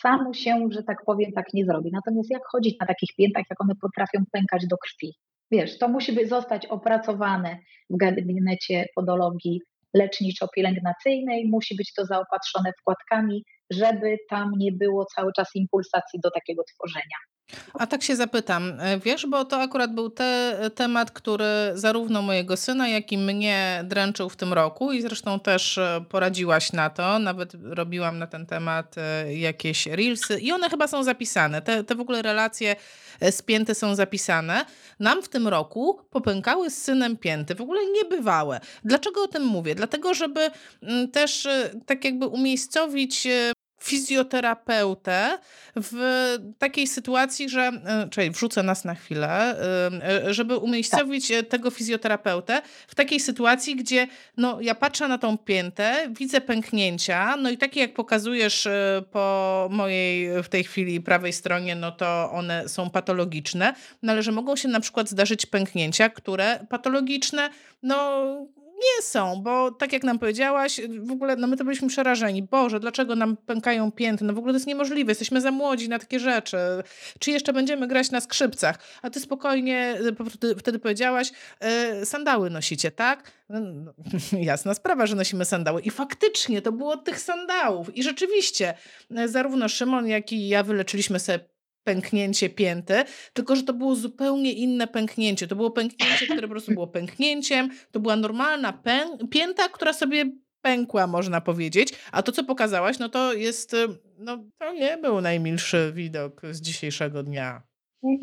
Samo 0.00 0.34
się, 0.34 0.68
że 0.70 0.82
tak 0.82 1.04
powiem, 1.06 1.32
tak 1.32 1.46
nie 1.54 1.64
zrobi. 1.64 1.90
Natomiast 1.92 2.30
jak 2.30 2.42
chodzić 2.52 2.76
na 2.80 2.86
takich 2.86 3.10
piętach, 3.16 3.44
jak 3.50 3.60
one 3.60 3.74
potrafią 3.80 4.18
pękać 4.32 4.66
do 4.66 4.76
krwi? 4.78 5.14
Wiesz, 5.50 5.78
to 5.78 5.88
musi 5.88 6.12
być 6.12 6.28
zostać 6.28 6.66
opracowane 6.66 7.58
w 7.90 7.96
gabinecie 7.96 8.86
podologii 8.94 9.60
leczniczo-pielęgnacyjnej, 9.94 11.48
musi 11.48 11.76
być 11.76 11.92
to 11.94 12.06
zaopatrzone 12.06 12.72
wkładkami, 12.80 13.44
żeby 13.70 14.16
tam 14.30 14.52
nie 14.58 14.72
było 14.72 15.04
cały 15.04 15.32
czas 15.32 15.48
impulsacji 15.54 16.20
do 16.20 16.30
takiego 16.30 16.62
tworzenia. 16.64 17.18
A 17.74 17.86
tak 17.86 18.02
się 18.02 18.16
zapytam, 18.16 18.80
e, 18.80 18.98
wiesz, 18.98 19.26
bo 19.26 19.44
to 19.44 19.60
akurat 19.60 19.94
był 19.94 20.10
te, 20.10 20.58
temat, 20.74 21.10
który 21.10 21.44
zarówno 21.74 22.22
mojego 22.22 22.56
syna, 22.56 22.88
jak 22.88 23.12
i 23.12 23.18
mnie 23.18 23.84
dręczył 23.84 24.28
w 24.28 24.36
tym 24.36 24.52
roku 24.52 24.92
i 24.92 25.02
zresztą 25.02 25.40
też 25.40 25.78
e, 25.78 26.04
poradziłaś 26.08 26.72
na 26.72 26.90
to, 26.90 27.18
nawet 27.18 27.52
robiłam 27.62 28.18
na 28.18 28.26
ten 28.26 28.46
temat 28.46 28.98
e, 28.98 29.34
jakieś 29.34 29.86
reelsy 29.86 30.38
i 30.40 30.52
one 30.52 30.70
chyba 30.70 30.88
są 30.88 31.04
zapisane, 31.04 31.62
te, 31.62 31.84
te 31.84 31.94
w 31.94 32.00
ogóle 32.00 32.22
relacje 32.22 32.76
spięte 33.30 33.74
są 33.74 33.94
zapisane. 33.94 34.64
Nam 35.00 35.22
w 35.22 35.28
tym 35.28 35.48
roku 35.48 36.00
popękały 36.10 36.70
z 36.70 36.82
synem 36.82 37.16
pięty, 37.16 37.54
w 37.54 37.60
ogóle 37.60 37.80
niebywałe. 37.86 38.60
Dlaczego 38.84 39.22
o 39.22 39.28
tym 39.28 39.44
mówię? 39.44 39.74
Dlatego, 39.74 40.14
żeby 40.14 40.50
mm, 40.82 41.10
też 41.10 41.48
tak 41.86 42.04
jakby 42.04 42.26
umiejscowić 42.26 43.26
fizjoterapeutę 43.80 45.38
w 45.76 46.36
takiej 46.58 46.86
sytuacji, 46.86 47.48
że, 47.48 47.60
e, 47.60 48.08
czyli 48.10 48.30
wrzucę 48.30 48.62
nas 48.62 48.84
na 48.84 48.94
chwilę, 48.94 49.28
e, 49.28 50.26
e, 50.26 50.34
żeby 50.34 50.56
umiejscowić 50.56 51.28
tak. 51.28 51.48
tego 51.48 51.70
fizjoterapeutę 51.70 52.62
w 52.88 52.94
takiej 52.94 53.20
sytuacji, 53.20 53.76
gdzie 53.76 54.06
no, 54.36 54.60
ja 54.60 54.74
patrzę 54.74 55.08
na 55.08 55.18
tą 55.18 55.38
piętę, 55.38 56.08
widzę 56.10 56.40
pęknięcia, 56.40 57.36
no 57.36 57.50
i 57.50 57.58
takie 57.58 57.80
jak 57.80 57.94
pokazujesz 57.94 58.68
po 59.10 59.68
mojej 59.70 60.42
w 60.42 60.48
tej 60.48 60.64
chwili 60.64 61.00
prawej 61.00 61.32
stronie, 61.32 61.74
no 61.76 61.92
to 61.92 62.30
one 62.32 62.68
są 62.68 62.90
patologiczne, 62.90 63.74
no 64.02 64.12
ale 64.12 64.22
że 64.22 64.32
mogą 64.32 64.56
się 64.56 64.68
na 64.68 64.80
przykład 64.80 65.08
zdarzyć 65.08 65.46
pęknięcia, 65.46 66.08
które 66.08 66.66
patologiczne, 66.70 67.50
no 67.82 68.24
nie 68.78 69.02
są, 69.02 69.42
bo 69.42 69.70
tak 69.70 69.92
jak 69.92 70.02
nam 70.02 70.18
powiedziałaś, 70.18 70.80
w 71.00 71.12
ogóle 71.12 71.36
no 71.36 71.46
my 71.46 71.56
to 71.56 71.64
byliśmy 71.64 71.88
przerażeni. 71.88 72.42
Boże, 72.42 72.80
dlaczego 72.80 73.16
nam 73.16 73.36
pękają 73.36 73.92
pięty? 73.92 74.24
No 74.24 74.32
w 74.32 74.38
ogóle 74.38 74.52
to 74.52 74.56
jest 74.56 74.66
niemożliwe, 74.66 75.10
jesteśmy 75.10 75.40
za 75.40 75.50
młodzi 75.50 75.88
na 75.88 75.98
takie 75.98 76.20
rzeczy. 76.20 76.56
Czy 77.18 77.30
jeszcze 77.30 77.52
będziemy 77.52 77.86
grać 77.86 78.10
na 78.10 78.20
skrzypcach? 78.20 78.78
A 79.02 79.10
ty 79.10 79.20
spokojnie 79.20 80.00
wtedy 80.58 80.78
powiedziałaś, 80.78 81.32
yy, 81.60 82.06
sandały 82.06 82.50
nosicie, 82.50 82.90
tak? 82.90 83.32
No, 83.48 83.60
no, 83.60 83.92
jasna 84.40 84.74
sprawa, 84.74 85.06
że 85.06 85.16
nosimy 85.16 85.44
sandały. 85.44 85.80
I 85.80 85.90
faktycznie 85.90 86.62
to 86.62 86.72
było 86.72 86.96
tych 86.96 87.20
sandałów. 87.20 87.96
I 87.96 88.02
rzeczywiście, 88.02 88.74
e, 89.16 89.28
zarówno 89.28 89.68
Szymon, 89.68 90.06
jak 90.06 90.32
i 90.32 90.48
ja 90.48 90.62
wyleczyliśmy 90.62 91.20
sobie 91.20 91.40
pęknięcie 91.88 92.50
pięty, 92.50 93.04
tylko 93.32 93.56
że 93.56 93.62
to 93.62 93.72
było 93.72 93.94
zupełnie 93.94 94.52
inne 94.52 94.86
pęknięcie. 94.86 95.46
To 95.46 95.56
było 95.56 95.70
pęknięcie, 95.70 96.26
które 96.26 96.42
po 96.42 96.48
prostu 96.48 96.72
było 96.72 96.86
pęknięciem, 96.86 97.70
to 97.90 98.00
była 98.00 98.16
normalna 98.16 98.72
pę- 98.72 99.28
pięta, 99.28 99.68
która 99.68 99.92
sobie 99.92 100.24
pękła, 100.62 101.06
można 101.06 101.40
powiedzieć. 101.40 101.92
A 102.12 102.22
to, 102.22 102.32
co 102.32 102.44
pokazałaś, 102.44 102.98
no 102.98 103.08
to 103.08 103.32
jest, 103.32 103.76
no 104.18 104.44
to 104.58 104.72
nie 104.72 104.96
był 104.96 105.20
najmilszy 105.20 105.92
widok 105.94 106.42
z 106.50 106.60
dzisiejszego 106.60 107.22
dnia. 107.22 107.62
Nie, 108.02 108.18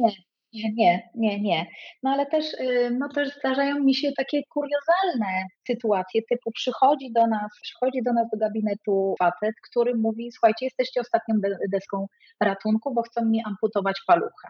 Nie, 0.55 1.09
nie, 1.15 1.41
nie. 1.41 1.65
No 2.03 2.11
ale 2.11 2.25
też, 2.25 2.53
y, 2.53 2.97
no 2.99 3.09
też 3.09 3.29
zdarzają 3.39 3.79
mi 3.79 3.95
się 3.95 4.11
takie 4.17 4.41
kuriozalne 4.49 5.43
sytuacje, 5.67 6.21
typu 6.29 6.51
przychodzi 6.51 7.11
do 7.11 7.27
nas, 7.27 7.51
przychodzi 7.61 8.03
do 8.03 8.13
nas 8.13 8.27
do 8.33 8.37
gabinetu 8.37 9.15
facet, 9.19 9.55
który 9.69 9.95
mówi, 9.95 10.31
słuchajcie, 10.31 10.65
jesteście 10.65 11.01
ostatnią 11.01 11.35
deską 11.71 12.07
ratunku, 12.41 12.93
bo 12.93 13.01
chcą 13.01 13.25
mi 13.25 13.41
amputować 13.45 14.01
palucha. 14.07 14.49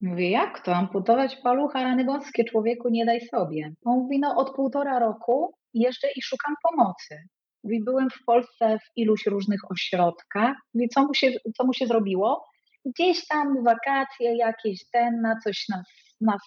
Mówię, 0.00 0.30
jak 0.30 0.60
to? 0.60 0.74
Amputować 0.74 1.36
palucha, 1.36 1.82
rany 1.82 2.04
boskie, 2.04 2.44
człowieku, 2.44 2.88
nie 2.88 3.06
daj 3.06 3.20
sobie. 3.20 3.72
On 3.84 3.98
mówi, 3.98 4.18
no 4.20 4.36
od 4.36 4.54
półtora 4.56 4.98
roku 4.98 5.54
jeżdżę 5.74 6.08
i 6.16 6.22
szukam 6.22 6.54
pomocy. 6.62 7.18
Mówi, 7.64 7.84
byłem 7.84 8.10
w 8.10 8.24
Polsce 8.26 8.78
w 8.78 8.98
iluś 8.98 9.26
różnych 9.26 9.70
ośrodkach. 9.70 10.56
Mówi, 10.74 10.88
co 10.88 11.02
mu 11.02 11.14
się, 11.14 11.32
co 11.56 11.66
mu 11.66 11.72
się 11.72 11.86
zrobiło? 11.86 12.44
Gdzieś 12.86 13.26
tam 13.26 13.64
wakacje 13.64 14.36
jakieś, 14.36 14.90
ten 14.92 15.20
na 15.20 15.40
coś 15.44 15.68
nas, 15.68 15.86
nas 16.20 16.40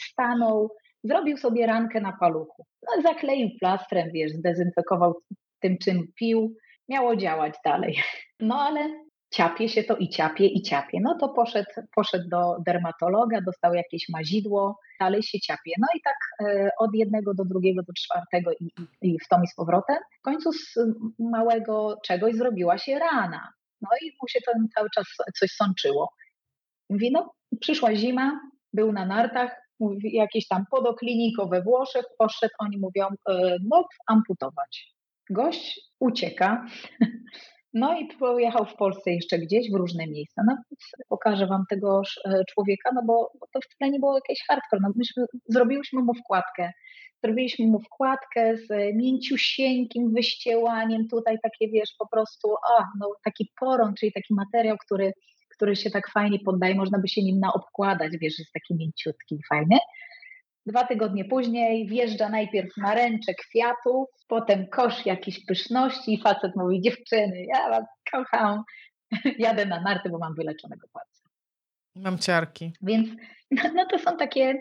stanął, 0.00 0.70
zrobił 1.04 1.36
sobie 1.36 1.66
rankę 1.66 2.00
na 2.00 2.12
paluchu. 2.20 2.64
No, 2.82 3.02
zakleił 3.02 3.48
plastrem, 3.60 4.08
wiesz, 4.14 4.32
zdezynfekował 4.32 5.14
tym, 5.60 5.78
czym 5.78 6.02
pił. 6.18 6.56
Miało 6.88 7.16
działać 7.16 7.54
dalej. 7.64 7.96
No 8.40 8.60
ale 8.60 8.90
ciapie 9.34 9.68
się 9.68 9.84
to 9.84 9.96
i 9.96 10.08
ciapie, 10.08 10.46
i 10.46 10.62
ciapie. 10.62 10.98
No 11.02 11.16
to 11.20 11.28
poszedł, 11.28 11.70
poszedł 11.94 12.28
do 12.28 12.56
dermatologa, 12.66 13.40
dostał 13.40 13.74
jakieś 13.74 14.08
mazidło, 14.08 14.78
dalej 15.00 15.22
się 15.22 15.40
ciapie. 15.40 15.70
No 15.78 15.86
i 15.96 16.00
tak 16.04 16.48
e, 16.48 16.70
od 16.78 16.90
jednego 16.94 17.34
do 17.34 17.44
drugiego, 17.44 17.82
do 17.82 17.92
czwartego 17.92 18.50
i, 18.60 18.70
i, 19.02 19.18
w 19.24 19.28
tom 19.28 19.44
i 19.44 19.46
z 19.46 19.54
powrotem. 19.54 19.96
W 20.18 20.22
końcu 20.22 20.52
z 20.52 20.74
małego 21.18 21.96
czegoś 22.04 22.34
zrobiła 22.34 22.78
się 22.78 22.98
rana. 22.98 23.52
No 23.80 23.88
i 24.02 24.06
mu 24.22 24.28
się 24.28 24.40
to 24.46 24.52
cały 24.74 24.88
czas 24.94 25.06
coś 25.38 25.50
sączyło. 25.50 26.12
Mówi, 26.90 27.10
no 27.12 27.34
przyszła 27.60 27.94
zima, 27.94 28.40
był 28.72 28.92
na 28.92 29.06
nartach, 29.06 29.64
mówi, 29.80 30.16
jakieś 30.16 30.48
tam 30.48 30.64
podokliniko 30.70 31.46
we 31.46 31.62
Włoszech, 31.62 32.04
poszedł, 32.18 32.54
oni 32.58 32.78
mówią, 32.78 33.06
e, 33.28 33.56
no 33.62 33.88
amputować. 34.06 34.94
Gość 35.30 35.80
ucieka, 36.00 36.66
No 37.74 37.98
i 37.98 38.06
pojechał 38.06 38.64
w 38.66 38.76
Polsce 38.76 39.10
jeszcze 39.10 39.38
gdzieś, 39.38 39.70
w 39.70 39.74
różne 39.74 40.06
miejsca. 40.06 40.42
No, 40.46 40.56
pokażę 41.08 41.46
wam 41.46 41.64
tego 41.70 42.02
e, 42.24 42.44
człowieka, 42.44 42.90
no 42.94 43.02
bo 43.06 43.32
to 43.52 43.60
wcale 43.60 43.90
nie 43.90 43.98
było 43.98 44.14
jakieś 44.14 44.44
hardcore. 44.48 44.82
No, 44.82 44.88
myśmy, 44.96 45.24
zrobiłyśmy 45.48 46.02
mu 46.02 46.14
wkładkę. 46.14 46.72
Zrobiliśmy 47.24 47.66
mu 47.66 47.80
wkładkę 47.80 48.56
z 48.56 48.96
mięciusieńkim 48.96 50.12
wyściełaniem, 50.12 51.08
tutaj 51.08 51.36
takie 51.42 51.68
wiesz, 51.68 51.94
po 51.98 52.08
prostu, 52.08 52.54
a, 52.54 52.84
no, 53.00 53.10
taki 53.24 53.52
poron, 53.60 53.94
czyli 53.94 54.12
taki 54.12 54.34
materiał, 54.34 54.76
który, 54.86 55.12
który 55.56 55.76
się 55.76 55.90
tak 55.90 56.10
fajnie 56.10 56.38
poddaje, 56.38 56.74
można 56.74 56.98
by 56.98 57.08
się 57.08 57.22
nim 57.22 57.40
naobkładać, 57.40 58.12
wiesz, 58.20 58.38
jest 58.38 58.52
taki 58.52 58.74
mięciutki 58.74 59.34
i 59.34 59.46
fajny. 59.48 59.76
Dwa 60.66 60.86
tygodnie 60.86 61.24
później 61.24 61.86
wjeżdża 61.86 62.28
najpierw 62.28 62.76
na 62.76 62.94
ręcze 62.94 63.34
kwiatów, 63.34 64.08
potem 64.28 64.66
kosz 64.66 65.06
jakiejś 65.06 65.44
pyszności 65.46 66.14
i 66.14 66.22
facet 66.22 66.56
mówi, 66.56 66.80
dziewczyny, 66.80 67.44
ja 67.54 67.70
was 67.70 67.84
kocham, 68.12 68.62
jadę 69.38 69.66
na 69.66 69.80
narty, 69.80 70.10
bo 70.10 70.18
mam 70.18 70.34
wyleczonego 70.34 70.86
palca. 70.92 71.24
Mam 71.96 72.18
ciarki. 72.18 72.72
Więc 72.82 73.08
no, 73.50 73.62
no, 73.74 73.86
to 73.86 73.98
są 73.98 74.16
takie 74.16 74.54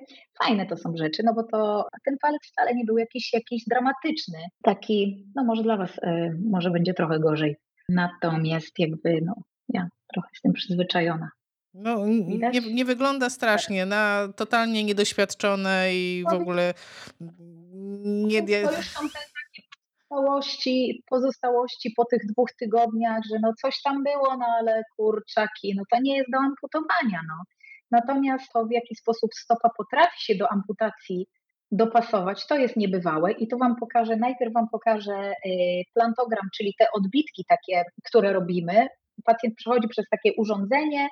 fajne 0.43 0.65
to 0.65 0.77
są 0.77 0.93
rzeczy, 0.97 1.23
no 1.25 1.33
bo 1.33 1.43
to 1.43 1.87
ten 2.05 2.17
palec 2.21 2.41
wcale 2.47 2.75
nie 2.75 2.85
był 2.85 2.97
jakiś, 2.97 3.33
jakiś 3.33 3.63
dramatyczny, 3.69 4.39
taki, 4.63 5.25
no 5.35 5.43
może 5.43 5.63
dla 5.63 5.77
was 5.77 5.97
y, 5.97 6.39
może 6.51 6.71
będzie 6.71 6.93
trochę 6.93 7.19
gorzej. 7.19 7.55
Natomiast 7.89 8.79
jakby 8.79 9.21
no 9.25 9.35
ja 9.69 9.87
trochę 10.13 10.29
jestem 10.33 10.53
przyzwyczajona. 10.53 11.29
No, 11.73 12.05
nie, 12.05 12.73
nie, 12.73 12.85
wygląda 12.85 13.29
strasznie, 13.29 13.85
na 13.85 14.27
totalnie 14.35 14.83
niedoświadczone 14.83 15.93
i 15.93 16.23
w 16.31 16.33
ogóle 16.33 16.73
nie... 18.03 18.41
To 18.41 18.77
już 18.77 18.93
tam 18.93 19.09
te 19.09 19.19
pozostałości, 20.13 21.03
pozostałości 21.09 21.93
po 21.97 22.05
tych 22.05 22.19
dwóch 22.31 22.49
tygodniach, 22.59 23.19
że 23.31 23.39
no 23.41 23.53
coś 23.61 23.81
tam 23.81 24.03
było, 24.03 24.37
no 24.37 24.45
ale 24.59 24.83
kurczaki, 24.97 25.73
no 25.77 25.83
to 25.91 26.01
nie 26.01 26.17
jest 26.17 26.31
do 26.31 26.37
amputowania, 26.37 27.19
no. 27.27 27.43
Natomiast 27.91 28.51
to 28.53 28.65
w 28.65 28.71
jaki 28.71 28.95
sposób 28.95 29.33
stopa 29.33 29.69
potrafi 29.77 30.23
się 30.23 30.35
do 30.35 30.51
amputacji 30.51 31.27
dopasować, 31.71 32.47
to 32.47 32.57
jest 32.57 32.75
niebywałe 32.75 33.31
i 33.31 33.47
tu 33.47 33.57
Wam 33.57 33.75
pokażę, 33.75 34.15
najpierw 34.15 34.53
Wam 34.53 34.69
pokażę 34.71 35.33
y, 35.45 35.49
plantogram, 35.93 36.47
czyli 36.57 36.73
te 36.79 36.85
odbitki 36.93 37.45
takie, 37.47 37.83
które 38.03 38.33
robimy. 38.33 38.87
Pacjent 39.25 39.55
przechodzi 39.55 39.87
przez 39.87 40.05
takie 40.11 40.33
urządzenie, 40.37 41.07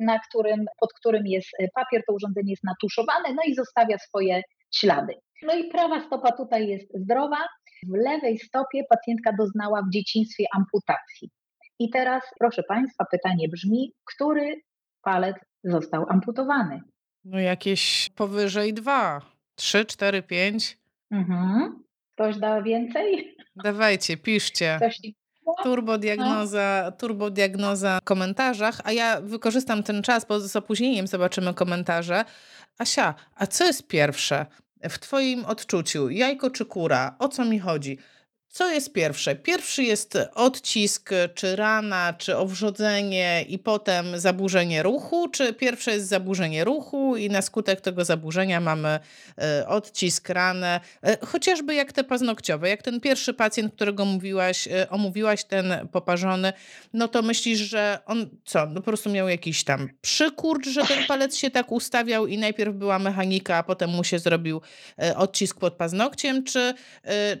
na 0.00 0.18
którym, 0.18 0.64
pod 0.80 0.92
którym 0.92 1.26
jest 1.26 1.48
e, 1.58 1.68
papier, 1.74 2.02
to 2.06 2.14
urządzenie 2.14 2.50
jest 2.50 2.64
natuszowane, 2.64 3.34
no 3.34 3.42
i 3.46 3.54
zostawia 3.54 3.98
swoje 3.98 4.42
ślady. 4.74 5.14
No 5.42 5.54
i 5.54 5.70
prawa 5.70 6.00
stopa 6.00 6.32
tutaj 6.32 6.68
jest 6.68 6.86
zdrowa, 6.94 7.48
w 7.86 7.94
lewej 7.94 8.38
stopie 8.38 8.82
pacjentka 8.88 9.32
doznała 9.38 9.82
w 9.82 9.92
dzieciństwie 9.92 10.44
amputacji. 10.56 11.30
I 11.78 11.90
teraz, 11.90 12.22
proszę 12.38 12.62
Państwa, 12.62 13.04
pytanie 13.10 13.48
brzmi, 13.48 13.92
który 14.04 14.54
palec 15.02 15.36
został 15.64 16.06
amputowany? 16.08 16.80
No 17.24 17.38
jakieś 17.38 18.10
powyżej 18.14 18.74
dwa, 18.74 19.20
trzy, 19.54 19.84
cztery, 19.84 20.22
pięć. 20.22 20.78
Mhm. 21.10 21.82
Ktoś 22.12 22.38
da 22.38 22.62
więcej? 22.62 23.36
Dawajcie, 23.56 24.16
piszcie. 24.16 24.76
Ktoś 24.76 24.98
Turbodiagnoza, 25.62 26.92
turbodiagnoza 26.98 27.98
w 27.98 28.04
komentarzach, 28.04 28.80
a 28.84 28.92
ja 28.92 29.20
wykorzystam 29.20 29.82
ten 29.82 30.02
czas, 30.02 30.24
bo 30.24 30.40
z 30.40 30.56
opóźnieniem 30.56 31.06
zobaczymy 31.06 31.54
komentarze. 31.54 32.24
Asia, 32.78 33.14
a 33.36 33.46
co 33.46 33.64
jest 33.64 33.86
pierwsze 33.86 34.46
w 34.90 34.98
Twoim 34.98 35.44
odczuciu? 35.44 36.10
Jajko 36.10 36.50
czy 36.50 36.66
kura? 36.66 37.16
O 37.18 37.28
co 37.28 37.44
mi 37.44 37.58
chodzi? 37.58 37.98
Co 38.52 38.70
jest 38.70 38.92
pierwsze? 38.92 39.36
Pierwszy 39.36 39.82
jest 39.82 40.18
odcisk, 40.34 41.10
czy 41.34 41.56
rana, 41.56 42.14
czy 42.18 42.36
owrzodzenie 42.36 43.44
i 43.48 43.58
potem 43.58 44.20
zaburzenie 44.20 44.82
ruchu, 44.82 45.28
czy 45.28 45.52
pierwsze 45.52 45.90
jest 45.90 46.08
zaburzenie 46.08 46.64
ruchu 46.64 47.16
i 47.16 47.28
na 47.28 47.42
skutek 47.42 47.80
tego 47.80 48.04
zaburzenia 48.04 48.60
mamy 48.60 48.98
e, 49.38 49.68
odcisk, 49.68 50.28
ranę, 50.28 50.80
e, 51.02 51.26
chociażby 51.26 51.74
jak 51.74 51.92
te 51.92 52.04
paznokciowe, 52.04 52.68
jak 52.68 52.82
ten 52.82 53.00
pierwszy 53.00 53.34
pacjent, 53.34 53.74
którego 53.74 54.04
mówiłaś, 54.04 54.68
e, 54.68 54.90
omówiłaś, 54.90 55.44
ten 55.44 55.88
poparzony, 55.92 56.52
no 56.92 57.08
to 57.08 57.22
myślisz, 57.22 57.58
że 57.58 57.98
on 58.06 58.26
co, 58.44 58.66
no 58.66 58.74
po 58.74 58.82
prostu 58.82 59.10
miał 59.10 59.28
jakiś 59.28 59.64
tam 59.64 59.88
przykurcz, 60.02 60.68
że 60.68 60.84
ten 60.86 61.04
palec 61.08 61.36
się 61.36 61.50
tak 61.50 61.72
ustawiał 61.72 62.26
i 62.26 62.38
najpierw 62.38 62.74
była 62.74 62.98
mechanika, 62.98 63.56
a 63.56 63.62
potem 63.62 63.90
mu 63.90 64.04
się 64.04 64.18
zrobił 64.18 64.60
odcisk 65.16 65.58
pod 65.58 65.74
paznokciem, 65.74 66.44
czy, 66.44 66.74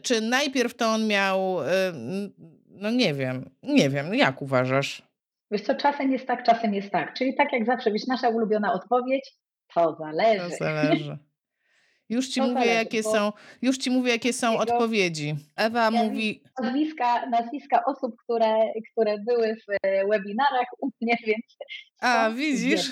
czy 0.02 0.20
najpierw 0.20 0.74
to 0.74 0.88
on 0.88 0.99
on 1.00 1.06
miał, 1.06 1.60
y, 1.60 1.66
no 2.68 2.90
nie 2.90 3.14
wiem, 3.14 3.50
nie 3.62 3.90
wiem, 3.90 4.14
jak 4.14 4.42
uważasz? 4.42 5.02
Wiesz 5.50 5.62
co, 5.62 5.74
czasem 5.74 6.12
jest 6.12 6.26
tak, 6.26 6.42
czasem 6.42 6.74
jest 6.74 6.90
tak. 6.90 7.14
Czyli 7.14 7.34
tak 7.34 7.52
jak 7.52 7.66
zawsze, 7.66 7.92
wiesz, 7.92 8.06
nasza 8.06 8.28
ulubiona 8.28 8.72
odpowiedź, 8.72 9.32
to 9.74 9.96
zależy. 10.00 10.50
To 10.50 10.56
zależy. 10.56 11.18
Już 12.10 12.28
ci, 12.28 12.40
mówię, 12.40 12.54
zależy, 12.54 12.74
jakie 12.74 13.02
są, 13.02 13.32
już 13.62 13.78
ci 13.78 13.90
mówię, 13.90 14.12
jakie 14.12 14.32
są 14.32 14.50
jego, 14.52 14.62
odpowiedzi. 14.62 15.36
Ewa 15.56 15.90
mówi... 15.90 16.42
Nazwiska, 16.62 17.26
nazwiska 17.26 17.84
osób, 17.84 18.16
które, 18.24 18.54
które 18.92 19.18
były 19.18 19.56
w 19.56 19.70
e, 19.82 20.06
webinarach 20.06 20.66
u 20.80 20.90
mnie, 21.00 21.16
więc... 21.26 21.44
A, 22.00 22.30
widzisz? 22.30 22.90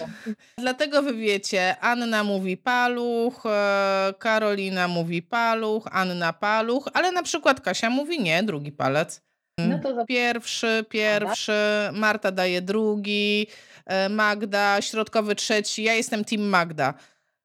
Dlatego 0.58 1.02
wy 1.02 1.14
wiecie, 1.14 1.76
Anna 1.80 2.24
mówi 2.24 2.56
paluch, 2.56 3.46
e, 3.46 4.14
Karolina 4.18 4.88
mówi 4.88 5.22
paluch, 5.22 5.88
Anna 5.92 6.32
paluch, 6.32 6.88
ale 6.94 7.12
na 7.12 7.22
przykład 7.22 7.60
Kasia 7.60 7.90
mówi 7.90 8.20
nie, 8.20 8.42
drugi 8.42 8.72
palec. 8.72 9.22
No 9.58 9.78
to 9.78 10.06
pierwszy, 10.06 10.84
pierwszy, 10.88 11.52
Marta 11.92 12.32
daje 12.32 12.62
drugi, 12.62 13.46
e, 13.86 14.08
Magda, 14.08 14.82
środkowy 14.82 15.34
trzeci, 15.34 15.82
ja 15.82 15.94
jestem 15.94 16.24
team 16.24 16.42
Magda 16.42 16.94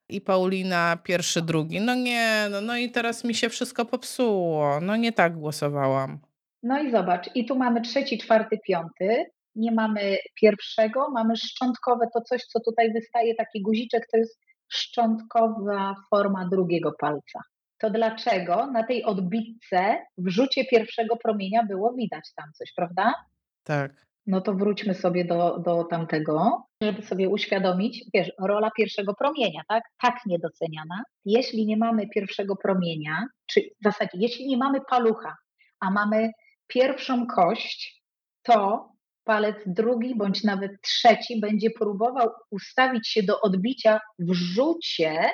i 0.09 0.21
Paulina 0.21 0.97
pierwszy, 1.03 1.41
drugi. 1.41 1.81
No 1.81 1.95
nie, 1.95 2.47
no, 2.51 2.61
no 2.61 2.77
i 2.77 2.91
teraz 2.91 3.23
mi 3.23 3.35
się 3.35 3.49
wszystko 3.49 3.85
popsuło. 3.85 4.79
No 4.81 4.95
nie 4.95 5.11
tak 5.11 5.37
głosowałam. 5.37 6.19
No 6.63 6.81
i 6.83 6.91
zobacz, 6.91 7.29
i 7.35 7.45
tu 7.45 7.55
mamy 7.55 7.81
trzeci, 7.81 8.17
czwarty, 8.17 8.59
piąty. 8.67 9.25
Nie 9.55 9.71
mamy 9.71 10.17
pierwszego, 10.41 11.09
mamy 11.09 11.35
szczątkowe, 11.35 12.07
to 12.13 12.21
coś, 12.21 12.43
co 12.43 12.59
tutaj 12.59 12.93
wystaje, 12.93 13.35
taki 13.35 13.61
guziczek, 13.61 14.07
to 14.11 14.17
jest 14.17 14.39
szczątkowa 14.67 15.95
forma 16.09 16.49
drugiego 16.51 16.91
palca. 16.99 17.39
To 17.77 17.89
dlaczego 17.89 18.67
na 18.67 18.83
tej 18.83 19.03
odbitce 19.03 19.97
w 20.17 20.29
rzucie 20.29 20.65
pierwszego 20.65 21.15
promienia 21.15 21.63
było 21.63 21.93
widać 21.93 22.29
tam 22.35 22.45
coś, 22.53 22.73
prawda? 22.75 23.13
Tak 23.63 24.05
no 24.27 24.41
to 24.41 24.53
wróćmy 24.53 24.93
sobie 24.93 25.25
do, 25.25 25.59
do 25.59 25.83
tamtego, 25.83 26.63
żeby 26.81 27.01
sobie 27.01 27.29
uświadomić, 27.29 28.05
wiesz, 28.13 28.31
rola 28.41 28.71
pierwszego 28.77 29.13
promienia, 29.13 29.61
tak? 29.67 29.83
Tak 30.01 30.15
niedoceniana. 30.25 31.03
Jeśli 31.25 31.65
nie 31.65 31.77
mamy 31.77 32.07
pierwszego 32.07 32.55
promienia, 32.55 33.25
czy 33.45 33.61
w 33.61 33.83
zasadzie, 33.83 34.11
jeśli 34.13 34.47
nie 34.47 34.57
mamy 34.57 34.79
palucha, 34.89 35.35
a 35.79 35.91
mamy 35.91 36.31
pierwszą 36.67 37.27
kość, 37.27 38.03
to 38.43 38.89
palec 39.23 39.55
drugi 39.65 40.15
bądź 40.15 40.43
nawet 40.43 40.71
trzeci 40.81 41.39
będzie 41.39 41.69
próbował 41.69 42.29
ustawić 42.51 43.07
się 43.07 43.23
do 43.23 43.41
odbicia 43.41 43.99
w 44.19 44.33
rzucie 44.33 45.29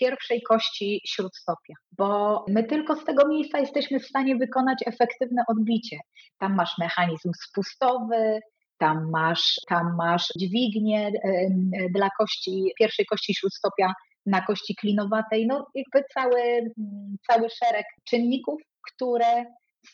pierwszej 0.00 0.42
kości 0.42 1.00
śródstopia, 1.06 1.74
bo 1.98 2.44
my 2.48 2.64
tylko 2.64 2.96
z 2.96 3.04
tego 3.04 3.28
miejsca 3.28 3.58
jesteśmy 3.58 4.00
w 4.00 4.06
stanie 4.06 4.36
wykonać 4.36 4.78
efektywne 4.86 5.42
odbicie. 5.48 5.96
Tam 6.38 6.54
masz 6.54 6.78
mechanizm 6.78 7.30
spustowy, 7.48 8.40
tam 8.78 9.10
masz, 9.10 9.54
tam 9.68 9.96
masz 9.96 10.28
dźwignię 10.38 11.12
dla 11.94 12.08
kości, 12.18 12.72
pierwszej 12.78 13.06
kości 13.06 13.34
śródstopia 13.34 13.92
na 14.26 14.42
kości 14.42 14.74
klinowatej, 14.74 15.46
no 15.46 15.66
jakby 15.74 16.08
cały, 16.14 16.72
cały 17.30 17.48
szereg 17.50 17.86
czynników, 18.04 18.60
które 18.92 19.44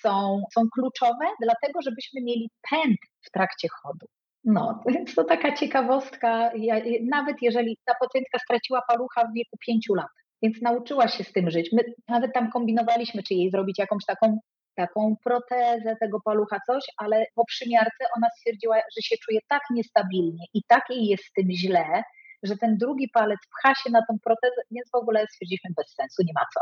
są, 0.00 0.42
są 0.54 0.62
kluczowe, 0.74 1.24
dlatego 1.42 1.82
żebyśmy 1.82 2.20
mieli 2.22 2.50
pęd 2.70 2.96
w 3.20 3.30
trakcie 3.30 3.68
chodu. 3.82 4.06
No, 4.44 4.82
więc 4.88 5.14
to 5.14 5.24
taka 5.24 5.56
ciekawostka, 5.56 6.50
ja, 6.56 6.80
nawet 7.10 7.36
jeżeli 7.42 7.78
ta 7.84 7.94
pacjentka 8.00 8.38
straciła 8.38 8.82
palucha 8.88 9.24
w 9.24 9.34
wieku 9.34 9.56
pięciu 9.66 9.94
lat, 9.94 10.10
więc 10.42 10.62
nauczyła 10.62 11.08
się 11.08 11.24
z 11.24 11.32
tym 11.32 11.50
żyć. 11.50 11.72
My 11.72 11.82
nawet 12.08 12.32
tam 12.32 12.50
kombinowaliśmy, 12.50 13.22
czy 13.22 13.34
jej 13.34 13.50
zrobić 13.50 13.78
jakąś 13.78 14.04
taką, 14.04 14.38
taką 14.74 15.14
protezę 15.24 15.96
tego 16.00 16.18
palucha, 16.24 16.60
coś, 16.66 16.84
ale 16.96 17.26
po 17.34 17.44
przymiarce 17.44 18.04
ona 18.16 18.26
stwierdziła, 18.36 18.76
że 18.76 19.02
się 19.02 19.16
czuje 19.16 19.40
tak 19.48 19.62
niestabilnie 19.70 20.44
i 20.54 20.62
tak 20.68 20.84
jej 20.90 21.06
jest 21.06 21.24
z 21.24 21.32
tym 21.32 21.50
źle, 21.50 22.02
że 22.42 22.56
ten 22.56 22.76
drugi 22.76 23.08
palec 23.14 23.38
pcha 23.40 23.74
się 23.74 23.90
na 23.90 24.00
tą 24.08 24.18
protezę, 24.24 24.62
więc 24.70 24.90
w 24.90 24.96
ogóle 24.96 25.26
stwierdziliśmy 25.26 25.70
bez 25.76 25.94
sensu, 25.94 26.22
nie 26.26 26.32
ma 26.34 26.46
co. 26.54 26.60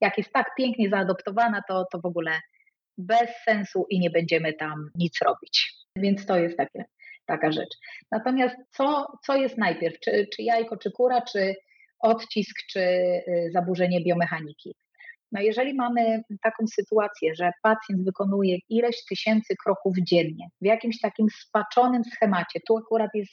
Jak 0.00 0.18
jest 0.18 0.32
tak 0.32 0.54
pięknie 0.56 0.90
zaadoptowana, 0.90 1.62
to, 1.68 1.84
to 1.92 2.00
w 2.00 2.06
ogóle 2.06 2.40
bez 2.98 3.30
sensu 3.44 3.86
i 3.90 4.00
nie 4.00 4.10
będziemy 4.10 4.52
tam 4.52 4.90
nic 4.94 5.22
robić. 5.24 5.74
Więc 5.96 6.26
to 6.26 6.38
jest 6.38 6.56
takie, 6.56 6.84
taka 7.32 7.52
rzecz. 7.52 7.74
Natomiast 8.10 8.56
co, 8.70 9.06
co 9.26 9.36
jest 9.36 9.58
najpierw? 9.58 10.00
Czy, 10.00 10.26
czy 10.36 10.42
jajko, 10.42 10.76
czy 10.76 10.90
kura, 10.90 11.20
czy 11.20 11.54
odcisk, 12.00 12.56
czy 12.70 12.80
y, 12.80 13.50
zaburzenie 13.52 14.04
biomechaniki? 14.04 14.74
No 15.32 15.40
jeżeli 15.40 15.74
mamy 15.74 16.22
taką 16.42 16.66
sytuację, 16.66 17.34
że 17.34 17.50
pacjent 17.62 18.04
wykonuje 18.04 18.58
ileś 18.68 19.04
tysięcy 19.04 19.54
kroków 19.64 19.96
dziennie 19.98 20.48
w 20.60 20.66
jakimś 20.66 21.00
takim 21.00 21.26
spaczonym 21.42 22.04
schemacie, 22.04 22.60
tu 22.66 22.76
akurat 22.76 23.10
jest 23.14 23.32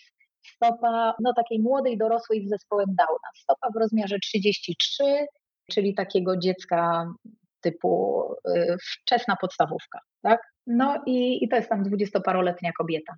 stopa 0.56 1.14
no, 1.20 1.34
takiej 1.34 1.60
młodej 1.60 1.98
dorosłej 1.98 2.46
z 2.46 2.50
zespołem 2.50 2.88
Downa, 2.88 3.30
stopa 3.36 3.68
w 3.76 3.80
rozmiarze 3.80 4.20
33, 4.20 5.04
czyli 5.72 5.96
takiego 5.96 6.38
dziecka 6.38 7.12
typu 7.62 8.24
y, 8.48 8.76
wczesna 8.82 9.36
podstawówka, 9.42 10.00
tak? 10.22 10.42
No 10.68 11.04
i, 11.06 11.44
i 11.44 11.50
to 11.50 11.56
jest 11.56 11.70
tam 11.70 11.84
dwudziestoparoletnia 11.84 12.72
kobieta. 12.78 13.14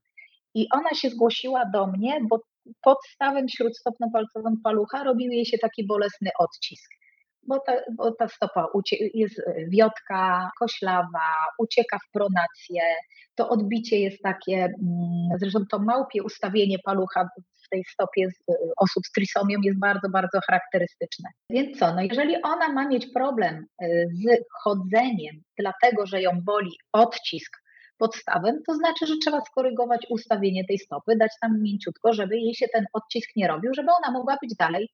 I 0.54 0.68
ona 0.72 0.90
się 0.90 1.10
zgłosiła 1.10 1.66
do 1.74 1.88
mnie, 1.88 2.20
bo 2.30 2.40
pod 2.82 2.98
stawem 3.14 3.50
śródstopno-palcowym 3.50 4.56
palucha 4.64 5.04
robił 5.04 5.32
jej 5.32 5.46
się 5.46 5.58
taki 5.58 5.88
bolesny 5.88 6.30
odcisk. 6.40 6.92
Bo 7.48 7.60
ta, 7.60 7.74
bo 7.98 8.12
ta 8.12 8.28
stopa 8.28 8.68
jest 9.14 9.42
wiotka, 9.70 10.52
koślawa, 10.60 11.30
ucieka 11.60 11.98
w 11.98 12.12
pronację, 12.12 12.82
to 13.36 13.50
odbicie 13.50 14.00
jest 14.00 14.22
takie, 14.24 14.56
mm, 14.56 15.40
zresztą 15.40 15.60
to 15.72 15.80
małpie 15.80 16.24
ustawienie 16.24 16.78
palucha 16.86 17.30
w 17.66 17.70
tej 17.70 17.84
stopie 17.84 18.28
osób 18.78 19.06
z 19.06 19.12
trisomią 19.12 19.60
jest 19.64 19.80
bardzo, 19.80 20.10
bardzo 20.10 20.40
charakterystyczne. 20.48 21.30
Więc 21.50 21.80
co, 21.80 21.96
no 21.96 22.02
jeżeli 22.02 22.36
ona 22.44 22.74
ma 22.74 22.88
mieć 22.88 23.08
problem 23.14 23.66
y, 23.84 24.08
z 24.14 24.44
chodzeniem, 24.64 25.42
dlatego 25.58 26.06
że 26.06 26.22
ją 26.22 26.32
boli 26.46 26.72
odcisk 26.94 27.61
podstawem, 28.02 28.56
to 28.68 28.76
znaczy, 28.76 29.08
że 29.08 29.14
trzeba 29.24 29.42
skorygować 29.42 30.08
ustawienie 30.10 30.66
tej 30.66 30.80
stopy, 30.80 31.16
dać 31.16 31.32
tam 31.42 31.62
mięciutko, 31.62 32.14
żeby 32.14 32.38
jej 32.38 32.56
się 32.56 32.68
ten 32.74 32.86
odcisk 32.94 33.30
nie 33.36 33.48
robił, 33.48 33.74
żeby 33.74 33.90
ona 33.92 34.12
mogła 34.12 34.38
być 34.42 34.56
dalej 34.56 34.90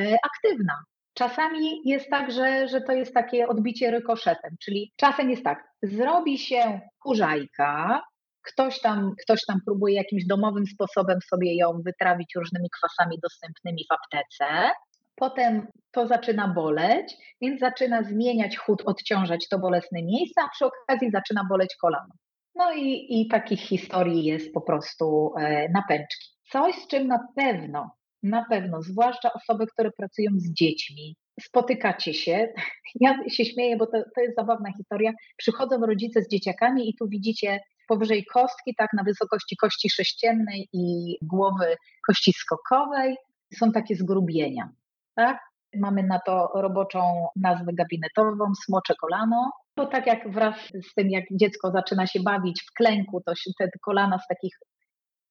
y, 0.00 0.16
aktywna. 0.26 0.74
Czasami 1.14 1.80
jest 1.84 2.10
tak, 2.10 2.32
że, 2.32 2.68
że 2.68 2.80
to 2.80 2.92
jest 2.92 3.14
takie 3.14 3.48
odbicie 3.48 3.90
rykoszetem, 3.90 4.56
czyli 4.64 4.92
czasem 4.96 5.30
jest 5.30 5.44
tak, 5.44 5.68
zrobi 5.82 6.38
się 6.38 6.80
kurzajka, 7.02 8.02
ktoś 8.42 8.80
tam, 8.80 9.14
ktoś 9.22 9.40
tam 9.46 9.60
próbuje 9.66 9.94
jakimś 9.94 10.26
domowym 10.26 10.66
sposobem 10.66 11.18
sobie 11.30 11.56
ją 11.56 11.82
wytrawić 11.84 12.34
różnymi 12.36 12.68
kwasami 12.70 13.18
dostępnymi 13.22 13.84
w 13.90 13.94
aptece, 13.94 14.70
potem 15.14 15.66
to 15.90 16.06
zaczyna 16.06 16.48
boleć, 16.48 17.16
więc 17.40 17.60
zaczyna 17.60 18.02
zmieniać 18.02 18.56
chód, 18.56 18.82
odciążać 18.86 19.48
to 19.48 19.58
bolesne 19.58 20.02
miejsce, 20.02 20.42
a 20.42 20.48
przy 20.48 20.64
okazji 20.66 21.10
zaczyna 21.10 21.44
boleć 21.48 21.76
kolano. 21.80 22.14
No 22.58 22.72
i, 22.72 23.06
i 23.20 23.28
takich 23.28 23.60
historii 23.60 24.24
jest 24.24 24.54
po 24.54 24.60
prostu 24.60 25.32
e, 25.38 25.68
na 25.68 25.82
pęczki. 25.88 26.28
Coś, 26.50 26.74
z 26.74 26.86
czym 26.86 27.06
na 27.06 27.18
pewno 27.36 27.98
na 28.22 28.44
pewno, 28.44 28.82
zwłaszcza 28.82 29.32
osoby, 29.32 29.66
które 29.66 29.90
pracują 29.90 30.30
z 30.36 30.52
dziećmi, 30.52 31.16
spotykacie 31.40 32.14
się. 32.14 32.48
Ja 33.00 33.18
się 33.28 33.44
śmieję, 33.44 33.76
bo 33.76 33.86
to, 33.86 34.02
to 34.14 34.20
jest 34.20 34.36
zabawna 34.36 34.72
historia. 34.72 35.12
Przychodzą 35.36 35.86
rodzice 35.86 36.22
z 36.22 36.28
dzieciakami 36.28 36.90
i 36.90 36.94
tu 36.94 37.08
widzicie 37.08 37.60
powyżej 37.88 38.24
kostki, 38.24 38.74
tak, 38.78 38.92
na 38.92 39.02
wysokości 39.04 39.56
kości 39.56 39.90
sześciennej 39.90 40.68
i 40.72 41.16
głowy 41.22 41.76
kości 42.06 42.32
skokowej 42.32 43.16
są 43.54 43.72
takie 43.72 43.96
zgrubienia, 43.96 44.68
tak? 45.14 45.38
Mamy 45.76 46.02
na 46.02 46.20
to 46.26 46.50
roboczą 46.54 47.26
nazwę 47.36 47.72
gabinetową, 47.72 48.52
smocze 48.64 48.94
kolano, 49.00 49.50
bo 49.78 49.86
tak 49.86 50.06
jak 50.06 50.30
wraz 50.30 50.56
z 50.90 50.94
tym, 50.94 51.10
jak 51.10 51.24
dziecko 51.30 51.70
zaczyna 51.70 52.06
się 52.06 52.20
bawić 52.20 52.62
w 52.62 52.72
klęku, 52.72 53.22
to 53.26 53.34
się 53.34 53.50
te 53.58 53.68
kolana 53.82 54.18
z 54.18 54.26
takich 54.28 54.58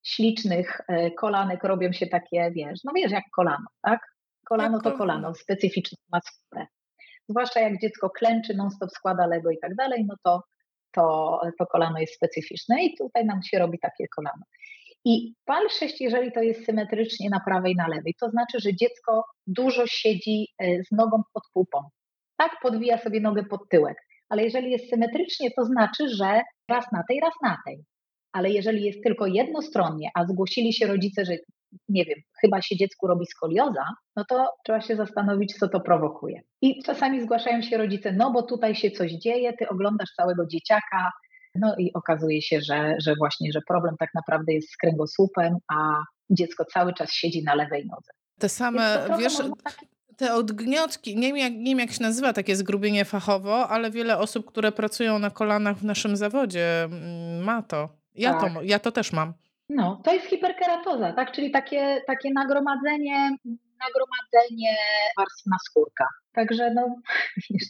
ślicznych 0.03 0.81
e, 0.87 1.11
kolanek 1.11 1.63
robią 1.63 1.91
się 1.91 2.07
takie, 2.07 2.51
wiesz, 2.55 2.79
no 2.83 2.91
wiesz, 2.95 3.11
jak 3.11 3.23
kolano, 3.35 3.67
tak? 3.81 3.99
Kolano 4.45 4.81
to 4.81 4.91
kolano, 4.97 5.35
specyficzne 5.35 5.97
ma 6.11 6.19
skórę. 6.21 6.65
Zwłaszcza 7.29 7.59
jak 7.59 7.81
dziecko 7.81 8.09
klęczy, 8.09 8.53
non-stop 8.53 8.91
składa 8.91 9.27
Lego 9.27 9.51
i 9.51 9.57
tak 9.61 9.75
dalej, 9.75 10.05
no 10.07 10.15
to, 10.23 10.43
to, 10.91 11.39
to 11.59 11.65
kolano 11.65 11.99
jest 11.99 12.15
specyficzne 12.15 12.83
i 12.83 12.97
tutaj 12.97 13.25
nam 13.25 13.43
się 13.43 13.59
robi 13.59 13.79
takie 13.79 14.05
kolano. 14.15 14.43
I 15.05 15.33
pal 15.45 15.69
6, 15.69 16.01
jeżeli 16.01 16.31
to 16.31 16.41
jest 16.41 16.65
symetrycznie 16.65 17.29
na 17.29 17.39
prawej, 17.39 17.75
na 17.75 17.87
lewej, 17.87 18.15
to 18.19 18.29
znaczy, 18.29 18.59
że 18.59 18.75
dziecko 18.75 19.25
dużo 19.47 19.87
siedzi 19.87 20.47
e, 20.59 20.83
z 20.83 20.91
nogą 20.91 21.21
pod 21.33 21.43
pupą. 21.53 21.89
Tak, 22.37 22.51
podwija 22.61 22.97
sobie 22.97 23.21
nogę 23.21 23.43
pod 23.43 23.69
tyłek. 23.69 24.06
Ale 24.29 24.43
jeżeli 24.43 24.71
jest 24.71 24.89
symetrycznie, 24.89 25.51
to 25.51 25.65
znaczy, 25.65 26.09
że 26.09 26.41
raz 26.69 26.91
na 26.91 27.03
tej, 27.07 27.19
raz 27.19 27.33
na 27.43 27.57
tej 27.65 27.83
ale 28.37 28.49
jeżeli 28.49 28.83
jest 28.83 29.03
tylko 29.03 29.27
jednostronnie, 29.27 30.09
a 30.15 30.25
zgłosili 30.25 30.73
się 30.73 30.87
rodzice, 30.87 31.25
że 31.25 31.33
nie 31.89 32.05
wiem, 32.05 32.19
chyba 32.41 32.61
się 32.61 32.75
dziecku 32.75 33.07
robi 33.07 33.25
skolioza, 33.25 33.85
no 34.15 34.25
to 34.29 34.49
trzeba 34.65 34.81
się 34.81 34.95
zastanowić, 34.95 35.53
co 35.59 35.69
to 35.69 35.79
prowokuje. 35.79 36.41
I 36.61 36.83
czasami 36.83 37.21
zgłaszają 37.21 37.61
się 37.61 37.77
rodzice, 37.77 38.11
no 38.11 38.31
bo 38.31 38.43
tutaj 38.43 38.75
się 38.75 38.91
coś 38.91 39.11
dzieje, 39.11 39.53
ty 39.53 39.69
oglądasz 39.69 40.09
całego 40.15 40.45
dzieciaka, 40.47 41.11
no 41.55 41.75
i 41.77 41.93
okazuje 41.93 42.41
się, 42.41 42.61
że, 42.61 42.95
że 42.99 43.15
właśnie, 43.15 43.51
że 43.53 43.59
problem 43.67 43.95
tak 43.99 44.09
naprawdę 44.15 44.53
jest 44.53 44.69
z 44.69 44.77
kręgosłupem, 44.77 45.55
a 45.73 46.03
dziecko 46.29 46.65
cały 46.65 46.93
czas 46.93 47.11
siedzi 47.11 47.43
na 47.43 47.55
lewej 47.55 47.85
nodze. 47.85 48.11
Te 48.39 48.49
same, 48.49 49.07
wiesz, 49.19 49.37
te 50.17 50.33
odgniotki, 50.33 51.15
nie 51.15 51.27
wiem, 51.27 51.37
jak, 51.37 51.53
nie 51.53 51.71
wiem 51.71 51.79
jak 51.79 51.91
się 51.91 52.03
nazywa 52.03 52.33
takie 52.33 52.55
zgrubienie 52.55 53.05
fachowo, 53.05 53.69
ale 53.69 53.91
wiele 53.91 54.17
osób, 54.17 54.45
które 54.45 54.71
pracują 54.71 55.19
na 55.19 55.29
kolanach 55.29 55.77
w 55.77 55.83
naszym 55.83 56.17
zawodzie 56.17 56.83
mm, 56.83 57.43
ma 57.43 57.61
to. 57.61 57.89
Ja, 58.15 58.33
tak. 58.33 58.53
to, 58.53 58.61
ja 58.61 58.79
to 58.79 58.91
też 58.91 59.13
mam. 59.13 59.33
No, 59.69 60.01
to 60.03 60.13
jest 60.13 60.25
hiperkeratoza, 60.25 61.13
tak? 61.13 61.31
Czyli 61.31 61.51
takie, 61.51 62.01
takie 62.07 62.33
nagromadzenie, 62.33 63.37
nagromadzenie 63.79 64.75
warstw 65.17 65.45
skórka. 65.69 66.07
Także 66.33 66.73
no, 66.73 66.95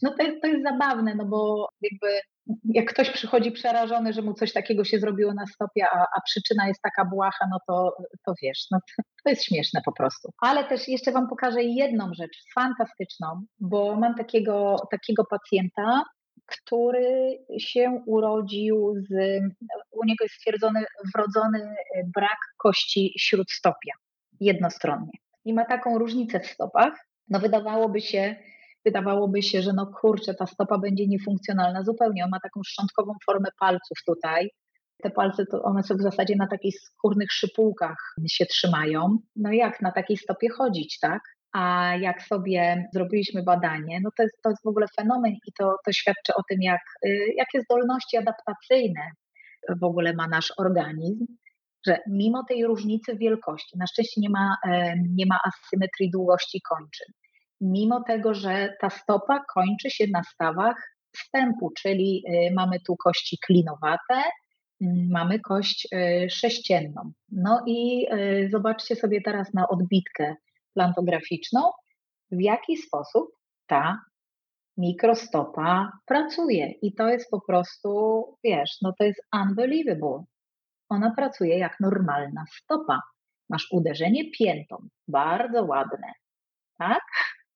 no 0.02 0.16
to, 0.18 0.24
jest, 0.24 0.42
to 0.42 0.48
jest 0.48 0.64
zabawne, 0.64 1.16
no 1.16 1.26
bo 1.26 1.70
jakby 1.82 2.20
jak 2.64 2.94
ktoś 2.94 3.10
przychodzi 3.10 3.52
przerażony, 3.52 4.14
że 4.14 4.22
mu 4.22 4.34
coś 4.34 4.54
takiego 4.54 4.84
się 4.84 5.00
zrobiło 5.00 5.34
na 5.34 5.46
stopie, 5.48 5.86
a, 5.92 6.00
a 6.18 6.22
przyczyna 6.26 6.68
jest 6.68 6.82
taka 6.82 7.06
błaha, 7.06 7.46
no 7.52 7.58
to, 7.68 7.98
to 8.26 8.34
wiesz, 8.44 8.66
no 8.72 8.80
to, 8.80 9.04
to 9.24 9.30
jest 9.30 9.44
śmieszne 9.44 9.82
po 9.86 9.92
prostu. 9.92 10.30
Ale 10.42 10.64
też 10.64 10.88
jeszcze 10.88 11.12
Wam 11.12 11.30
pokażę 11.30 11.64
jedną 11.64 12.14
rzecz 12.14 12.38
fantastyczną, 12.56 13.46
bo 13.60 13.96
mam 13.96 14.16
takiego, 14.16 14.76
takiego 14.92 15.26
pacjenta, 15.26 16.04
który 16.46 17.38
się 17.60 18.04
urodził 18.06 18.94
z, 19.10 19.42
u 19.92 20.06
niego 20.06 20.24
jest 20.24 20.36
stwierdzony 20.36 20.84
wrodzony 21.16 21.76
brak 22.16 22.38
kości 22.58 23.14
śródstopia 23.20 23.94
jednostronnie. 24.40 25.12
I 25.48 25.54
ma 25.54 25.66
taką 25.66 25.98
różnicę 25.98 26.40
w 26.40 26.48
stopach. 26.48 26.94
No 27.30 27.40
wydawałoby 27.40 28.02
się, 28.02 28.36
wydawałoby 28.86 29.42
się, 29.42 29.62
że 29.62 29.74
no 29.74 29.92
kurczę, 30.02 30.34
ta 30.34 30.46
stopa 30.46 30.78
będzie 30.78 31.08
niefunkcjonalna 31.08 31.84
zupełnie. 31.84 32.24
On 32.24 32.30
ma 32.30 32.40
taką 32.40 32.62
szczątkową 32.66 33.14
formę 33.26 33.50
palców 33.60 33.98
tutaj. 34.06 34.50
Te 35.04 35.10
palce 35.10 35.46
to 35.46 35.64
one 35.64 35.84
są 35.84 35.96
w 35.96 36.02
zasadzie 36.02 36.36
na 36.36 36.48
takich 36.48 36.76
skórnych 36.80 37.32
szypułkach 37.32 37.98
się 38.30 38.46
trzymają. 38.46 39.18
No 39.36 39.52
jak 39.52 39.82
na 39.82 39.92
takiej 39.92 40.18
stopie 40.18 40.50
chodzić, 40.50 41.00
tak? 41.00 41.22
A 41.54 41.94
jak 41.96 42.22
sobie 42.22 42.90
zrobiliśmy 42.94 43.44
badanie, 43.44 44.00
no 44.04 44.10
to 44.18 44.24
jest, 44.24 44.36
to 44.44 44.50
jest 44.50 44.64
w 44.64 44.68
ogóle 44.68 44.86
fenomen 45.00 45.34
i 45.34 45.52
to, 45.60 45.76
to 45.86 45.92
świadczy 45.92 46.34
o 46.36 46.42
tym, 46.50 46.62
jak, 46.62 46.82
y, 47.06 47.34
jakie 47.38 47.62
zdolności 47.62 48.18
adaptacyjne 48.18 49.02
w 49.82 49.84
ogóle 49.84 50.14
ma 50.14 50.28
nasz 50.28 50.54
organizm, 50.58 51.26
że 51.86 51.98
mimo 52.08 52.44
tej 52.44 52.66
różnicy 52.66 53.16
wielkości, 53.16 53.78
na 53.78 53.88
szczęście 53.88 54.22
nie 54.22 54.30
ma, 54.30 54.56
nie 55.16 55.26
ma 55.26 55.40
asymetrii 55.44 56.12
długości 56.12 56.62
kończyn, 56.62 57.08
mimo 57.62 58.04
tego, 58.04 58.34
że 58.34 58.76
ta 58.82 58.90
stopa 58.90 59.44
kończy 59.54 59.90
się 59.90 60.06
na 60.14 60.24
stawach 60.24 60.98
wstępu, 61.18 61.72
czyli 61.82 62.24
y, 62.30 62.54
mamy 62.54 62.80
tu 62.80 62.96
kości 62.96 63.38
klinowate, 63.46 64.24
mamy 65.10 65.40
kość 65.40 65.88
y, 65.94 66.30
sześcienną. 66.30 67.12
No 67.32 67.64
i 67.68 68.08
zobaczcie 68.52 68.96
sobie 68.96 69.22
teraz 69.22 69.54
na 69.54 69.68
odbitkę 69.68 70.36
plantograficzną, 70.74 71.62
w 72.32 72.42
jaki 72.42 72.78
sposób 72.78 73.28
ta 73.68 74.00
mikrostopa 74.78 75.92
pracuje. 76.06 76.72
I 76.82 76.94
to 76.94 77.08
jest 77.08 77.30
po 77.32 77.42
prostu, 77.42 78.24
wiesz, 78.44 78.78
no 78.82 78.94
to 79.00 79.04
jest 79.04 79.22
unbelievable. 79.34 80.24
Ona 80.90 81.12
pracuje 81.12 81.58
jak 81.58 81.80
normalna 81.80 82.44
stopa. 82.52 83.02
Masz 83.50 83.68
uderzenie 83.72 84.32
piętą, 84.32 84.88
bardzo 85.08 85.64
ładne, 85.64 86.14
tak? 86.78 87.04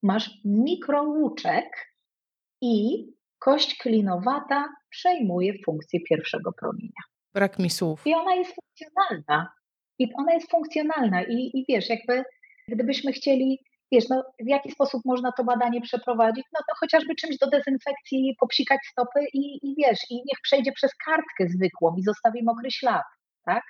Masz 0.03 0.31
mikrołuczek 0.45 1.95
i 2.61 3.05
kość 3.39 3.77
klinowata 3.77 4.69
przejmuje 4.89 5.53
funkcję 5.65 5.99
pierwszego 6.09 6.51
promienia. 6.51 7.01
Brak 7.33 7.59
mi 7.59 7.69
słów. 7.69 8.07
I 8.07 8.13
ona 8.13 8.35
jest 8.35 8.55
funkcjonalna. 8.55 9.53
I 9.99 10.13
ona 10.13 10.33
jest 10.33 10.51
funkcjonalna. 10.51 11.23
I, 11.23 11.51
i 11.53 11.65
wiesz, 11.69 11.89
jakby 11.89 12.23
gdybyśmy 12.67 13.11
chcieli, 13.11 13.59
wiesz, 13.91 14.09
no, 14.09 14.23
w 14.39 14.47
jaki 14.47 14.71
sposób 14.71 15.01
można 15.05 15.31
to 15.31 15.43
badanie 15.43 15.81
przeprowadzić, 15.81 16.45
no 16.53 16.59
to 16.69 16.75
chociażby 16.79 17.15
czymś 17.15 17.37
do 17.37 17.47
dezynfekcji 17.47 18.35
popsikać 18.39 18.79
stopy 18.91 19.19
i, 19.33 19.59
i 19.67 19.75
wiesz, 19.77 19.99
i 20.09 20.15
niech 20.15 20.41
przejdzie 20.43 20.71
przez 20.71 20.95
kartkę 20.95 21.47
zwykłą 21.47 21.95
i 21.97 22.03
zostawi 22.03 22.43
mokry 22.43 22.71
ślad, 22.71 23.03
tak? 23.45 23.63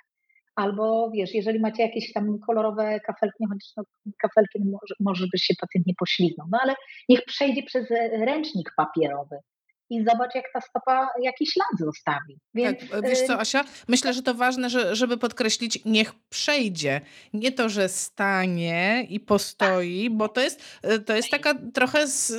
Albo 0.56 1.10
wiesz, 1.14 1.34
jeżeli 1.34 1.60
macie 1.60 1.82
jakieś 1.82 2.12
tam 2.12 2.38
kolorowe 2.46 3.00
kafelki, 3.00 3.44
chociaż 3.48 3.72
no, 3.76 3.82
kafelki 4.22 4.58
może, 4.58 4.94
może 5.00 5.26
by 5.32 5.38
się 5.38 5.54
pacjent 5.60 5.86
nie 5.86 5.94
pośliznął, 5.98 6.46
no 6.50 6.58
ale 6.62 6.74
niech 7.08 7.24
przejdzie 7.24 7.62
przez 7.62 7.90
ręcznik 8.12 8.72
papierowy 8.76 9.36
i 9.92 10.04
zobacz, 10.04 10.34
jak 10.34 10.44
ta 10.54 10.60
stopa 10.60 11.08
jakiś 11.22 11.50
ślad 11.50 11.78
zostawi. 11.78 12.38
Więc, 12.54 12.90
tak, 12.90 13.04
wiesz 13.08 13.22
co, 13.22 13.40
Asia? 13.40 13.64
Myślę, 13.88 14.14
że 14.14 14.22
to 14.22 14.34
ważne, 14.34 14.70
że, 14.70 14.96
żeby 14.96 15.16
podkreślić, 15.18 15.84
niech 15.84 16.14
przejdzie. 16.28 17.00
Nie 17.32 17.52
to, 17.52 17.68
że 17.68 17.88
stanie 17.88 19.06
i 19.08 19.20
postoi, 19.20 20.10
bo 20.10 20.28
to 20.28 20.40
jest, 20.40 20.80
y, 20.92 20.98
to 20.98 21.16
jest 21.16 21.30
taka 21.30 21.54
trochę 21.74 22.06
z, 22.06 22.32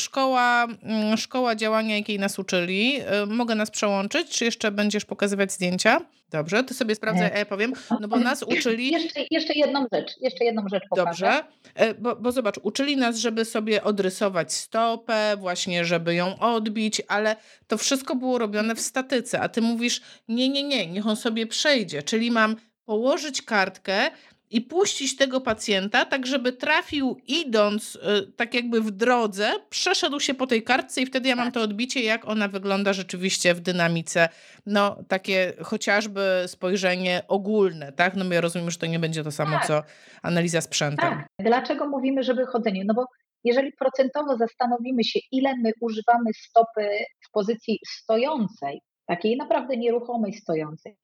szkoła, 0.00 0.66
mm, 0.82 1.16
szkoła 1.16 1.56
działania, 1.56 1.96
jakiej 1.96 2.18
nas 2.18 2.38
uczyli. 2.38 2.98
Mogę 3.26 3.54
nas 3.54 3.70
przełączyć, 3.70 4.28
czy 4.38 4.44
jeszcze 4.44 4.70
będziesz 4.70 5.04
pokazywać 5.04 5.52
zdjęcia? 5.52 6.00
Dobrze, 6.32 6.64
to 6.64 6.74
sobie 6.74 6.94
sprawdzę, 6.94 7.30
ja 7.36 7.46
powiem, 7.46 7.72
no 8.00 8.08
bo 8.08 8.16
nas 8.16 8.42
uczyli... 8.42 8.92
Jeszcze, 8.92 9.20
jeszcze 9.30 9.54
jedną 9.54 9.86
rzecz, 9.92 10.12
jeszcze 10.20 10.44
jedną 10.44 10.62
rzecz 10.72 10.82
pokażę. 10.90 11.26
Dobrze, 11.26 11.44
e, 11.74 11.94
bo, 11.94 12.16
bo 12.16 12.32
zobacz, 12.32 12.56
uczyli 12.62 12.96
nas, 12.96 13.16
żeby 13.16 13.44
sobie 13.44 13.84
odrysować 13.84 14.52
stopę, 14.52 15.36
właśnie 15.38 15.84
żeby 15.84 16.14
ją 16.14 16.38
odbić, 16.38 17.02
ale 17.08 17.36
to 17.66 17.78
wszystko 17.78 18.16
było 18.16 18.38
robione 18.38 18.74
w 18.74 18.80
statyce, 18.80 19.40
a 19.40 19.48
ty 19.48 19.60
mówisz, 19.60 20.00
nie, 20.28 20.48
nie, 20.48 20.62
nie, 20.62 20.86
niech 20.86 21.06
on 21.06 21.16
sobie 21.16 21.46
przejdzie, 21.46 22.02
czyli 22.02 22.30
mam 22.30 22.56
położyć 22.84 23.42
kartkę 23.42 24.10
i 24.52 24.60
puścić 24.60 25.16
tego 25.16 25.40
pacjenta, 25.40 26.04
tak 26.04 26.26
żeby 26.26 26.52
trafił 26.52 27.16
idąc 27.26 27.96
y, 27.96 28.32
tak 28.36 28.54
jakby 28.54 28.80
w 28.80 28.90
drodze, 28.90 29.52
przeszedł 29.70 30.20
się 30.20 30.34
po 30.34 30.46
tej 30.46 30.62
kartce 30.62 31.00
i 31.00 31.06
wtedy 31.06 31.28
ja 31.28 31.36
mam 31.36 31.46
tak. 31.46 31.54
to 31.54 31.62
odbicie, 31.62 32.02
jak 32.02 32.28
ona 32.28 32.48
wygląda 32.48 32.92
rzeczywiście 32.92 33.54
w 33.54 33.60
dynamice. 33.60 34.28
No 34.66 34.96
takie 35.08 35.52
chociażby 35.62 36.44
spojrzenie 36.46 37.22
ogólne, 37.28 37.92
tak? 37.92 38.16
No 38.16 38.24
my 38.24 38.40
rozumiem, 38.40 38.70
że 38.70 38.78
to 38.78 38.86
nie 38.86 38.98
będzie 38.98 39.24
to 39.24 39.30
samo, 39.30 39.56
tak. 39.56 39.66
co 39.66 39.82
analiza 40.22 40.60
sprzętem. 40.60 41.10
Tak. 41.10 41.26
Dlaczego 41.38 41.88
mówimy, 41.88 42.22
żeby 42.22 42.46
chodzenie? 42.46 42.84
No 42.86 42.94
bo 42.94 43.04
jeżeli 43.44 43.72
procentowo 43.72 44.36
zastanowimy 44.36 45.04
się, 45.04 45.20
ile 45.32 45.50
my 45.62 45.72
używamy 45.80 46.30
stopy 46.34 46.88
w 47.28 47.30
pozycji 47.30 47.78
stojącej, 47.86 48.80
takiej 49.06 49.36
naprawdę 49.36 49.76
nieruchomej 49.76 50.32
stojącej, 50.32 50.96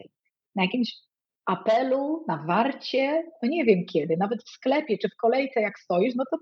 na 0.55 0.63
jakimś 0.63 1.08
apelu, 1.49 2.25
na 2.29 2.37
warcie, 2.47 3.23
no 3.43 3.49
nie 3.49 3.65
wiem 3.65 3.85
kiedy, 3.93 4.17
nawet 4.17 4.43
w 4.43 4.51
sklepie 4.51 4.99
czy 4.99 5.09
w 5.09 5.17
kolejce 5.17 5.61
jak 5.61 5.79
stoisz, 5.79 6.15
no 6.17 6.25
to, 6.31 6.39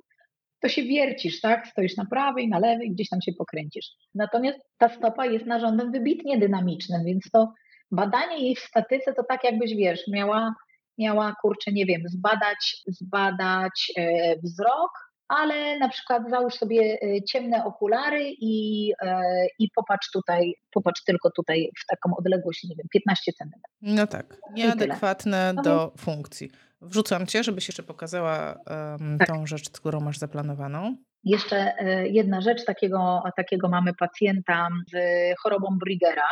to 0.62 0.68
się 0.68 0.82
wiercisz, 0.82 1.40
tak? 1.40 1.66
Stoisz 1.66 1.96
na 1.96 2.06
prawej, 2.06 2.48
na 2.48 2.58
lewej, 2.58 2.90
gdzieś 2.90 3.08
tam 3.08 3.22
się 3.22 3.32
pokręcisz. 3.38 3.86
Natomiast 4.14 4.58
ta 4.78 4.88
stopa 4.88 5.26
jest 5.26 5.46
narządem 5.46 5.92
wybitnie 5.92 6.38
dynamicznym, 6.38 7.04
więc 7.04 7.30
to 7.32 7.52
badanie 7.90 8.38
jej 8.38 8.56
w 8.56 8.60
statyce 8.60 9.14
to 9.14 9.24
tak 9.28 9.44
jakbyś, 9.44 9.74
wiesz, 9.74 10.00
miała, 10.12 10.54
miała 10.98 11.34
kurczę, 11.42 11.72
nie 11.72 11.86
wiem, 11.86 12.02
zbadać, 12.06 12.82
zbadać 12.86 13.92
e, 13.98 14.36
wzrok, 14.44 14.90
ale 15.28 15.78
na 15.78 15.88
przykład 15.88 16.22
załóż 16.30 16.54
sobie 16.54 16.98
y, 17.02 17.22
ciemne 17.22 17.64
okulary 17.64 18.22
i, 18.40 18.92
e, 19.02 19.22
i 19.58 19.70
popatrz 19.74 20.10
tutaj, 20.10 20.54
popatrz 20.70 21.04
tylko 21.04 21.30
tutaj 21.30 21.70
w 21.82 21.86
taką 21.86 22.16
odległość, 22.16 22.64
nie 22.64 22.76
wiem, 22.76 22.86
15 22.92 23.32
centymetrów. 23.32 23.76
No 23.82 24.06
tak, 24.06 24.38
nieadekwatne 24.52 25.52
no 25.56 25.62
do 25.62 25.92
funkcji. 25.98 26.50
Wrzucam 26.80 27.26
cię, 27.26 27.44
żebyś 27.44 27.68
jeszcze 27.68 27.82
pokazała 27.82 28.54
um, 29.00 29.18
tak. 29.18 29.28
tą 29.28 29.46
rzecz, 29.46 29.70
którą 29.70 30.00
masz 30.00 30.18
zaplanowaną. 30.18 30.96
Jeszcze 31.24 31.74
e, 31.78 32.08
jedna 32.08 32.40
rzecz, 32.40 32.64
takiego, 32.64 33.22
takiego 33.36 33.68
mamy 33.68 33.94
pacjenta 33.94 34.68
z 34.92 34.96
chorobą 35.38 35.68
Brigera, 35.80 36.30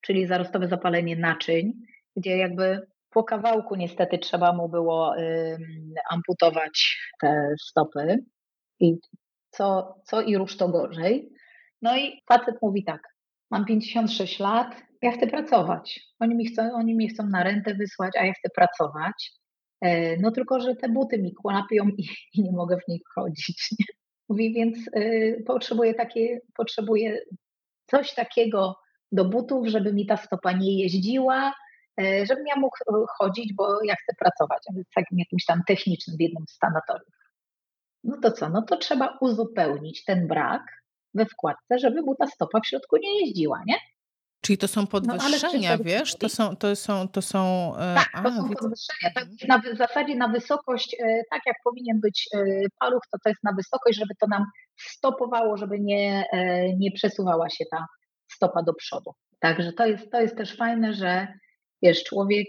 czyli 0.00 0.26
zarostowe 0.26 0.68
zapalenie 0.68 1.16
naczyń, 1.16 1.72
gdzie 2.16 2.36
jakby 2.36 2.86
po 3.10 3.24
kawałku 3.24 3.74
niestety 3.74 4.18
trzeba 4.18 4.52
mu 4.52 4.68
było 4.68 5.14
amputować 6.10 6.98
te 7.20 7.54
stopy 7.68 8.18
i 8.80 8.96
co, 9.50 9.94
co 10.04 10.22
i 10.22 10.36
róż 10.36 10.56
to 10.56 10.68
gorzej. 10.68 11.32
No 11.82 11.96
i 11.96 12.22
facet 12.28 12.54
mówi 12.62 12.84
tak, 12.84 13.02
mam 13.50 13.64
56 13.64 14.40
lat, 14.40 14.82
ja 15.02 15.12
chcę 15.12 15.26
pracować. 15.26 16.00
Oni 16.20 16.34
mi 16.34 16.46
chcą, 16.46 16.72
oni 16.74 16.94
mi 16.94 17.08
chcą 17.08 17.26
na 17.26 17.42
rentę 17.42 17.74
wysłać, 17.74 18.12
a 18.16 18.24
ja 18.24 18.32
chcę 18.32 18.48
pracować. 18.54 19.32
E, 19.80 20.16
no 20.16 20.30
tylko, 20.30 20.60
że 20.60 20.76
te 20.76 20.88
buty 20.88 21.18
mi 21.18 21.34
kłapią 21.34 21.88
i, 21.88 22.08
i 22.34 22.42
nie 22.42 22.52
mogę 22.52 22.76
w 22.76 22.88
nich 22.88 23.02
chodzić. 23.14 23.68
Nie? 23.78 23.86
Mówi, 24.28 24.54
więc 24.54 24.78
y, 24.96 25.44
potrzebuję, 25.46 25.94
takie, 25.94 26.40
potrzebuję 26.56 27.18
coś 27.90 28.14
takiego 28.14 28.76
do 29.12 29.24
butów, 29.24 29.66
żeby 29.66 29.92
mi 29.92 30.06
ta 30.06 30.16
stopa 30.16 30.52
nie 30.52 30.82
jeździła, 30.82 31.54
y, 32.00 32.26
żebym 32.26 32.46
ja 32.46 32.56
mógł 32.56 32.76
chodzić, 33.18 33.54
bo 33.54 33.84
ja 33.84 33.94
chcę 33.94 34.12
pracować. 34.18 34.62
A 34.70 34.74
więc 34.74 34.86
takim 34.94 35.18
jakimś 35.18 35.44
tam 35.44 35.60
technicznym 35.68 36.16
w 36.16 36.20
jednym 36.20 36.44
z 36.48 36.58
sanatoriów 36.58 37.15
no 38.06 38.16
to 38.22 38.32
co? 38.32 38.48
No 38.48 38.62
to 38.62 38.76
trzeba 38.76 39.18
uzupełnić 39.20 40.04
ten 40.04 40.28
brak 40.28 40.62
we 41.14 41.26
wkładce, 41.26 41.78
żeby 41.78 42.02
mu 42.02 42.14
ta 42.14 42.26
stopa 42.26 42.60
w 42.60 42.66
środku 42.66 42.96
nie 42.96 43.20
jeździła, 43.20 43.62
nie? 43.66 43.76
Czyli 44.40 44.58
to 44.58 44.68
są 44.68 44.80
no, 44.80 44.86
podwyższenia, 44.86 45.76
no, 45.76 45.84
wiesz? 45.84 46.14
To 46.14 46.28
są, 46.28 46.56
to 46.56 46.76
są, 46.76 47.08
to 47.08 47.22
są. 47.22 47.72
E, 47.76 47.94
tak, 47.94 48.22
to 48.22 48.28
a, 48.28 48.36
są 48.36 48.48
podwyższenia. 48.48 49.12
Tak, 49.14 49.24
na, 49.48 49.58
w 49.58 49.76
zasadzie 49.76 50.16
na 50.16 50.28
wysokość, 50.28 50.96
e, 51.00 51.22
tak 51.30 51.40
jak 51.46 51.56
powinien 51.64 52.00
być 52.00 52.28
e, 52.34 52.44
paluch, 52.80 53.02
to 53.12 53.18
to 53.24 53.28
jest 53.28 53.44
na 53.44 53.52
wysokość, 53.52 53.98
żeby 53.98 54.14
to 54.20 54.26
nam 54.26 54.44
stopowało, 54.76 55.56
żeby 55.56 55.80
nie, 55.80 56.24
nie 56.78 56.92
przesuwała 56.92 57.50
się 57.50 57.64
ta 57.70 57.86
stopa 58.32 58.62
do 58.62 58.74
przodu. 58.74 59.10
Także 59.38 59.72
to 59.72 59.86
jest, 59.86 60.10
to 60.10 60.20
jest 60.20 60.36
też 60.36 60.56
fajne, 60.56 60.94
że 60.94 61.28
wiesz, 61.82 62.04
człowiek, 62.04 62.46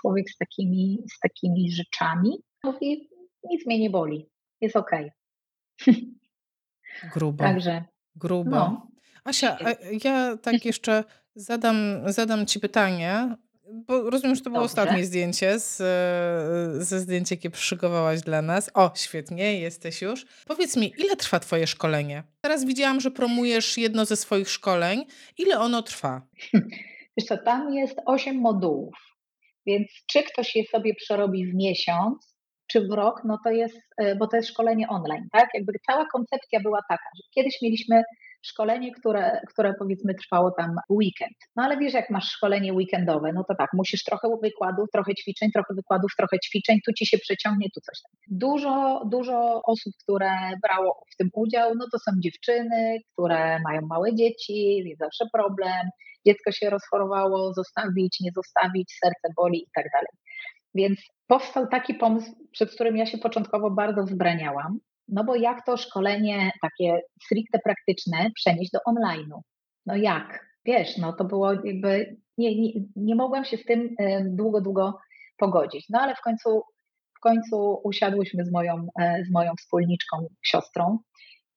człowiek 0.00 0.30
z 0.30 0.36
takimi, 0.36 0.98
z 1.16 1.18
takimi 1.18 1.70
rzeczami 1.70 2.42
mówi, 2.64 3.10
nic 3.50 3.66
mnie 3.66 3.78
nie 3.78 3.90
boli 3.90 4.28
jest 4.60 4.76
ok. 4.76 4.90
Grubo. 7.14 7.44
Także. 7.44 7.84
Grubo. 8.16 8.50
No. 8.50 8.86
Asia, 9.24 9.58
ja 10.04 10.36
tak 10.36 10.64
jeszcze 10.70 11.04
zadam, 11.34 11.76
zadam 12.06 12.46
Ci 12.46 12.60
pytanie, 12.60 13.36
bo 13.72 14.10
rozumiem, 14.10 14.36
że 14.36 14.42
to 14.42 14.50
było 14.50 14.62
Dobrze. 14.62 14.82
ostatnie 14.82 15.04
zdjęcie 15.04 15.58
z, 15.58 15.76
ze 16.84 17.00
zdjęcia, 17.00 17.34
jakie 17.34 17.50
przyszykowałaś 17.50 18.20
dla 18.20 18.42
nas. 18.42 18.70
O, 18.74 18.90
świetnie, 18.94 19.60
jesteś 19.60 20.02
już. 20.02 20.26
Powiedz 20.46 20.76
mi, 20.76 20.92
ile 20.98 21.16
trwa 21.16 21.40
Twoje 21.40 21.66
szkolenie? 21.66 22.22
Teraz 22.40 22.64
widziałam, 22.64 23.00
że 23.00 23.10
promujesz 23.10 23.78
jedno 23.78 24.04
ze 24.04 24.16
swoich 24.16 24.50
szkoleń. 24.50 25.04
Ile 25.38 25.58
ono 25.58 25.82
trwa? 25.82 26.22
Wiesz 27.16 27.26
co, 27.28 27.38
tam 27.38 27.74
jest 27.74 28.00
osiem 28.06 28.36
modułów, 28.36 28.94
więc 29.66 29.88
czy 30.06 30.22
ktoś 30.22 30.56
je 30.56 30.64
sobie 30.64 30.94
przerobi 30.94 31.46
w 31.46 31.54
miesiąc, 31.54 32.37
czy 32.70 32.80
w 32.80 32.90
rok, 32.90 33.22
no 33.24 33.38
to 33.44 33.50
jest, 33.50 33.80
e, 33.98 34.16
bo 34.16 34.26
to 34.26 34.36
jest 34.36 34.48
szkolenie 34.48 34.88
online, 34.88 35.28
tak? 35.32 35.48
Jakby 35.54 35.72
cała 35.86 36.06
koncepcja 36.06 36.60
była 36.60 36.80
taka, 36.88 37.08
że 37.16 37.22
kiedyś 37.34 37.62
mieliśmy 37.62 38.02
szkolenie, 38.42 38.92
które, 38.92 39.40
które 39.48 39.74
powiedzmy 39.78 40.14
trwało 40.14 40.50
tam 40.50 40.76
weekend. 40.90 41.36
No 41.56 41.62
ale 41.62 41.76
wiesz, 41.76 41.94
jak 41.94 42.10
masz 42.10 42.30
szkolenie 42.30 42.72
weekendowe, 42.72 43.32
no 43.32 43.44
to 43.48 43.54
tak, 43.54 43.70
musisz 43.72 44.04
trochę 44.04 44.28
wykładów, 44.42 44.88
trochę 44.92 45.14
ćwiczeń, 45.14 45.50
trochę 45.52 45.74
wykładów, 45.74 46.10
trochę 46.18 46.38
ćwiczeń, 46.38 46.78
tu 46.86 46.92
ci 46.92 47.06
się 47.06 47.18
przeciągnie, 47.18 47.66
tu 47.74 47.80
coś 47.80 48.02
tam. 48.02 48.10
Dużo, 48.38 49.02
dużo 49.10 49.62
osób, 49.64 49.92
które 50.02 50.30
brało 50.62 51.02
w 51.12 51.16
tym 51.16 51.28
udział, 51.34 51.74
no 51.74 51.86
to 51.92 51.98
są 51.98 52.10
dziewczyny, 52.20 52.98
które 53.12 53.58
mają 53.60 53.80
małe 53.80 54.14
dzieci, 54.14 54.76
jest 54.76 55.00
zawsze 55.00 55.24
problem, 55.32 55.88
dziecko 56.26 56.52
się 56.52 56.70
rozchorowało, 56.70 57.52
zostawić, 57.52 58.20
nie 58.20 58.30
zostawić, 58.34 58.98
serce 59.04 59.34
boli 59.36 59.58
i 59.58 59.70
tak 59.74 59.86
dalej. 59.92 60.12
Więc 60.74 61.00
powstał 61.26 61.66
taki 61.66 61.94
pomysł, 61.94 62.32
przed 62.52 62.70
którym 62.74 62.96
ja 62.96 63.06
się 63.06 63.18
początkowo 63.18 63.70
bardzo 63.70 64.02
wzbraniałam, 64.02 64.78
no 65.08 65.24
bo 65.24 65.34
jak 65.36 65.66
to 65.66 65.76
szkolenie 65.76 66.50
takie 66.62 67.00
stricte 67.24 67.58
praktyczne 67.64 68.30
przenieść 68.34 68.70
do 68.70 68.78
online'u? 68.92 69.40
No 69.86 69.96
jak? 69.96 70.46
Wiesz, 70.64 70.96
no 70.96 71.12
to 71.12 71.24
było 71.24 71.52
jakby, 71.52 72.16
nie, 72.38 72.60
nie, 72.60 72.72
nie 72.96 73.14
mogłam 73.14 73.44
się 73.44 73.56
z 73.56 73.64
tym 73.64 73.94
długo, 74.24 74.60
długo 74.60 74.98
pogodzić. 75.38 75.86
No 75.90 76.00
ale 76.00 76.14
w 76.14 76.20
końcu, 76.20 76.62
w 77.16 77.20
końcu 77.20 77.80
usiadłyśmy 77.84 78.44
z 78.44 78.52
moją, 78.52 78.86
e, 79.00 79.24
z 79.24 79.32
moją 79.32 79.52
wspólniczką, 79.58 80.26
siostrą 80.42 80.98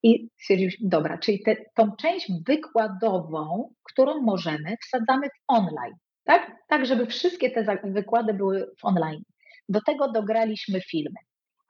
i 0.03 0.29
stwierdziliśmy, 0.41 0.89
dobra, 0.89 1.17
czyli 1.17 1.43
te, 1.43 1.55
tą 1.75 1.91
część 1.95 2.31
wykładową, 2.47 3.73
którą 3.83 4.21
możemy, 4.21 4.75
wsadzamy 4.85 5.27
w 5.29 5.43
online, 5.47 5.93
tak? 6.23 6.51
Tak, 6.67 6.85
żeby 6.85 7.05
wszystkie 7.05 7.51
te 7.51 7.77
wykłady 7.83 8.33
były 8.33 8.71
w 8.79 8.85
online. 8.85 9.23
Do 9.69 9.79
tego 9.81 10.11
dograliśmy 10.11 10.81
filmy. 10.81 11.19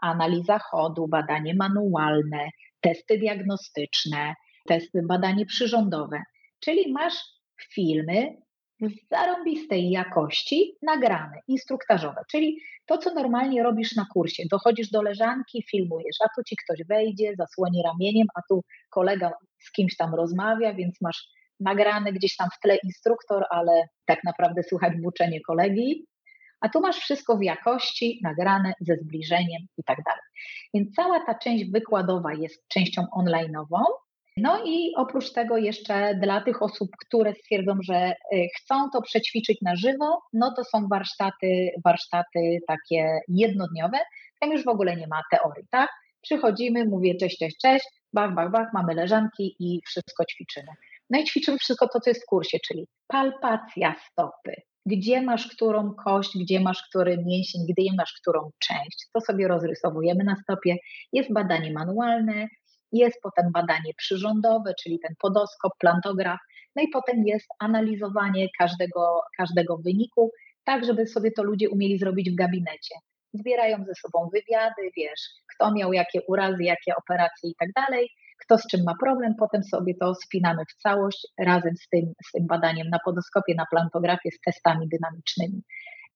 Analiza 0.02 0.60
chodu, 0.60 1.08
badanie 1.08 1.56
manualne, 1.56 2.50
testy 2.82 3.18
diagnostyczne, 3.18 4.36
testy, 4.68 5.02
badanie 5.04 5.46
przyrządowe. 5.46 6.24
Czyli 6.60 6.92
masz 6.92 7.16
filmy 7.74 8.38
w 8.82 9.10
zarąbistej 9.10 9.90
jakości 9.90 10.76
nagrane, 10.82 11.40
instruktażowe, 11.48 12.22
czyli 12.32 12.58
to, 12.86 12.98
co 12.98 13.14
normalnie 13.14 13.64
robisz 13.64 13.96
na 13.96 14.06
kursie. 14.14 14.44
Dochodzisz 14.52 14.90
do 14.90 15.02
leżanki, 15.02 15.64
filmujesz, 15.72 16.16
a 16.26 16.28
tu 16.36 16.44
ci 16.44 16.56
ktoś 16.66 16.88
wejdzie, 16.88 17.34
zasłoni 17.38 17.84
ramieniem, 17.84 18.28
a 18.36 18.42
tu 18.50 18.64
kolega 18.90 19.32
z 19.60 19.72
kimś 19.72 19.96
tam 19.96 20.16
rozmawia, 20.16 20.74
więc 20.74 21.02
masz 21.02 21.28
nagrany 21.62 22.14
gdzieś 22.14 22.36
tam 22.36 22.50
w 22.58 22.60
tle 22.60 22.78
instruktor, 22.84 23.46
ale 23.50 23.84
tak 24.06 24.24
naprawdę 24.24 24.64
słychać 24.64 24.94
buczenie 25.04 25.42
kolegi. 25.42 26.06
A 26.62 26.70
tu 26.70 26.82
masz 26.82 26.98
wszystko 26.98 27.38
w 27.38 27.44
jakości, 27.44 28.20
nagrane 28.24 28.74
ze 28.82 28.96
zbliżeniem 28.96 29.62
i 29.78 29.84
tak 29.86 29.98
dalej. 30.06 30.22
Więc 30.74 30.96
cała 30.96 31.26
ta 31.26 31.36
część 31.36 31.72
wykładowa 31.72 32.34
jest 32.34 32.68
częścią 32.68 33.02
online'ową, 33.18 33.84
no 34.38 34.64
i 34.66 34.94
oprócz 34.96 35.34
tego 35.34 35.58
jeszcze 35.58 36.16
dla 36.16 36.42
tych 36.42 36.62
osób, 36.62 36.90
które 37.06 37.34
stwierdzą, 37.34 37.74
że 37.84 38.12
y, 38.12 38.48
chcą 38.58 38.90
to 38.94 39.02
przećwiczyć 39.02 39.62
na 39.62 39.76
żywo, 39.76 40.22
no 40.34 40.54
to 40.56 40.64
są 40.64 40.88
warsztaty, 40.88 41.70
warsztaty 41.86 42.60
takie 42.68 43.20
jednodniowe, 43.28 43.98
tam 44.40 44.52
już 44.52 44.64
w 44.64 44.68
ogóle 44.68 44.96
nie 44.96 45.08
ma 45.08 45.22
teorii, 45.32 45.68
tak? 45.72 45.90
Przychodzimy, 46.22 46.86
mówię 46.86 47.16
cześć, 47.16 47.38
cześć, 47.38 47.58
cześć, 47.62 47.86
bach, 48.14 48.36
bach, 48.36 48.52
bach, 48.52 48.68
mamy 48.74 48.94
leżanki 48.94 49.56
i 49.60 49.82
wszystko 49.86 50.26
ćwiczymy. 50.26 50.72
No 51.12 51.20
i 51.20 51.24
ćwiczymy 51.24 51.58
wszystko 51.58 51.88
to, 51.88 52.00
co 52.00 52.10
jest 52.10 52.24
w 52.24 52.26
kursie, 52.26 52.58
czyli 52.68 52.88
palpacja 53.08 53.96
stopy, 54.12 54.54
gdzie 54.86 55.22
masz 55.22 55.48
którą 55.48 55.94
kość, 56.06 56.32
gdzie 56.42 56.60
masz 56.60 56.84
który 56.90 57.18
mięsień, 57.18 57.62
gdzie 57.70 57.94
masz 57.98 58.14
którą 58.22 58.52
część. 58.68 59.08
To 59.14 59.22
sobie 59.22 59.48
rozrysowujemy 59.48 60.24
na 60.24 60.36
stopie. 60.36 60.76
Jest 61.14 61.34
badanie 61.34 61.74
manualne, 61.74 62.48
jest 62.92 63.20
potem 63.24 63.52
badanie 63.52 63.94
przyrządowe, 63.98 64.74
czyli 64.84 65.00
ten 65.00 65.16
podoskop, 65.20 65.74
plantograf, 65.80 66.40
no 66.76 66.84
i 66.84 66.88
potem 66.88 67.24
jest 67.26 67.48
analizowanie 67.60 68.48
każdego, 68.60 69.22
każdego 69.38 69.78
wyniku, 69.78 70.32
tak 70.64 70.86
żeby 70.86 71.08
sobie 71.08 71.32
to 71.32 71.44
ludzie 71.44 71.70
umieli 71.70 71.98
zrobić 71.98 72.32
w 72.32 72.36
gabinecie. 72.36 72.96
Zbierają 73.34 73.78
ze 73.86 73.96
sobą 73.96 74.30
wywiady, 74.34 74.92
wiesz, 74.98 75.22
kto 75.56 75.72
miał 75.74 75.94
jakie 75.94 76.22
urazy, 76.28 76.64
jakie 76.64 76.96
operacje 76.96 77.50
i 77.50 77.56
tak 77.60 77.70
dalej, 77.76 78.10
kto 78.42 78.58
z 78.58 78.68
czym 78.68 78.82
ma 78.86 78.94
problem, 79.04 79.34
potem 79.40 79.64
sobie 79.64 79.94
to 80.02 80.16
spinamy 80.16 80.64
w 80.70 80.82
całość 80.82 81.28
razem 81.40 81.76
z 81.76 81.90
tym, 81.90 82.14
z 82.28 82.32
tym 82.32 82.48
badaniem 82.48 82.90
na 82.90 83.00
podoskopie, 83.06 83.56
na 83.56 83.66
plantografie, 83.72 84.32
z 84.32 84.42
testami 84.46 84.88
dynamicznymi. 84.88 85.62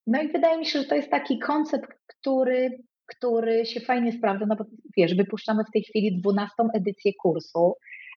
No 0.07 0.21
i 0.21 0.31
wydaje 0.31 0.57
mi 0.57 0.65
się, 0.65 0.79
że 0.79 0.85
to 0.85 0.95
jest 0.95 1.11
taki 1.11 1.39
koncept, 1.39 1.87
który 2.07 2.77
który 3.07 3.65
się 3.65 3.79
fajnie 3.79 4.11
sprawdza, 4.11 4.45
no 4.45 4.55
bo 4.55 4.65
wiesz, 4.97 5.15
wypuszczamy 5.15 5.63
w 5.63 5.71
tej 5.73 5.83
chwili 5.83 6.21
12 6.21 6.55
edycję 6.73 7.11
kursu. 7.21 7.73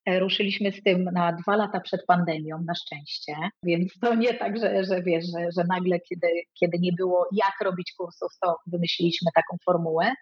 E, 0.07 0.19
ruszyliśmy 0.19 0.73
z 0.73 0.83
tym 0.83 1.05
na 1.05 1.33
dwa 1.33 1.57
lata 1.57 1.81
przed 1.81 2.07
pandemią, 2.07 2.59
na 2.67 2.75
szczęście, 2.75 3.35
więc 3.63 3.93
to 4.01 4.15
nie 4.15 4.35
tak, 4.35 4.59
że, 4.59 4.85
że 4.85 5.03
wiesz, 5.03 5.25
że, 5.25 5.47
że 5.57 5.65
nagle, 5.69 6.01
kiedy, 6.01 6.29
kiedy 6.61 6.79
nie 6.81 6.93
było 6.93 7.27
jak 7.33 7.55
robić 7.65 7.93
kursów, 7.99 8.33
to 8.41 8.57
wymyśliliśmy 8.67 9.31
taką 9.35 9.57
formułę, 9.65 10.13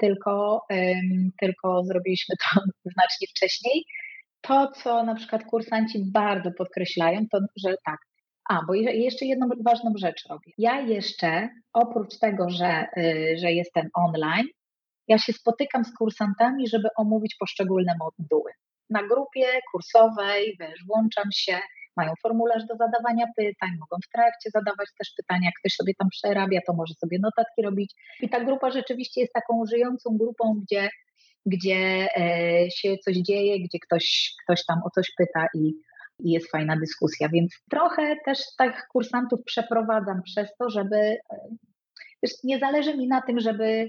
tylko, 0.00 0.66
tylko 1.40 1.84
zrobiliśmy 1.84 2.34
to 2.36 2.60
znacznie 2.94 3.26
wcześniej. 3.30 3.84
To, 4.40 4.72
co 4.82 5.04
na 5.04 5.14
przykład 5.14 5.44
kursanci 5.44 6.04
bardzo 6.12 6.50
podkreślają, 6.58 7.20
to 7.32 7.38
że 7.56 7.74
tak, 7.84 7.98
a, 8.50 8.60
bo 8.66 8.74
jeszcze 8.74 9.26
jedną 9.26 9.48
ważną 9.64 9.92
rzecz 9.96 10.28
robię. 10.30 10.52
Ja 10.58 10.80
jeszcze, 10.80 11.48
oprócz 11.72 12.18
tego, 12.18 12.50
że, 12.50 12.86
y, 12.98 13.36
że 13.38 13.52
jestem 13.52 13.88
online, 13.94 14.46
ja 15.08 15.18
się 15.18 15.32
spotykam 15.32 15.84
z 15.84 15.94
kursantami, 15.94 16.68
żeby 16.68 16.88
omówić 16.96 17.36
poszczególne 17.40 17.92
moduły. 17.98 18.50
Na 18.90 19.02
grupie 19.02 19.46
kursowej, 19.72 20.56
wiesz, 20.60 20.84
włączam 20.86 21.28
się, 21.34 21.58
mają 22.00 22.12
formularz 22.22 22.64
do 22.66 22.76
zadawania 22.76 23.26
pytań, 23.36 23.70
mogą 23.80 23.96
w 24.04 24.12
trakcie 24.14 24.50
zadawać 24.50 24.88
też 24.98 25.08
pytania, 25.16 25.46
jak 25.46 25.54
ktoś 25.60 25.72
sobie 25.72 25.92
tam 25.98 26.08
przerabia, 26.08 26.60
to 26.66 26.72
może 26.72 26.94
sobie 26.94 27.18
notatki 27.18 27.62
robić. 27.62 27.90
I 28.20 28.28
ta 28.28 28.44
grupa 28.44 28.70
rzeczywiście 28.70 29.20
jest 29.20 29.32
taką 29.32 29.66
żyjącą 29.66 30.16
grupą, 30.18 30.44
gdzie, 30.62 30.88
gdzie 31.46 32.08
e, 32.16 32.70
się 32.70 32.96
coś 33.04 33.16
dzieje, 33.16 33.60
gdzie 33.64 33.78
ktoś, 33.78 34.34
ktoś 34.44 34.66
tam 34.66 34.78
o 34.84 34.90
coś 34.90 35.06
pyta 35.18 35.46
i, 35.54 35.74
i 36.18 36.30
jest 36.30 36.50
fajna 36.50 36.76
dyskusja. 36.76 37.28
Więc 37.28 37.50
trochę 37.70 38.16
też 38.24 38.38
tak 38.58 38.88
kursantów 38.92 39.40
przeprowadzam 39.44 40.22
przez 40.22 40.48
to, 40.58 40.70
żeby 40.70 40.96
e, 40.96 41.18
wiesz, 42.22 42.32
nie 42.44 42.58
zależy 42.58 42.96
mi 42.96 43.08
na 43.08 43.22
tym, 43.22 43.40
żeby, 43.40 43.88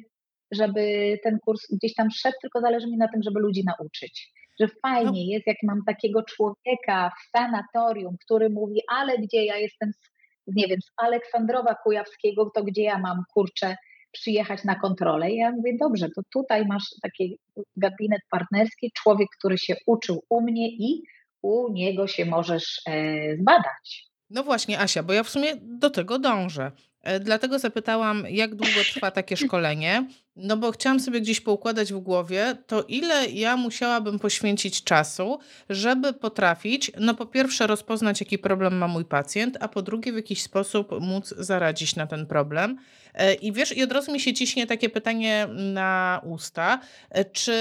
żeby 0.51 1.17
ten 1.23 1.39
kurs 1.39 1.61
gdzieś 1.71 1.93
tam 1.93 2.07
szedł, 2.11 2.37
tylko 2.41 2.61
zależy 2.61 2.87
mi 2.87 2.97
na 2.97 3.07
tym, 3.07 3.23
żeby 3.23 3.39
ludzi 3.39 3.63
nauczyć. 3.65 4.31
Że 4.61 4.67
fajnie 4.81 5.25
no. 5.25 5.31
jest, 5.33 5.47
jak 5.47 5.57
mam 5.63 5.83
takiego 5.85 6.23
człowieka 6.23 7.11
w 7.19 7.37
sanatorium, 7.37 8.15
który 8.25 8.49
mówi, 8.49 8.81
ale 8.87 9.17
gdzie 9.17 9.45
ja 9.45 9.57
jestem 9.57 9.91
z, 9.93 10.55
nie 10.55 10.67
wiem, 10.67 10.81
z 10.81 10.91
Aleksandrowa 10.97 11.75
Kujawskiego, 11.75 12.51
to 12.55 12.63
gdzie 12.63 12.83
ja 12.83 12.99
mam 12.99 13.23
kurczę 13.33 13.75
przyjechać 14.11 14.63
na 14.63 14.75
kontrolę. 14.75 15.31
I 15.31 15.37
ja 15.37 15.51
mówię, 15.51 15.77
dobrze, 15.79 16.09
to 16.15 16.21
tutaj 16.33 16.65
masz 16.65 16.83
taki 17.01 17.37
gabinet 17.75 18.21
partnerski, 18.29 18.91
człowiek, 19.03 19.27
który 19.37 19.57
się 19.57 19.75
uczył 19.87 20.23
u 20.29 20.41
mnie 20.41 20.69
i 20.69 21.01
u 21.41 21.73
niego 21.73 22.07
się 22.07 22.25
możesz 22.25 22.81
e, 22.87 23.37
zbadać. 23.37 24.11
No 24.29 24.43
właśnie, 24.43 24.79
Asia, 24.79 25.03
bo 25.03 25.13
ja 25.13 25.23
w 25.23 25.29
sumie 25.29 25.55
do 25.61 25.89
tego 25.89 26.19
dążę. 26.19 26.71
E, 27.03 27.19
dlatego 27.19 27.59
zapytałam, 27.59 28.23
jak 28.29 28.55
długo 28.55 28.81
trwa 28.93 29.11
takie 29.11 29.37
szkolenie, 29.37 30.07
no 30.41 30.57
bo 30.57 30.71
chciałam 30.71 30.99
sobie 30.99 31.21
gdzieś 31.21 31.41
poukładać 31.41 31.93
w 31.93 31.99
głowie, 31.99 32.57
to 32.67 32.83
ile 32.83 33.29
ja 33.29 33.57
musiałabym 33.57 34.19
poświęcić 34.19 34.83
czasu, 34.83 35.39
żeby 35.69 36.13
potrafić, 36.13 36.91
no 36.99 37.13
po 37.13 37.25
pierwsze 37.25 37.67
rozpoznać, 37.67 38.19
jaki 38.19 38.37
problem 38.37 38.77
ma 38.77 38.87
mój 38.87 39.05
pacjent, 39.05 39.57
a 39.59 39.67
po 39.67 39.81
drugie 39.81 40.11
w 40.11 40.15
jakiś 40.15 40.41
sposób 40.41 40.91
móc 40.99 41.33
zaradzić 41.37 41.95
na 41.95 42.07
ten 42.07 42.25
problem. 42.25 42.77
E, 43.13 43.33
I 43.33 43.51
wiesz, 43.51 43.77
i 43.77 43.83
od 43.83 43.91
razu 43.91 44.11
mi 44.11 44.19
się 44.19 44.33
ciśnie 44.33 44.67
takie 44.67 44.89
pytanie 44.89 45.47
na 45.73 46.21
usta, 46.23 46.79
e, 47.09 47.25
czy 47.25 47.53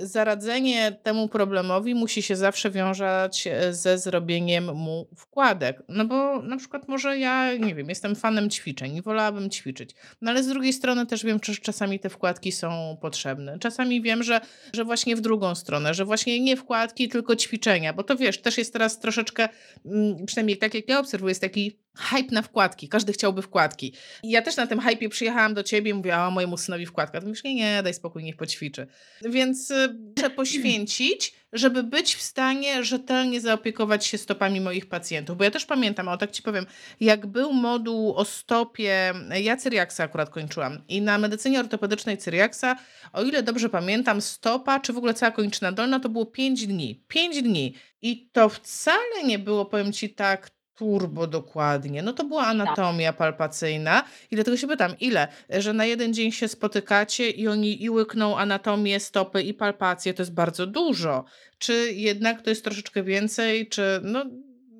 zaradzenie 0.00 0.92
temu 1.02 1.28
problemowi 1.28 1.94
musi 1.94 2.22
się 2.22 2.36
zawsze 2.36 2.70
wiązać 2.70 3.46
e, 3.46 3.74
ze 3.74 3.98
zrobieniem 3.98 4.74
mu 4.74 5.08
wkładek? 5.16 5.82
No 5.88 6.04
bo 6.04 6.42
na 6.42 6.56
przykład 6.56 6.88
może 6.88 7.18
ja, 7.18 7.56
nie 7.56 7.74
wiem, 7.74 7.88
jestem 7.88 8.16
fanem 8.16 8.50
ćwiczeń 8.50 8.96
i 8.96 9.02
wolałabym 9.02 9.50
ćwiczyć, 9.50 9.90
no 10.20 10.30
ale 10.30 10.42
z 10.42 10.46
drugiej 10.46 10.72
strony 10.72 11.06
też 11.06 11.24
wiem, 11.24 11.40
czy 11.40 11.56
czasami 11.56 12.00
te 12.00 12.10
wkładki 12.14 12.52
są 12.52 12.96
potrzebne. 13.00 13.58
Czasami 13.58 14.02
wiem, 14.02 14.22
że, 14.22 14.40
że 14.72 14.84
właśnie 14.84 15.16
w 15.16 15.20
drugą 15.20 15.54
stronę, 15.54 15.94
że 15.94 16.04
właśnie 16.04 16.40
nie 16.40 16.56
wkładki, 16.56 17.08
tylko 17.08 17.36
ćwiczenia, 17.36 17.92
bo 17.92 18.02
to 18.02 18.16
wiesz, 18.16 18.38
też 18.38 18.58
jest 18.58 18.72
teraz 18.72 18.98
troszeczkę, 18.98 19.48
mm, 19.84 20.26
przynajmniej 20.26 20.58
tak 20.58 20.74
jak 20.74 20.88
ja 20.88 20.98
obserwuję, 20.98 21.30
jest 21.30 21.40
taki 21.40 21.83
hype 21.96 22.34
na 22.34 22.42
wkładki. 22.42 22.88
Każdy 22.88 23.12
chciałby 23.12 23.42
wkładki. 23.42 23.94
I 24.22 24.30
ja 24.30 24.42
też 24.42 24.56
na 24.56 24.66
tym 24.66 24.80
hypie 24.80 25.08
przyjechałam 25.08 25.54
do 25.54 25.62
ciebie 25.62 25.90
i 25.90 25.94
mówiłam, 25.94 26.28
o 26.28 26.30
mojemu 26.30 26.56
synowi 26.56 26.86
wkładka. 26.86 27.20
To 27.20 27.26
mówisz, 27.26 27.44
nie, 27.44 27.54
nie, 27.54 27.82
daj 27.82 27.94
spokój, 27.94 28.24
niech 28.24 28.36
poćwiczy. 28.36 28.86
Więc 29.22 29.70
y, 29.70 29.96
muszę 30.16 30.30
poświęcić, 30.36 31.34
żeby 31.52 31.82
być 31.82 32.14
w 32.14 32.22
stanie 32.22 32.84
rzetelnie 32.84 33.40
zaopiekować 33.40 34.06
się 34.06 34.18
stopami 34.18 34.60
moich 34.60 34.86
pacjentów. 34.88 35.38
Bo 35.38 35.44
ja 35.44 35.50
też 35.50 35.66
pamiętam, 35.66 36.08
o 36.08 36.16
tak 36.16 36.30
ci 36.30 36.42
powiem, 36.42 36.66
jak 37.00 37.26
był 37.26 37.52
moduł 37.52 38.14
o 38.14 38.24
stopie, 38.24 39.14
ja 39.42 39.56
Cyriaksa 39.56 40.04
akurat 40.04 40.30
kończyłam 40.30 40.82
i 40.88 41.02
na 41.02 41.18
medycynie 41.18 41.60
ortopedycznej 41.60 42.18
Cyriaksa, 42.18 42.76
o 43.12 43.22
ile 43.22 43.42
dobrze 43.42 43.68
pamiętam, 43.68 44.20
stopa, 44.20 44.80
czy 44.80 44.92
w 44.92 44.96
ogóle 44.96 45.14
cała 45.14 45.32
kończyna 45.32 45.72
dolna, 45.72 46.00
to 46.00 46.08
było 46.08 46.26
5 46.26 46.66
dni. 46.66 47.04
5 47.08 47.42
dni. 47.42 47.74
I 48.02 48.30
to 48.32 48.48
wcale 48.48 49.24
nie 49.24 49.38
było, 49.38 49.64
powiem 49.64 49.92
ci 49.92 50.14
tak, 50.14 50.50
turbo 50.74 51.26
dokładnie. 51.26 52.02
No 52.02 52.12
to 52.12 52.24
była 52.24 52.42
tak. 52.42 52.50
anatomia 52.50 53.12
palpacyjna 53.12 54.04
i 54.30 54.34
dlatego 54.34 54.56
się 54.56 54.66
pytam, 54.66 54.94
ile? 55.00 55.28
Że 55.50 55.72
na 55.72 55.84
jeden 55.84 56.14
dzień 56.14 56.32
się 56.32 56.48
spotykacie 56.48 57.30
i 57.30 57.48
oni 57.48 57.82
i 57.82 57.90
łykną 57.90 58.38
anatomię, 58.38 59.00
stopy 59.00 59.42
i 59.42 59.54
palpację, 59.54 60.14
to 60.14 60.22
jest 60.22 60.34
bardzo 60.34 60.66
dużo. 60.66 61.24
Czy 61.58 61.92
jednak 61.92 62.42
to 62.42 62.50
jest 62.50 62.64
troszeczkę 62.64 63.02
więcej, 63.02 63.68
czy 63.68 64.00
no 64.02 64.24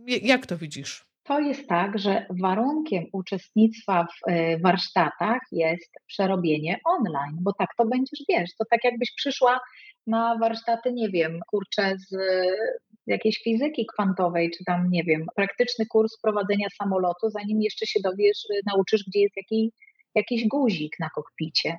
Jak 0.07 0.47
to 0.47 0.57
widzisz? 0.57 1.05
To 1.25 1.41
jest 1.41 1.69
tak, 1.69 1.99
że 1.99 2.27
warunkiem 2.31 3.05
uczestnictwa 3.13 4.05
w 4.05 4.29
e, 4.29 4.59
warsztatach 4.59 5.41
jest 5.53 5.95
przerobienie 6.07 6.81
online, 6.85 7.37
bo 7.41 7.53
tak 7.53 7.69
to 7.79 7.87
będziesz, 7.87 8.21
wiesz, 8.29 8.51
to 8.59 8.65
tak 8.71 8.85
jakbyś 8.85 9.15
przyszła 9.17 9.61
na 10.07 10.39
warsztaty, 10.39 10.93
nie 10.93 11.09
wiem, 11.09 11.41
kurczę 11.51 11.97
z 11.99 12.17
jakiejś 13.07 13.43
fizyki 13.43 13.87
kwantowej, 13.87 14.51
czy 14.51 14.65
tam, 14.65 14.91
nie 14.91 15.05
wiem, 15.05 15.27
praktyczny 15.37 15.87
kurs 15.87 16.19
prowadzenia 16.23 16.69
samolotu, 16.83 17.31
zanim 17.31 17.63
jeszcze 17.63 17.87
się 17.87 18.01
dowiesz, 18.05 18.45
y, 18.51 18.61
nauczysz, 18.67 19.05
gdzie 19.09 19.21
jest 19.21 19.37
jaki, 19.37 19.73
jakiś 20.15 20.49
guzik 20.49 20.97
na 21.01 21.11
kokpicie. 21.15 21.79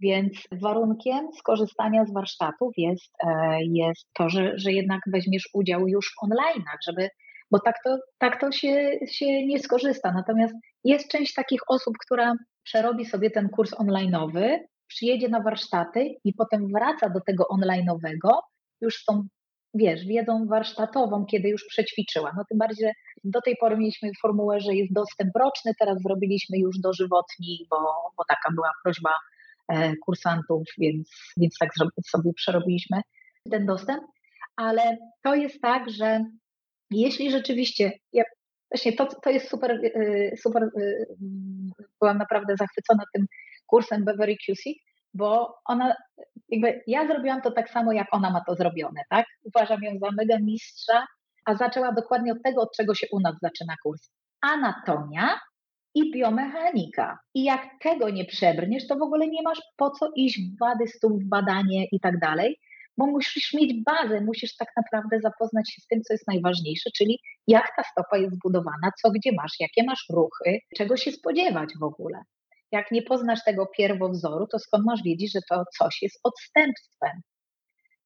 Więc 0.00 0.32
warunkiem 0.52 1.28
skorzystania 1.38 2.04
z 2.04 2.12
warsztatów 2.12 2.72
jest, 2.76 3.12
e, 3.24 3.58
jest 3.62 4.06
to, 4.12 4.28
że, 4.28 4.58
że 4.58 4.72
jednak 4.72 5.00
weźmiesz 5.06 5.48
udział 5.54 5.88
już 5.88 6.06
w 6.06 6.26
online'ach, 6.26 6.78
żeby, 6.86 7.08
bo 7.50 7.60
tak 7.60 7.74
to, 7.84 7.98
tak 8.18 8.40
to 8.40 8.52
się, 8.52 8.90
się 9.10 9.46
nie 9.46 9.58
skorzysta. 9.58 10.12
Natomiast 10.12 10.54
jest 10.84 11.10
część 11.10 11.34
takich 11.34 11.60
osób, 11.68 11.94
która 12.06 12.34
przerobi 12.62 13.04
sobie 13.04 13.30
ten 13.30 13.48
kurs 13.48 13.72
online'owy, 13.72 14.58
przyjedzie 14.86 15.28
na 15.28 15.42
warsztaty 15.42 16.14
i 16.24 16.32
potem 16.34 16.68
wraca 16.68 17.10
do 17.10 17.20
tego 17.26 17.44
online'owego 17.44 18.30
już 18.80 18.96
z 18.96 19.04
tą 19.04 19.26
wiesz, 19.74 20.04
wiedzą 20.04 20.46
warsztatową, 20.46 21.26
kiedy 21.26 21.48
już 21.48 21.64
przećwiczyła. 21.68 22.32
No 22.36 22.42
tym 22.48 22.58
bardziej, 22.58 22.92
do 23.24 23.40
tej 23.40 23.56
pory 23.60 23.76
mieliśmy 23.76 24.10
formułę, 24.22 24.60
że 24.60 24.74
jest 24.74 24.92
dostęp 24.92 25.30
roczny, 25.36 25.72
teraz 25.78 26.02
zrobiliśmy 26.02 26.58
już 26.58 26.78
dożywotni, 26.78 27.66
bo, 27.70 27.76
bo 28.16 28.24
taka 28.28 28.54
była 28.54 28.70
prośba 28.84 29.10
e, 29.68 29.96
kursantów, 29.96 30.62
więc, 30.78 31.10
więc 31.36 31.58
tak 31.60 31.70
sobie 32.06 32.32
przerobiliśmy 32.36 33.00
ten 33.50 33.66
dostęp. 33.66 34.02
Ale 34.56 34.96
to 35.22 35.34
jest 35.34 35.60
tak, 35.60 35.90
że 35.90 36.24
jeśli 36.90 37.30
rzeczywiście, 37.30 37.92
ja, 38.12 38.24
właśnie 38.70 38.92
to, 38.92 39.06
to 39.06 39.30
jest 39.30 39.48
super, 39.48 39.80
e, 39.94 40.36
super, 40.36 40.62
e, 40.62 40.68
byłam 42.00 42.18
naprawdę 42.18 42.54
zachwycona 42.56 43.02
tym 43.14 43.26
kursem 43.66 44.04
Beverly 44.04 44.36
QC, 44.46 44.70
bo 45.16 45.54
ona, 45.64 45.94
jakby 46.48 46.82
ja 46.86 47.06
zrobiłam 47.06 47.42
to 47.42 47.50
tak 47.50 47.70
samo, 47.70 47.92
jak 47.92 48.08
ona 48.10 48.30
ma 48.30 48.40
to 48.46 48.54
zrobione, 48.54 49.02
tak? 49.10 49.26
Uważam 49.42 49.82
ją 49.82 49.98
za 49.98 50.10
mega 50.10 50.38
mistrza, 50.38 51.06
a 51.44 51.54
zaczęła 51.54 51.92
dokładnie 51.92 52.32
od 52.32 52.42
tego, 52.42 52.62
od 52.62 52.76
czego 52.76 52.94
się 52.94 53.06
u 53.12 53.20
nas 53.20 53.34
zaczyna 53.42 53.74
kurs. 53.82 54.10
Anatomia 54.40 55.40
i 55.94 56.12
biomechanika. 56.12 57.18
I 57.34 57.44
jak 57.44 57.62
tego 57.80 58.10
nie 58.10 58.24
przebrniesz, 58.24 58.86
to 58.86 58.96
w 58.96 59.02
ogóle 59.02 59.28
nie 59.28 59.42
masz 59.42 59.62
po 59.76 59.90
co 59.90 60.10
iść 60.16 60.40
w 60.40 60.58
wady 60.58 60.86
stóp, 60.86 61.12
w 61.22 61.28
badanie 61.28 61.86
i 61.92 62.00
tak 62.00 62.18
dalej, 62.18 62.58
bo 62.98 63.06
musisz 63.06 63.54
mieć 63.54 63.84
bazę, 63.84 64.20
musisz 64.20 64.56
tak 64.56 64.68
naprawdę 64.76 65.20
zapoznać 65.20 65.70
się 65.72 65.82
z 65.82 65.86
tym, 65.86 66.02
co 66.02 66.14
jest 66.14 66.28
najważniejsze, 66.28 66.90
czyli 66.96 67.18
jak 67.46 67.68
ta 67.76 67.82
stopa 67.82 68.18
jest 68.18 68.34
zbudowana, 68.34 68.90
co 69.02 69.10
gdzie 69.10 69.30
masz, 69.32 69.52
jakie 69.60 69.84
masz 69.84 70.06
ruchy, 70.10 70.58
czego 70.76 70.96
się 70.96 71.12
spodziewać 71.12 71.70
w 71.80 71.82
ogóle. 71.82 72.22
Jak 72.72 72.90
nie 72.90 73.02
poznasz 73.02 73.44
tego 73.44 73.66
pierwowzoru, 73.78 74.46
to 74.46 74.58
skąd 74.58 74.84
masz 74.84 75.02
wiedzieć, 75.02 75.32
że 75.32 75.40
to 75.50 75.64
coś 75.78 76.02
jest 76.02 76.20
odstępstwem? 76.22 77.20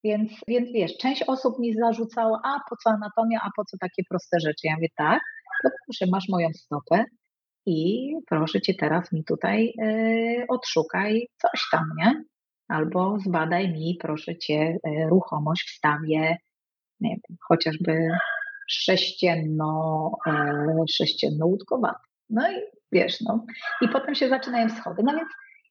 Więc, 0.05 0.33
więc 0.49 0.73
wiesz, 0.73 0.97
część 0.97 1.23
osób 1.23 1.59
mi 1.59 1.75
zarzucała, 1.75 2.41
a 2.45 2.61
po 2.71 2.77
co 2.77 2.91
anatomia, 2.91 3.41
a 3.43 3.51
po 3.57 3.65
co 3.65 3.77
takie 3.81 4.03
proste 4.09 4.41
rzeczy? 4.41 4.61
Ja 4.65 4.75
mówię, 4.75 4.89
tak, 4.97 5.23
to 5.63 5.71
proszę, 5.87 6.07
masz 6.13 6.29
moją 6.29 6.49
stopę 6.55 7.05
i 7.67 8.11
proszę 8.27 8.61
cię 8.61 8.75
teraz 8.75 9.13
mi 9.13 9.25
tutaj 9.25 9.73
yy, 9.79 10.45
odszukaj 10.49 11.27
coś 11.41 11.69
tam, 11.73 11.85
nie? 11.99 12.25
Albo 12.69 13.19
zbadaj 13.19 13.73
mi, 13.73 13.97
proszę 14.01 14.39
cię, 14.39 14.79
yy, 14.85 15.09
ruchomość 15.09 15.69
w 15.69 15.77
stawie, 15.77 16.37
nie 17.01 17.11
wiem, 17.11 17.37
chociażby 17.49 18.09
sześcienno, 18.69 20.11
yy, 20.27 20.85
sześcienno-łódkowaty. 20.91 22.01
No 22.31 22.53
i 22.53 22.80
wiesz, 22.93 23.20
no. 23.20 23.47
I 23.80 23.88
potem 23.88 24.14
się 24.14 24.28
zaczynają 24.28 24.68
schody. 24.68 25.03
No 25.05 25.12
więc, 25.12 25.28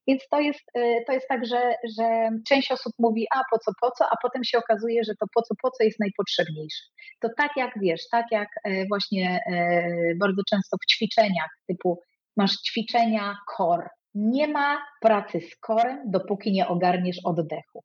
więc 0.08 0.28
to, 0.32 0.40
jest, 0.40 0.64
y, 0.78 1.04
to 1.08 1.14
jest 1.14 1.28
tak, 1.28 1.46
że, 1.46 1.76
że 1.98 2.30
część 2.48 2.72
osób 2.72 2.94
mówi, 3.00 3.28
a 3.36 3.42
po 3.52 3.60
co, 3.60 3.72
po 3.82 3.92
co, 3.92 4.06
a 4.06 4.16
potem 4.22 4.44
się 4.44 4.58
okazuje, 4.58 5.04
że 5.04 5.14
to 5.20 5.26
po 5.36 5.42
co, 5.42 5.56
po 5.62 5.72
co 5.72 5.84
jest 5.84 6.00
najpotrzebniejsze. 6.00 6.84
To 7.20 7.30
tak 7.38 7.52
jak 7.58 7.72
wiesz, 7.82 8.02
tak 8.12 8.26
jak 8.32 8.50
e, 8.64 8.88
właśnie 8.88 9.40
e, 9.52 10.16
bardzo 10.16 10.42
często 10.50 10.78
w 10.78 10.86
ćwiczeniach 10.94 11.50
typu 11.68 12.00
masz 12.38 12.52
ćwiczenia 12.52 13.38
core. 13.58 13.90
Nie 14.16 14.48
ma 14.48 14.82
pracy 15.02 15.42
z 15.42 15.56
korem, 15.56 16.12
dopóki 16.12 16.52
nie 16.52 16.68
ogarniesz 16.68 17.18
oddechu. 17.26 17.84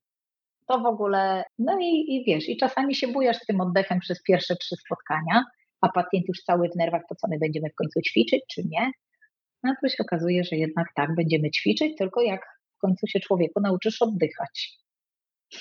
To 0.67 0.81
w 0.81 0.87
ogóle, 0.87 1.45
no 1.59 1.79
i, 1.81 2.05
i 2.15 2.25
wiesz, 2.27 2.49
i 2.49 2.57
czasami 2.57 2.95
się 2.95 3.09
bujasz 3.09 3.37
z 3.37 3.47
tym 3.47 3.61
oddechem 3.61 3.99
przez 4.01 4.23
pierwsze 4.23 4.57
trzy 4.57 4.77
spotkania, 4.77 5.45
a 5.81 5.89
pacjent 5.89 6.29
już 6.29 6.39
cały 6.43 6.69
w 6.69 6.77
nerwach, 6.77 7.03
to 7.09 7.15
co 7.15 7.29
my 7.29 7.39
będziemy 7.39 7.69
w 7.71 7.75
końcu 7.75 8.01
ćwiczyć, 8.01 8.43
czy 8.55 8.63
nie? 8.71 8.91
No 9.65 9.75
to 9.83 9.89
się 9.89 9.97
okazuje, 10.01 10.45
że 10.45 10.57
jednak 10.57 10.87
tak, 10.97 11.15
będziemy 11.15 11.51
ćwiczyć, 11.51 11.93
tylko 11.99 12.23
jak 12.23 12.41
w 12.77 12.79
końcu 12.79 13.07
się 13.07 13.21
człowieku 13.21 13.61
nauczysz 13.61 14.03
oddychać. 14.03 14.84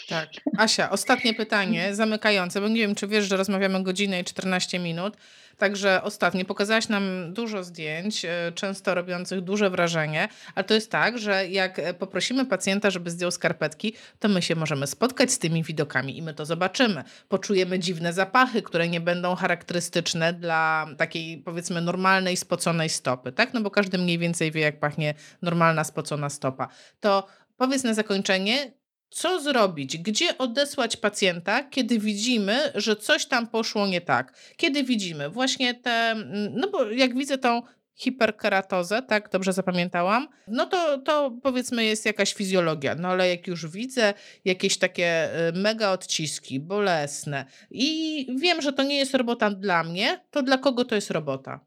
Tak. 0.10 0.30
Asia, 0.58 0.90
ostatnie 0.90 1.34
pytanie, 1.34 1.96
zamykające, 1.96 2.62
bo 2.62 2.68
nie 2.68 2.82
wiem, 2.82 2.96
czy 2.96 3.08
wiesz, 3.08 3.26
że 3.26 3.38
rozmawiamy 3.38 3.84
godzinę 3.84 4.20
i 4.20 4.24
14 4.24 4.80
minut. 4.80 5.18
Także 5.58 6.04
ostatnie, 6.04 6.46
pokazałaś 6.46 6.90
nam 6.90 7.34
dużo 7.34 7.64
zdjęć, 7.64 8.26
e, 8.26 8.52
często 8.56 8.96
robiących 8.96 9.42
duże 9.42 9.70
wrażenie, 9.70 10.28
ale 10.56 10.64
to 10.64 10.74
jest 10.74 10.92
tak, 10.92 11.18
że 11.18 11.48
jak 11.48 11.80
e, 11.80 11.94
poprosimy 11.94 12.46
pacjenta, 12.46 12.90
żeby 12.90 13.10
zdjął 13.10 13.32
skarpetki, 13.32 13.94
to 14.20 14.30
my 14.30 14.42
się 14.42 14.56
możemy 14.56 14.88
spotkać 14.88 15.32
z 15.32 15.40
tymi 15.40 15.64
widokami 15.64 16.18
i 16.18 16.22
my 16.22 16.34
to 16.34 16.46
zobaczymy. 16.46 17.04
Poczujemy 17.30 17.80
dziwne 17.80 18.14
zapachy, 18.14 18.62
które 18.62 18.88
nie 18.88 19.02
będą 19.02 19.36
charakterystyczne 19.36 20.34
dla 20.34 20.88
takiej 20.98 21.38
powiedzmy 21.38 21.82
normalnej, 21.82 22.38
spoconej 22.38 22.90
stopy, 22.90 23.32
tak? 23.32 23.54
No 23.54 23.62
bo 23.62 23.72
każdy 23.72 23.98
mniej 23.98 24.18
więcej 24.18 24.52
wie, 24.52 24.62
jak 24.62 24.80
pachnie 24.80 25.14
normalna, 25.42 25.84
spocona 25.84 26.30
stopa. 26.30 26.68
To 27.00 27.28
powiedz 27.58 27.84
na 27.84 27.94
zakończenie, 27.94 28.72
co 29.14 29.42
zrobić, 29.42 29.98
gdzie 29.98 30.38
odesłać 30.38 30.98
pacjenta, 30.98 31.64
kiedy 31.64 32.00
widzimy, 32.00 32.72
że 32.76 32.96
coś 32.96 33.26
tam 33.26 33.48
poszło 33.48 33.88
nie 33.88 34.02
tak. 34.02 34.34
Kiedy 34.58 34.84
widzimy 34.84 35.30
właśnie 35.30 35.74
te, 35.74 35.92
mm, 35.92 36.52
no 36.56 36.70
bo 36.70 36.92
jak 36.92 37.18
widzę 37.18 37.38
tą 37.38 37.62
hiperkeratozę, 37.96 39.02
tak, 39.02 39.30
dobrze 39.30 39.54
zapamiętałam, 39.54 40.28
no 40.48 40.66
to, 40.66 40.98
to 40.98 41.32
powiedzmy 41.44 41.86
jest 41.86 42.06
jakaś 42.06 42.34
fizjologia, 42.34 42.96
no 42.96 43.08
ale 43.08 43.30
jak 43.30 43.48
już 43.48 43.68
widzę 43.68 44.14
jakieś 44.46 44.78
takie 44.78 45.30
y, 45.50 45.54
mega 45.54 45.92
odciski, 45.92 46.60
bolesne 46.60 47.46
i 47.72 48.28
wiem, 48.40 48.62
że 48.62 48.74
to 48.74 48.84
nie 48.84 48.98
jest 48.98 49.14
robota 49.14 49.50
dla 49.50 49.84
mnie, 49.84 50.20
to 50.32 50.44
dla 50.44 50.58
kogo 50.58 50.86
to 50.86 50.96
jest 50.96 51.12
robota? 51.12 51.60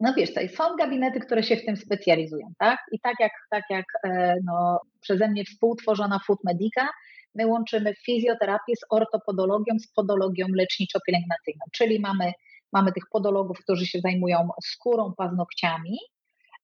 No 0.00 0.14
wiesz, 0.16 0.28
tutaj 0.28 0.48
są 0.48 0.64
gabinety, 0.78 1.20
które 1.20 1.42
się 1.42 1.56
w 1.56 1.64
tym 1.64 1.76
specjalizują, 1.76 2.52
tak? 2.58 2.78
I 2.92 3.00
tak 3.00 3.14
jak, 3.20 3.32
tak 3.50 3.64
jak 3.70 3.84
e, 4.04 4.34
no, 4.44 4.80
przeze 5.00 5.28
mnie 5.28 5.44
współtworzona 5.44 6.20
Food 6.26 6.38
Medica, 6.44 6.88
my 7.34 7.46
łączymy 7.46 7.94
fizjoterapię 7.94 8.76
z 8.76 8.84
ortopodologią, 8.90 9.78
z 9.78 9.92
podologią 9.92 10.46
leczniczo-pielęgnacyjną, 10.46 11.64
czyli 11.72 12.00
mamy, 12.00 12.32
mamy 12.72 12.92
tych 12.92 13.04
podologów, 13.12 13.58
którzy 13.58 13.86
się 13.86 14.00
zajmują 14.00 14.48
skórą, 14.64 15.12
paznokciami, 15.16 15.98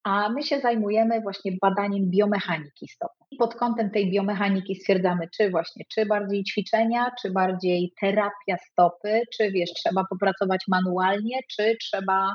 a 0.04 0.28
my 0.28 0.42
się 0.42 0.60
zajmujemy 0.60 1.20
właśnie 1.20 1.52
badaniem 1.62 2.10
biomechaniki 2.10 2.88
stopy. 2.88 3.14
Pod 3.38 3.54
kątem 3.54 3.90
tej 3.90 4.10
biomechaniki 4.10 4.74
stwierdzamy, 4.74 5.28
czy 5.36 5.50
właśnie, 5.50 5.84
czy 5.94 6.06
bardziej 6.06 6.44
ćwiczenia, 6.44 7.10
czy 7.22 7.30
bardziej 7.30 7.92
terapia 8.00 8.56
stopy, 8.72 9.22
czy 9.36 9.50
wiesz, 9.50 9.70
trzeba 9.72 10.04
popracować 10.10 10.64
manualnie, 10.68 11.38
czy 11.50 11.76
trzeba 11.80 12.34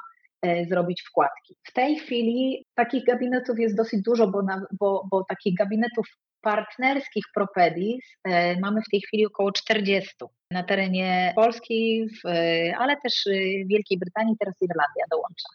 zrobić 0.69 1.01
wkładki. 1.01 1.55
W 1.63 1.73
tej 1.73 1.95
chwili 1.95 2.65
takich 2.75 3.03
gabinetów 3.03 3.59
jest 3.59 3.77
dosyć 3.77 4.01
dużo, 4.01 4.27
bo, 4.27 4.41
na, 4.41 4.61
bo, 4.79 5.07
bo 5.11 5.23
takich 5.29 5.55
gabinetów 5.55 6.07
partnerskich 6.41 7.23
Propedis 7.33 8.05
e, 8.23 8.59
mamy 8.59 8.81
w 8.81 8.89
tej 8.91 9.01
chwili 9.01 9.25
około 9.25 9.51
40 9.51 10.15
na 10.51 10.63
terenie 10.63 11.33
Polski, 11.35 12.07
w, 12.07 12.27
e, 12.27 12.73
ale 12.77 12.97
też 13.03 13.13
Wielkiej 13.65 13.97
Brytanii, 13.99 14.35
teraz 14.39 14.55
Irlandia 14.61 15.05
dołącza. 15.11 15.49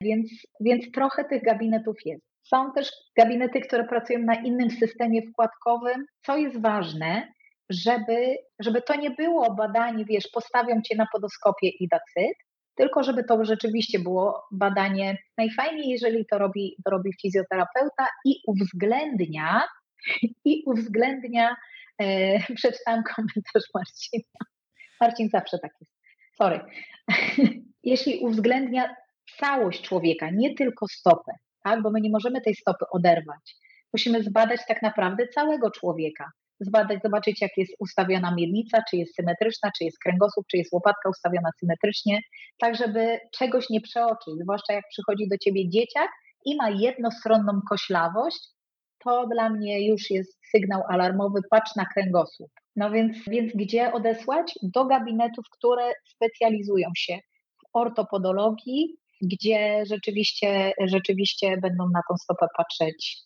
Więc, 0.00 0.30
więc 0.60 0.90
trochę 0.92 1.24
tych 1.24 1.42
gabinetów 1.42 1.96
jest. 2.04 2.24
Są 2.42 2.72
też 2.72 2.92
gabinety, 3.16 3.60
które 3.60 3.84
pracują 3.84 4.18
na 4.18 4.34
innym 4.34 4.70
systemie 4.70 5.20
wkładkowym. 5.22 6.04
Co 6.26 6.36
jest 6.36 6.62
ważne, 6.62 7.28
żeby, 7.70 8.36
żeby 8.60 8.82
to 8.82 8.94
nie 8.96 9.10
było 9.10 9.54
badanie, 9.54 10.04
wiesz, 10.04 10.28
postawią 10.32 10.82
cię 10.82 10.96
na 10.96 11.06
podoskopie 11.12 11.68
i 11.68 11.88
dacyt, 11.88 12.36
tylko 12.74 13.02
żeby 13.02 13.24
to 13.24 13.44
rzeczywiście 13.44 13.98
było 13.98 14.46
badanie 14.52 15.18
najfajniej, 15.38 15.88
jeżeli 15.88 16.26
to 16.26 16.38
robi, 16.38 16.76
to 16.84 16.90
robi 16.90 17.10
fizjoterapeuta 17.22 18.06
i 18.24 18.36
uwzględnia, 18.46 19.62
i 20.44 20.62
uwzględnia, 20.66 21.56
e, 21.98 22.38
przeczytałam 22.56 23.02
komentarz 23.16 23.64
Marcina. 23.74 24.40
Marcin 25.00 25.28
zawsze 25.28 25.58
tak 25.58 25.72
jest. 25.80 25.92
Sorry. 26.36 26.60
Jeśli 27.82 28.18
uwzględnia 28.18 28.96
całość 29.38 29.82
człowieka, 29.82 30.30
nie 30.30 30.54
tylko 30.54 30.88
stopę, 30.88 31.32
tak? 31.64 31.82
bo 31.82 31.90
my 31.90 32.00
nie 32.00 32.10
możemy 32.10 32.40
tej 32.40 32.54
stopy 32.54 32.84
oderwać. 32.90 33.56
Musimy 33.92 34.22
zbadać 34.22 34.60
tak 34.68 34.82
naprawdę 34.82 35.28
całego 35.28 35.70
człowieka. 35.70 36.30
Zbadać, 36.60 37.02
zobaczyć, 37.02 37.42
jak 37.42 37.50
jest 37.56 37.72
ustawiona 37.78 38.34
miednica, 38.34 38.82
czy 38.90 38.96
jest 38.96 39.14
symetryczna, 39.14 39.70
czy 39.78 39.84
jest 39.84 39.98
kręgosłup, 39.98 40.46
czy 40.50 40.56
jest 40.56 40.72
łopatka 40.72 41.08
ustawiona 41.10 41.48
symetrycznie, 41.60 42.20
tak 42.58 42.76
żeby 42.76 43.18
czegoś 43.38 43.70
nie 43.70 43.80
przeoczyć, 43.80 44.34
zwłaszcza 44.42 44.72
jak 44.72 44.84
przychodzi 44.90 45.28
do 45.28 45.38
ciebie 45.38 45.68
dzieciak 45.68 46.08
i 46.44 46.56
ma 46.56 46.70
jednostronną 46.70 47.60
koślawość, 47.68 48.54
to 49.04 49.26
dla 49.26 49.50
mnie 49.50 49.88
już 49.88 50.10
jest 50.10 50.38
sygnał 50.50 50.82
alarmowy, 50.88 51.40
patrz 51.50 51.76
na 51.76 51.84
kręgosłup. 51.94 52.50
No 52.76 52.90
więc, 52.90 53.16
więc 53.28 53.52
gdzie 53.54 53.92
odesłać? 53.92 54.54
Do 54.62 54.84
gabinetów, 54.84 55.44
które 55.50 55.92
specjalizują 56.04 56.88
się 56.96 57.18
w 57.58 57.68
ortopodologii, 57.72 58.96
gdzie 59.22 59.82
rzeczywiście, 59.86 60.72
rzeczywiście 60.86 61.56
będą 61.62 61.88
na 61.88 62.00
tą 62.08 62.16
stopę 62.16 62.46
patrzeć 62.56 63.16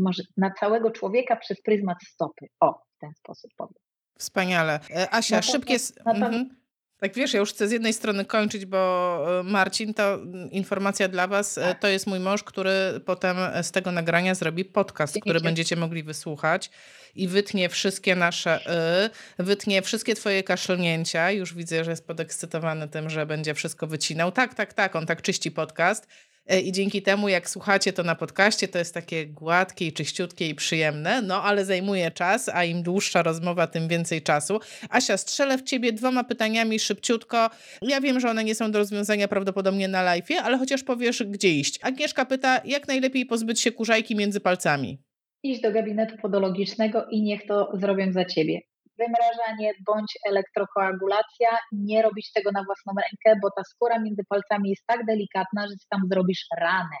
może 0.00 0.22
na 0.36 0.50
całego 0.50 0.90
człowieka 0.90 1.36
przez 1.36 1.62
pryzmat 1.62 1.98
stopy. 2.08 2.46
O, 2.60 2.72
w 2.72 2.98
ten 3.00 3.10
sposób 3.14 3.50
powiem. 3.56 3.74
Wspaniale. 4.18 4.80
E, 4.90 5.14
Asia, 5.14 5.42
szybkie... 5.42 5.76
Mhm. 6.04 6.56
Tak 6.98 7.14
wiesz, 7.14 7.34
ja 7.34 7.40
już 7.40 7.50
chcę 7.50 7.68
z 7.68 7.70
jednej 7.70 7.92
strony 7.92 8.24
kończyć, 8.24 8.66
bo 8.66 9.40
e, 9.40 9.42
Marcin, 9.42 9.94
to 9.94 10.18
informacja 10.50 11.08
dla 11.08 11.26
was, 11.26 11.58
e, 11.58 11.62
tak. 11.62 11.80
to 11.80 11.88
jest 11.88 12.06
mój 12.06 12.20
mąż, 12.20 12.42
który 12.42 13.00
potem 13.06 13.36
z 13.62 13.70
tego 13.70 13.92
nagrania 13.92 14.34
zrobi 14.34 14.64
podcast, 14.64 15.20
który 15.20 15.40
będziecie 15.40 15.76
mogli 15.76 16.02
wysłuchać 16.02 16.70
i 17.16 17.28
wytnie 17.28 17.68
wszystkie 17.68 18.16
nasze 18.16 18.60
y, 19.38 19.44
wytnie 19.44 19.82
wszystkie 19.82 20.14
twoje 20.14 20.42
kaszlnięcia. 20.42 21.30
Już 21.30 21.54
widzę, 21.54 21.84
że 21.84 21.90
jest 21.90 22.06
podekscytowany 22.06 22.88
tym, 22.88 23.10
że 23.10 23.26
będzie 23.26 23.54
wszystko 23.54 23.86
wycinał. 23.86 24.32
Tak, 24.32 24.54
tak, 24.54 24.74
tak, 24.74 24.96
on 24.96 25.06
tak 25.06 25.22
czyści 25.22 25.50
podcast. 25.50 26.08
E, 26.48 26.60
i 26.60 26.72
dzięki 26.72 27.02
temu, 27.02 27.28
jak 27.28 27.50
słuchacie 27.50 27.92
to 27.92 28.02
na 28.02 28.14
podcaście, 28.14 28.68
to 28.68 28.78
jest 28.78 28.94
takie 28.94 29.26
gładkie 29.26 29.86
i 29.86 29.92
czyściutkie 29.92 30.48
i 30.48 30.54
przyjemne, 30.54 31.22
no 31.22 31.42
ale 31.42 31.64
zajmuje 31.64 32.10
czas, 32.10 32.48
a 32.48 32.64
im 32.64 32.82
dłuższa 32.82 33.22
rozmowa, 33.22 33.66
tym 33.66 33.88
więcej 33.88 34.22
czasu. 34.22 34.60
Asia, 34.90 35.16
strzelę 35.16 35.58
w 35.58 35.62
ciebie 35.62 35.92
dwoma 35.92 36.24
pytaniami 36.24 36.78
szybciutko. 36.78 37.50
Ja 37.82 38.00
wiem, 38.00 38.20
że 38.20 38.30
one 38.30 38.44
nie 38.44 38.54
są 38.54 38.70
do 38.70 38.78
rozwiązania 38.78 39.28
prawdopodobnie 39.28 39.88
na 39.88 40.02
live, 40.02 40.30
ale 40.42 40.58
chociaż 40.58 40.82
powiesz, 40.82 41.22
gdzie 41.22 41.48
iść. 41.48 41.78
Agnieszka 41.82 42.24
pyta, 42.24 42.60
jak 42.64 42.88
najlepiej 42.88 43.26
pozbyć 43.26 43.60
się 43.60 43.72
kurzajki 43.72 44.16
między 44.16 44.40
palcami? 44.40 44.98
Iść 45.42 45.60
do 45.60 45.72
gabinetu 45.72 46.16
podologicznego 46.22 47.06
i 47.10 47.22
niech 47.22 47.46
to 47.46 47.70
zrobią 47.74 48.12
za 48.12 48.24
ciebie 48.24 48.60
wymrażanie 48.98 49.72
bądź 49.86 50.18
elektrokoagulacja. 50.28 51.48
Nie 51.72 52.02
robić 52.02 52.32
tego 52.32 52.50
na 52.52 52.64
własną 52.64 52.92
rękę, 53.02 53.40
bo 53.42 53.50
ta 53.56 53.62
skóra 53.64 53.98
między 53.98 54.22
palcami 54.28 54.70
jest 54.70 54.86
tak 54.86 55.06
delikatna, 55.06 55.66
że 55.68 55.74
tam 55.90 56.00
zrobisz 56.10 56.46
ranę. 56.58 56.96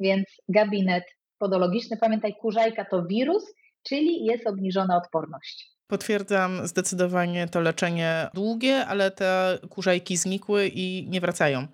Więc 0.00 0.24
gabinet 0.48 1.04
podologiczny, 1.38 1.96
pamiętaj, 1.96 2.34
kurzajka 2.40 2.84
to 2.84 3.06
wirus, 3.06 3.54
czyli 3.82 4.24
jest 4.24 4.46
obniżona 4.46 4.96
odporność. 4.96 5.73
Potwierdzam 5.94 6.66
zdecydowanie 6.68 7.48
to 7.48 7.60
leczenie 7.60 8.28
długie, 8.34 8.86
ale 8.86 9.10
te 9.10 9.58
kurzajki 9.70 10.16
znikły 10.16 10.70
i 10.74 11.06
nie 11.08 11.20
wracają. 11.20 11.66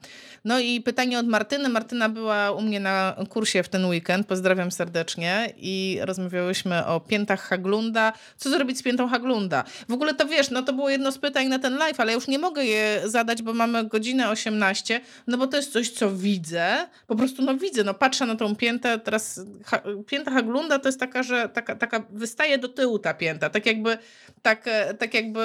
No 0.44 0.58
i 0.58 0.80
pytanie 0.80 1.18
od 1.18 1.26
Martyny. 1.26 1.68
Martyna 1.68 2.08
była 2.08 2.50
u 2.52 2.62
mnie 2.62 2.80
na 2.80 3.16
kursie 3.28 3.62
w 3.62 3.68
ten 3.68 3.84
weekend. 3.86 4.26
Pozdrawiam 4.26 4.70
serdecznie 4.72 5.52
i 5.56 5.98
rozmawiałyśmy 6.02 6.86
o 6.86 7.00
piętach 7.00 7.40
Haglunda. 7.40 8.12
Co 8.36 8.50
zrobić 8.50 8.78
z 8.78 8.82
piętą 8.82 9.08
Haglunda? 9.08 9.64
W 9.88 9.92
ogóle 9.92 10.14
to 10.14 10.26
wiesz, 10.26 10.50
no 10.50 10.62
to 10.62 10.72
było 10.72 10.90
jedno 10.90 11.12
z 11.12 11.18
pytań 11.18 11.48
na 11.48 11.58
ten 11.58 11.76
live, 11.76 12.00
ale 12.00 12.12
ja 12.12 12.14
już 12.14 12.28
nie 12.28 12.38
mogę 12.38 12.64
je 12.64 13.02
zadać, 13.04 13.42
bo 13.42 13.54
mamy 13.54 13.84
godzinę 13.84 14.30
18, 14.30 15.00
no 15.26 15.38
bo 15.38 15.46
to 15.46 15.56
jest 15.56 15.72
coś, 15.72 15.90
co 15.90 16.10
widzę. 16.10 16.88
Po 17.06 17.16
prostu 17.16 17.42
no 17.42 17.56
widzę, 17.56 17.84
no 17.84 17.94
patrzę 17.94 18.26
na 18.26 18.36
tą 18.36 18.56
piętę. 18.56 18.98
Teraz 18.98 19.40
ha, 19.64 19.82
pięta 20.06 20.30
Haglunda 20.30 20.78
to 20.78 20.88
jest 20.88 21.00
taka, 21.00 21.22
że 21.22 21.48
taka, 21.48 21.76
taka 21.76 22.04
wystaje 22.10 22.58
do 22.58 22.68
tyłu 22.68 22.98
ta 22.98 23.14
pięta. 23.14 23.50
Tak 23.50 23.66
jakby 23.66 23.98
tak, 24.42 24.68
e, 24.68 24.94
tak 24.94 25.14
jakby 25.14 25.40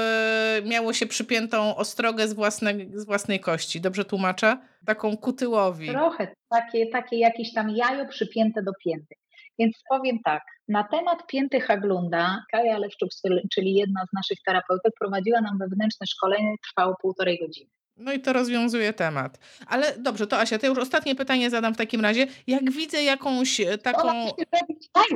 miało 0.66 0.94
się 0.94 1.06
przypiętą 1.06 1.76
ostrogę 1.76 2.28
z, 2.28 2.34
własne, 2.34 2.74
z 2.94 3.06
własnej 3.06 3.40
kości. 3.40 3.82
Dobrze 3.82 4.06
tłumaczę? 4.06 4.58
Taką 4.86 5.18
kutyłowi. 5.18 5.90
Trochę, 5.90 6.36
takie, 6.50 6.88
takie 6.88 7.20
jakieś 7.20 7.54
tam 7.54 7.70
jajo 7.70 8.06
przypięte 8.06 8.64
do 8.64 8.72
pięty. 8.86 9.16
Więc 9.60 9.84
powiem 9.90 10.20
tak, 10.26 10.44
na 10.68 10.84
temat 10.84 11.28
pięty 11.28 11.60
Haglunda 11.60 12.44
Kaja 12.52 12.78
Lewczuk, 12.78 13.10
czyli 13.54 13.74
jedna 13.74 14.06
z 14.10 14.14
naszych 14.14 14.38
terapeutek, 14.46 14.94
prowadziła 15.00 15.42
nam 15.42 15.58
wewnętrzne 15.58 16.08
szkolenie, 16.08 16.56
trwało 16.64 16.96
półtorej 17.02 17.40
godziny. 17.40 17.70
No 17.98 18.14
i 18.14 18.20
to 18.20 18.34
rozwiązuje 18.34 18.94
temat. 18.94 19.40
Ale 19.68 19.98
dobrze, 19.98 20.28
to 20.28 20.40
Asia, 20.40 20.60
to 20.60 20.68
już 20.68 20.78
ostatnie 20.78 21.16
pytanie 21.16 21.50
zadam 21.50 21.74
w 21.74 21.78
takim 21.78 22.02
razie. 22.02 22.28
Jak 22.48 22.72
widzę 22.72 23.04
jakąś 23.04 23.62
taką... 23.84 24.10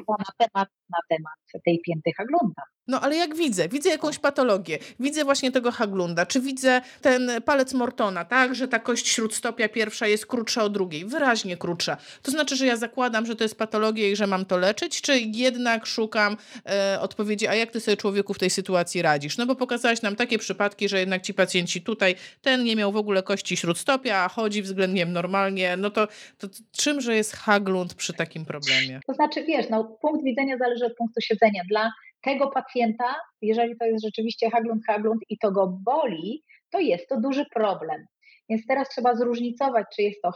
Ona 0.08 0.18
na 0.20 0.48
temat, 0.48 0.70
na 0.90 1.00
temat 1.10 1.64
tej 1.66 1.82
pięty 1.86 2.12
Haglunda. 2.18 2.64
No 2.90 3.02
ale 3.02 3.16
jak 3.16 3.36
widzę, 3.36 3.70
widzę 3.70 3.90
jakąś 3.90 4.20
patologię, 4.20 4.80
widzę 5.00 5.24
właśnie 5.24 5.52
tego 5.52 5.72
Haglunda, 5.72 6.26
czy 6.26 6.42
widzę 6.42 6.82
ten 7.02 7.32
palec 7.46 7.74
Mortona, 7.74 8.26
tak, 8.26 8.56
że 8.56 8.68
ta 8.68 8.80
kość 8.80 9.08
śródstopia 9.08 9.70
pierwsza 9.70 10.08
jest 10.08 10.26
krótsza 10.26 10.64
od 10.64 10.74
drugiej, 10.74 11.06
wyraźnie 11.06 11.58
krótsza. 11.58 11.98
To 12.22 12.32
znaczy, 12.32 12.56
że 12.56 12.66
ja 12.66 12.76
zakładam, 12.76 13.26
że 13.26 13.36
to 13.36 13.44
jest 13.44 13.58
patologia 13.58 14.10
i 14.10 14.16
że 14.16 14.28
mam 14.28 14.46
to 14.46 14.58
leczyć, 14.58 15.02
czy 15.02 15.20
jednak 15.20 15.86
szukam 15.86 16.38
e, 16.66 16.98
odpowiedzi, 17.02 17.48
a 17.48 17.56
jak 17.56 17.72
ty 17.72 17.80
sobie 17.80 17.98
człowieku 17.98 18.34
w 18.34 18.40
tej 18.40 18.50
sytuacji 18.50 19.02
radzisz? 19.02 19.38
No 19.38 19.46
bo 19.46 19.56
pokazałaś 19.56 20.02
nam 20.02 20.16
takie 20.16 20.38
przypadki, 20.38 20.90
że 20.90 21.00
jednak 21.00 21.22
ci 21.22 21.34
pacjenci 21.34 21.82
tutaj, 21.82 22.16
ten 22.42 22.64
nie 22.64 22.76
miał 22.76 22.92
w 22.92 22.98
ogóle 22.98 23.24
kości 23.24 23.58
śródstopia, 23.58 24.18
a 24.18 24.30
chodzi 24.30 24.62
względnie 24.62 25.06
normalnie, 25.06 25.78
no 25.78 25.90
to, 25.90 26.08
to 26.38 26.48
czymże 26.72 27.16
jest 27.16 27.36
Haglund 27.36 27.94
przy 27.94 28.14
takim 28.14 28.46
problemie? 28.46 29.00
To 29.08 29.14
znaczy, 29.14 29.44
wiesz, 29.44 29.70
no 29.70 29.84
punkt 29.84 30.24
widzenia 30.24 30.58
zależy 30.58 30.79
od 30.86 30.96
punktu 30.96 31.22
siedzenia. 31.22 31.64
Dla 31.70 31.92
tego 32.22 32.52
pacjenta, 32.52 33.16
jeżeli 33.42 33.78
to 33.78 33.86
jest 33.86 34.06
rzeczywiście 34.06 34.50
Haglund, 34.50 34.86
Haglund 34.88 35.22
i 35.30 35.38
to 35.38 35.52
go 35.52 35.68
boli, 35.68 36.44
to 36.72 36.80
jest 36.80 37.10
to 37.10 37.20
duży 37.20 37.46
problem. 37.54 38.06
Więc 38.50 38.68
teraz 38.68 38.90
trzeba 38.90 39.16
zróżnicować, 39.16 39.88
czy 39.96 40.02
jest 40.02 40.22
to 40.22 40.32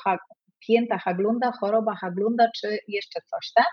pięta 0.68 0.98
Haglunda, 0.98 1.52
choroba 1.60 1.96
Haglunda, 1.96 2.48
czy 2.56 2.78
jeszcze 2.88 3.20
coś, 3.22 3.52
tak? 3.56 3.70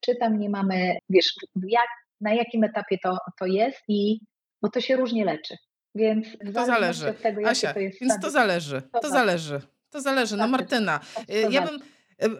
Czy 0.00 0.16
tam 0.16 0.38
nie 0.38 0.50
mamy, 0.50 0.96
wiesz, 1.08 1.34
jak, 1.68 1.88
na 2.20 2.34
jakim 2.34 2.64
etapie 2.64 2.98
to, 3.02 3.18
to 3.38 3.46
jest 3.46 3.82
i 3.88 4.20
bo 4.62 4.70
to 4.70 4.80
się 4.80 4.96
różnie 4.96 5.24
leczy. 5.24 5.56
Więc 5.94 6.26
to 6.54 6.64
zależy. 6.66 7.08
Od 7.10 7.22
tego, 7.22 7.48
Asia, 7.48 7.74
to 7.74 7.80
jest 7.80 8.00
więc 8.00 8.20
to 8.20 8.30
zależy. 8.30 8.82
To, 8.92 9.00
to 9.00 9.10
zależy. 9.10 9.60
To 9.90 10.00
zależy. 10.00 10.36
No 10.36 10.44
tak, 10.44 10.50
Martyna, 10.50 11.00
y, 11.30 11.46
ja 11.50 11.62
bym, 11.62 11.80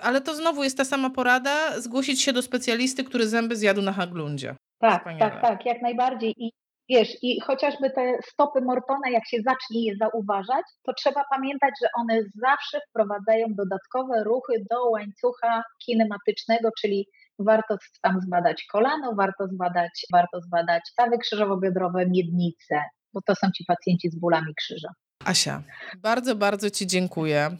ale 0.02 0.20
to 0.20 0.34
znowu 0.34 0.64
jest 0.64 0.76
ta 0.76 0.84
sama 0.84 1.10
porada, 1.10 1.80
zgłosić 1.80 2.22
się 2.22 2.32
do 2.32 2.42
specjalisty, 2.42 3.04
który 3.04 3.28
zęby 3.28 3.56
zjadł 3.56 3.82
na 3.82 3.92
Haglundzie. 3.92 4.56
Tak, 4.78 5.00
Wspaniale. 5.00 5.30
tak, 5.30 5.42
tak, 5.42 5.66
jak 5.66 5.82
najbardziej. 5.82 6.34
I 6.36 6.52
wiesz, 6.88 7.08
i 7.22 7.40
chociażby 7.40 7.90
te 7.90 8.18
stopy 8.32 8.60
Mortona, 8.60 9.10
jak 9.10 9.28
się 9.28 9.36
zacznie 9.36 9.86
je 9.86 9.96
zauważać, 9.96 10.64
to 10.86 10.92
trzeba 10.92 11.24
pamiętać, 11.34 11.70
że 11.82 11.88
one 12.00 12.20
zawsze 12.34 12.80
wprowadzają 12.88 13.46
dodatkowe 13.50 14.24
ruchy 14.24 14.64
do 14.70 14.90
łańcucha 14.90 15.62
kinematycznego, 15.86 16.68
czyli 16.80 17.06
warto 17.38 17.76
tam 18.02 18.20
zbadać 18.20 18.64
kolano, 18.72 19.14
warto 19.16 19.46
zbadać, 19.46 20.06
warto 20.12 20.40
zbadać 20.40 20.82
stawy 20.92 21.18
krzyżowo-biodrowe, 21.18 22.06
miednice, 22.10 22.82
bo 23.14 23.20
to 23.26 23.34
są 23.34 23.46
ci 23.56 23.64
pacjenci 23.64 24.10
z 24.10 24.20
bólami 24.20 24.54
krzyża. 24.54 24.88
Asia, 25.24 25.62
bardzo, 26.02 26.36
bardzo 26.36 26.70
Ci 26.70 26.86
dziękuję. 26.86 27.56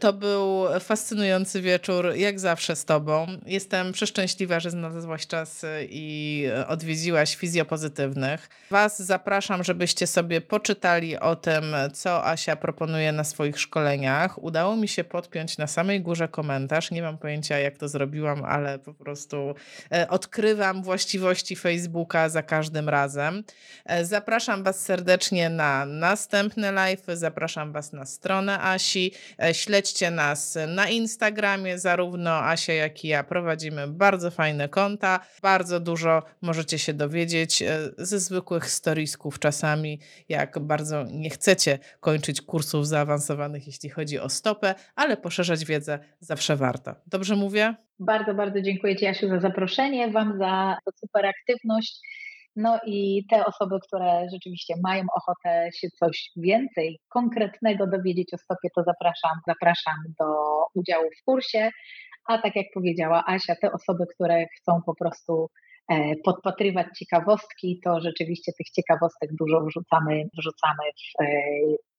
To 0.00 0.12
był 0.12 0.64
fascynujący 0.80 1.62
wieczór, 1.62 2.14
jak 2.16 2.40
zawsze 2.40 2.76
z 2.76 2.84
Tobą. 2.84 3.26
Jestem 3.46 3.92
przeszczęśliwa, 3.92 4.60
że 4.60 4.70
znalazłaś 4.70 5.26
czas 5.26 5.66
i 5.88 6.46
odwiedziłaś 6.66 7.36
fizjopozytywnych. 7.36 8.48
Was 8.70 9.02
zapraszam, 9.02 9.64
żebyście 9.64 10.06
sobie 10.06 10.40
poczytali 10.40 11.18
o 11.18 11.36
tym, 11.36 11.64
co 11.92 12.26
Asia 12.26 12.56
proponuje 12.56 13.12
na 13.12 13.24
swoich 13.24 13.60
szkoleniach. 13.60 14.42
Udało 14.42 14.76
mi 14.76 14.88
się 14.88 15.04
podpiąć 15.04 15.58
na 15.58 15.66
samej 15.66 16.00
górze 16.00 16.28
komentarz. 16.28 16.90
Nie 16.90 17.02
mam 17.02 17.18
pojęcia, 17.18 17.58
jak 17.58 17.76
to 17.76 17.88
zrobiłam, 17.88 18.44
ale 18.44 18.78
po 18.78 18.94
prostu 18.94 19.54
e, 19.92 20.08
odkrywam 20.08 20.82
właściwości 20.82 21.56
Facebooka 21.56 22.28
za 22.28 22.42
każdym 22.42 22.88
razem. 22.88 23.44
E, 23.84 24.04
zapraszam 24.04 24.62
Was 24.62 24.80
serdecznie 24.80 25.48
na 25.48 25.86
następny 25.86 26.72
live. 26.80 27.06
Zapraszam 27.14 27.72
Was 27.72 27.92
na 27.92 28.06
stronę 28.06 28.60
Asi. 28.60 29.12
E, 29.42 29.54
śledźcie 29.54 30.10
nas 30.10 30.58
na 30.68 30.88
Instagramie, 30.88 31.78
zarówno 31.78 32.30
Asia, 32.30 32.72
jak 32.72 33.04
i 33.04 33.08
ja 33.08 33.24
prowadzimy 33.24 33.88
bardzo 33.88 34.30
fajne 34.30 34.68
konta. 34.68 35.20
Bardzo 35.42 35.80
dużo 35.80 36.22
możecie 36.42 36.78
się 36.78 36.92
dowiedzieć 36.94 37.62
e, 37.62 37.66
ze 37.98 38.20
zwykłych 38.20 38.70
storiesków 38.70 39.38
czasami, 39.38 40.00
jak 40.28 40.58
bardzo 40.58 41.04
nie 41.04 41.30
chcecie 41.30 41.78
kończyć 42.00 42.42
kursów 42.42 42.86
zaawansowanych, 42.86 43.66
jeśli 43.66 43.88
chodzi 43.90 44.18
o 44.18 44.28
stopę, 44.28 44.74
ale 44.94 45.16
poszerzać 45.16 45.64
wiedzę 45.64 45.98
zawsze 46.20 46.56
warto. 46.56 46.94
Dobrze 47.06 47.36
mówię? 47.36 47.74
Bardzo, 47.98 48.34
bardzo 48.34 48.60
dziękuję 48.62 48.96
Ci, 48.96 49.06
Asiu, 49.06 49.28
za 49.28 49.40
zaproszenie, 49.40 50.10
Wam 50.10 50.38
za 50.38 50.78
super 51.00 51.26
aktywność 51.26 52.00
no 52.56 52.80
i 52.86 53.24
te 53.30 53.46
osoby, 53.46 53.76
które 53.86 54.26
rzeczywiście 54.32 54.74
mają 54.82 55.04
ochotę 55.14 55.68
się 55.74 55.88
coś 55.90 56.30
więcej 56.36 57.00
konkretnego 57.08 57.86
dowiedzieć 57.86 58.34
o 58.34 58.38
stopie, 58.38 58.68
to 58.76 58.82
zapraszam, 58.82 59.40
zapraszam 59.46 59.94
do 60.20 60.26
udziału 60.74 61.08
w 61.20 61.24
kursie. 61.24 61.70
A 62.28 62.38
tak 62.38 62.56
jak 62.56 62.66
powiedziała 62.74 63.24
Asia, 63.26 63.54
te 63.62 63.72
osoby, 63.72 64.04
które 64.14 64.46
chcą 64.58 64.80
po 64.86 64.94
prostu 64.94 65.50
e, 65.88 66.16
podpatrywać 66.24 66.86
ciekawostki, 66.98 67.80
to 67.84 68.00
rzeczywiście 68.00 68.52
tych 68.58 68.70
ciekawostek 68.70 69.30
dużo 69.38 69.60
wrzucamy, 69.60 70.24
wrzucamy 70.38 70.82
w 70.96 71.22
e, 71.22 71.26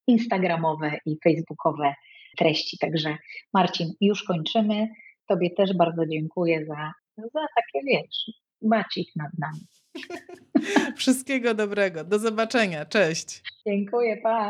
instagramowe 0.07 0.97
i 1.05 1.17
facebookowe 1.23 1.93
treści. 2.37 2.77
Także 2.77 3.17
Marcin, 3.53 3.93
już 4.01 4.23
kończymy. 4.23 4.87
Tobie 5.27 5.49
też 5.49 5.77
bardzo 5.77 6.05
dziękuję 6.05 6.65
za, 6.65 6.91
za 7.17 7.45
takie, 7.55 7.85
wiesz, 7.85 8.25
macik 8.61 9.07
nad 9.15 9.31
nami. 9.39 9.67
Wszystkiego 10.97 11.53
dobrego. 11.53 12.03
Do 12.03 12.19
zobaczenia. 12.19 12.85
Cześć. 12.85 13.43
Dziękuję, 13.67 14.17
pa. 14.17 14.49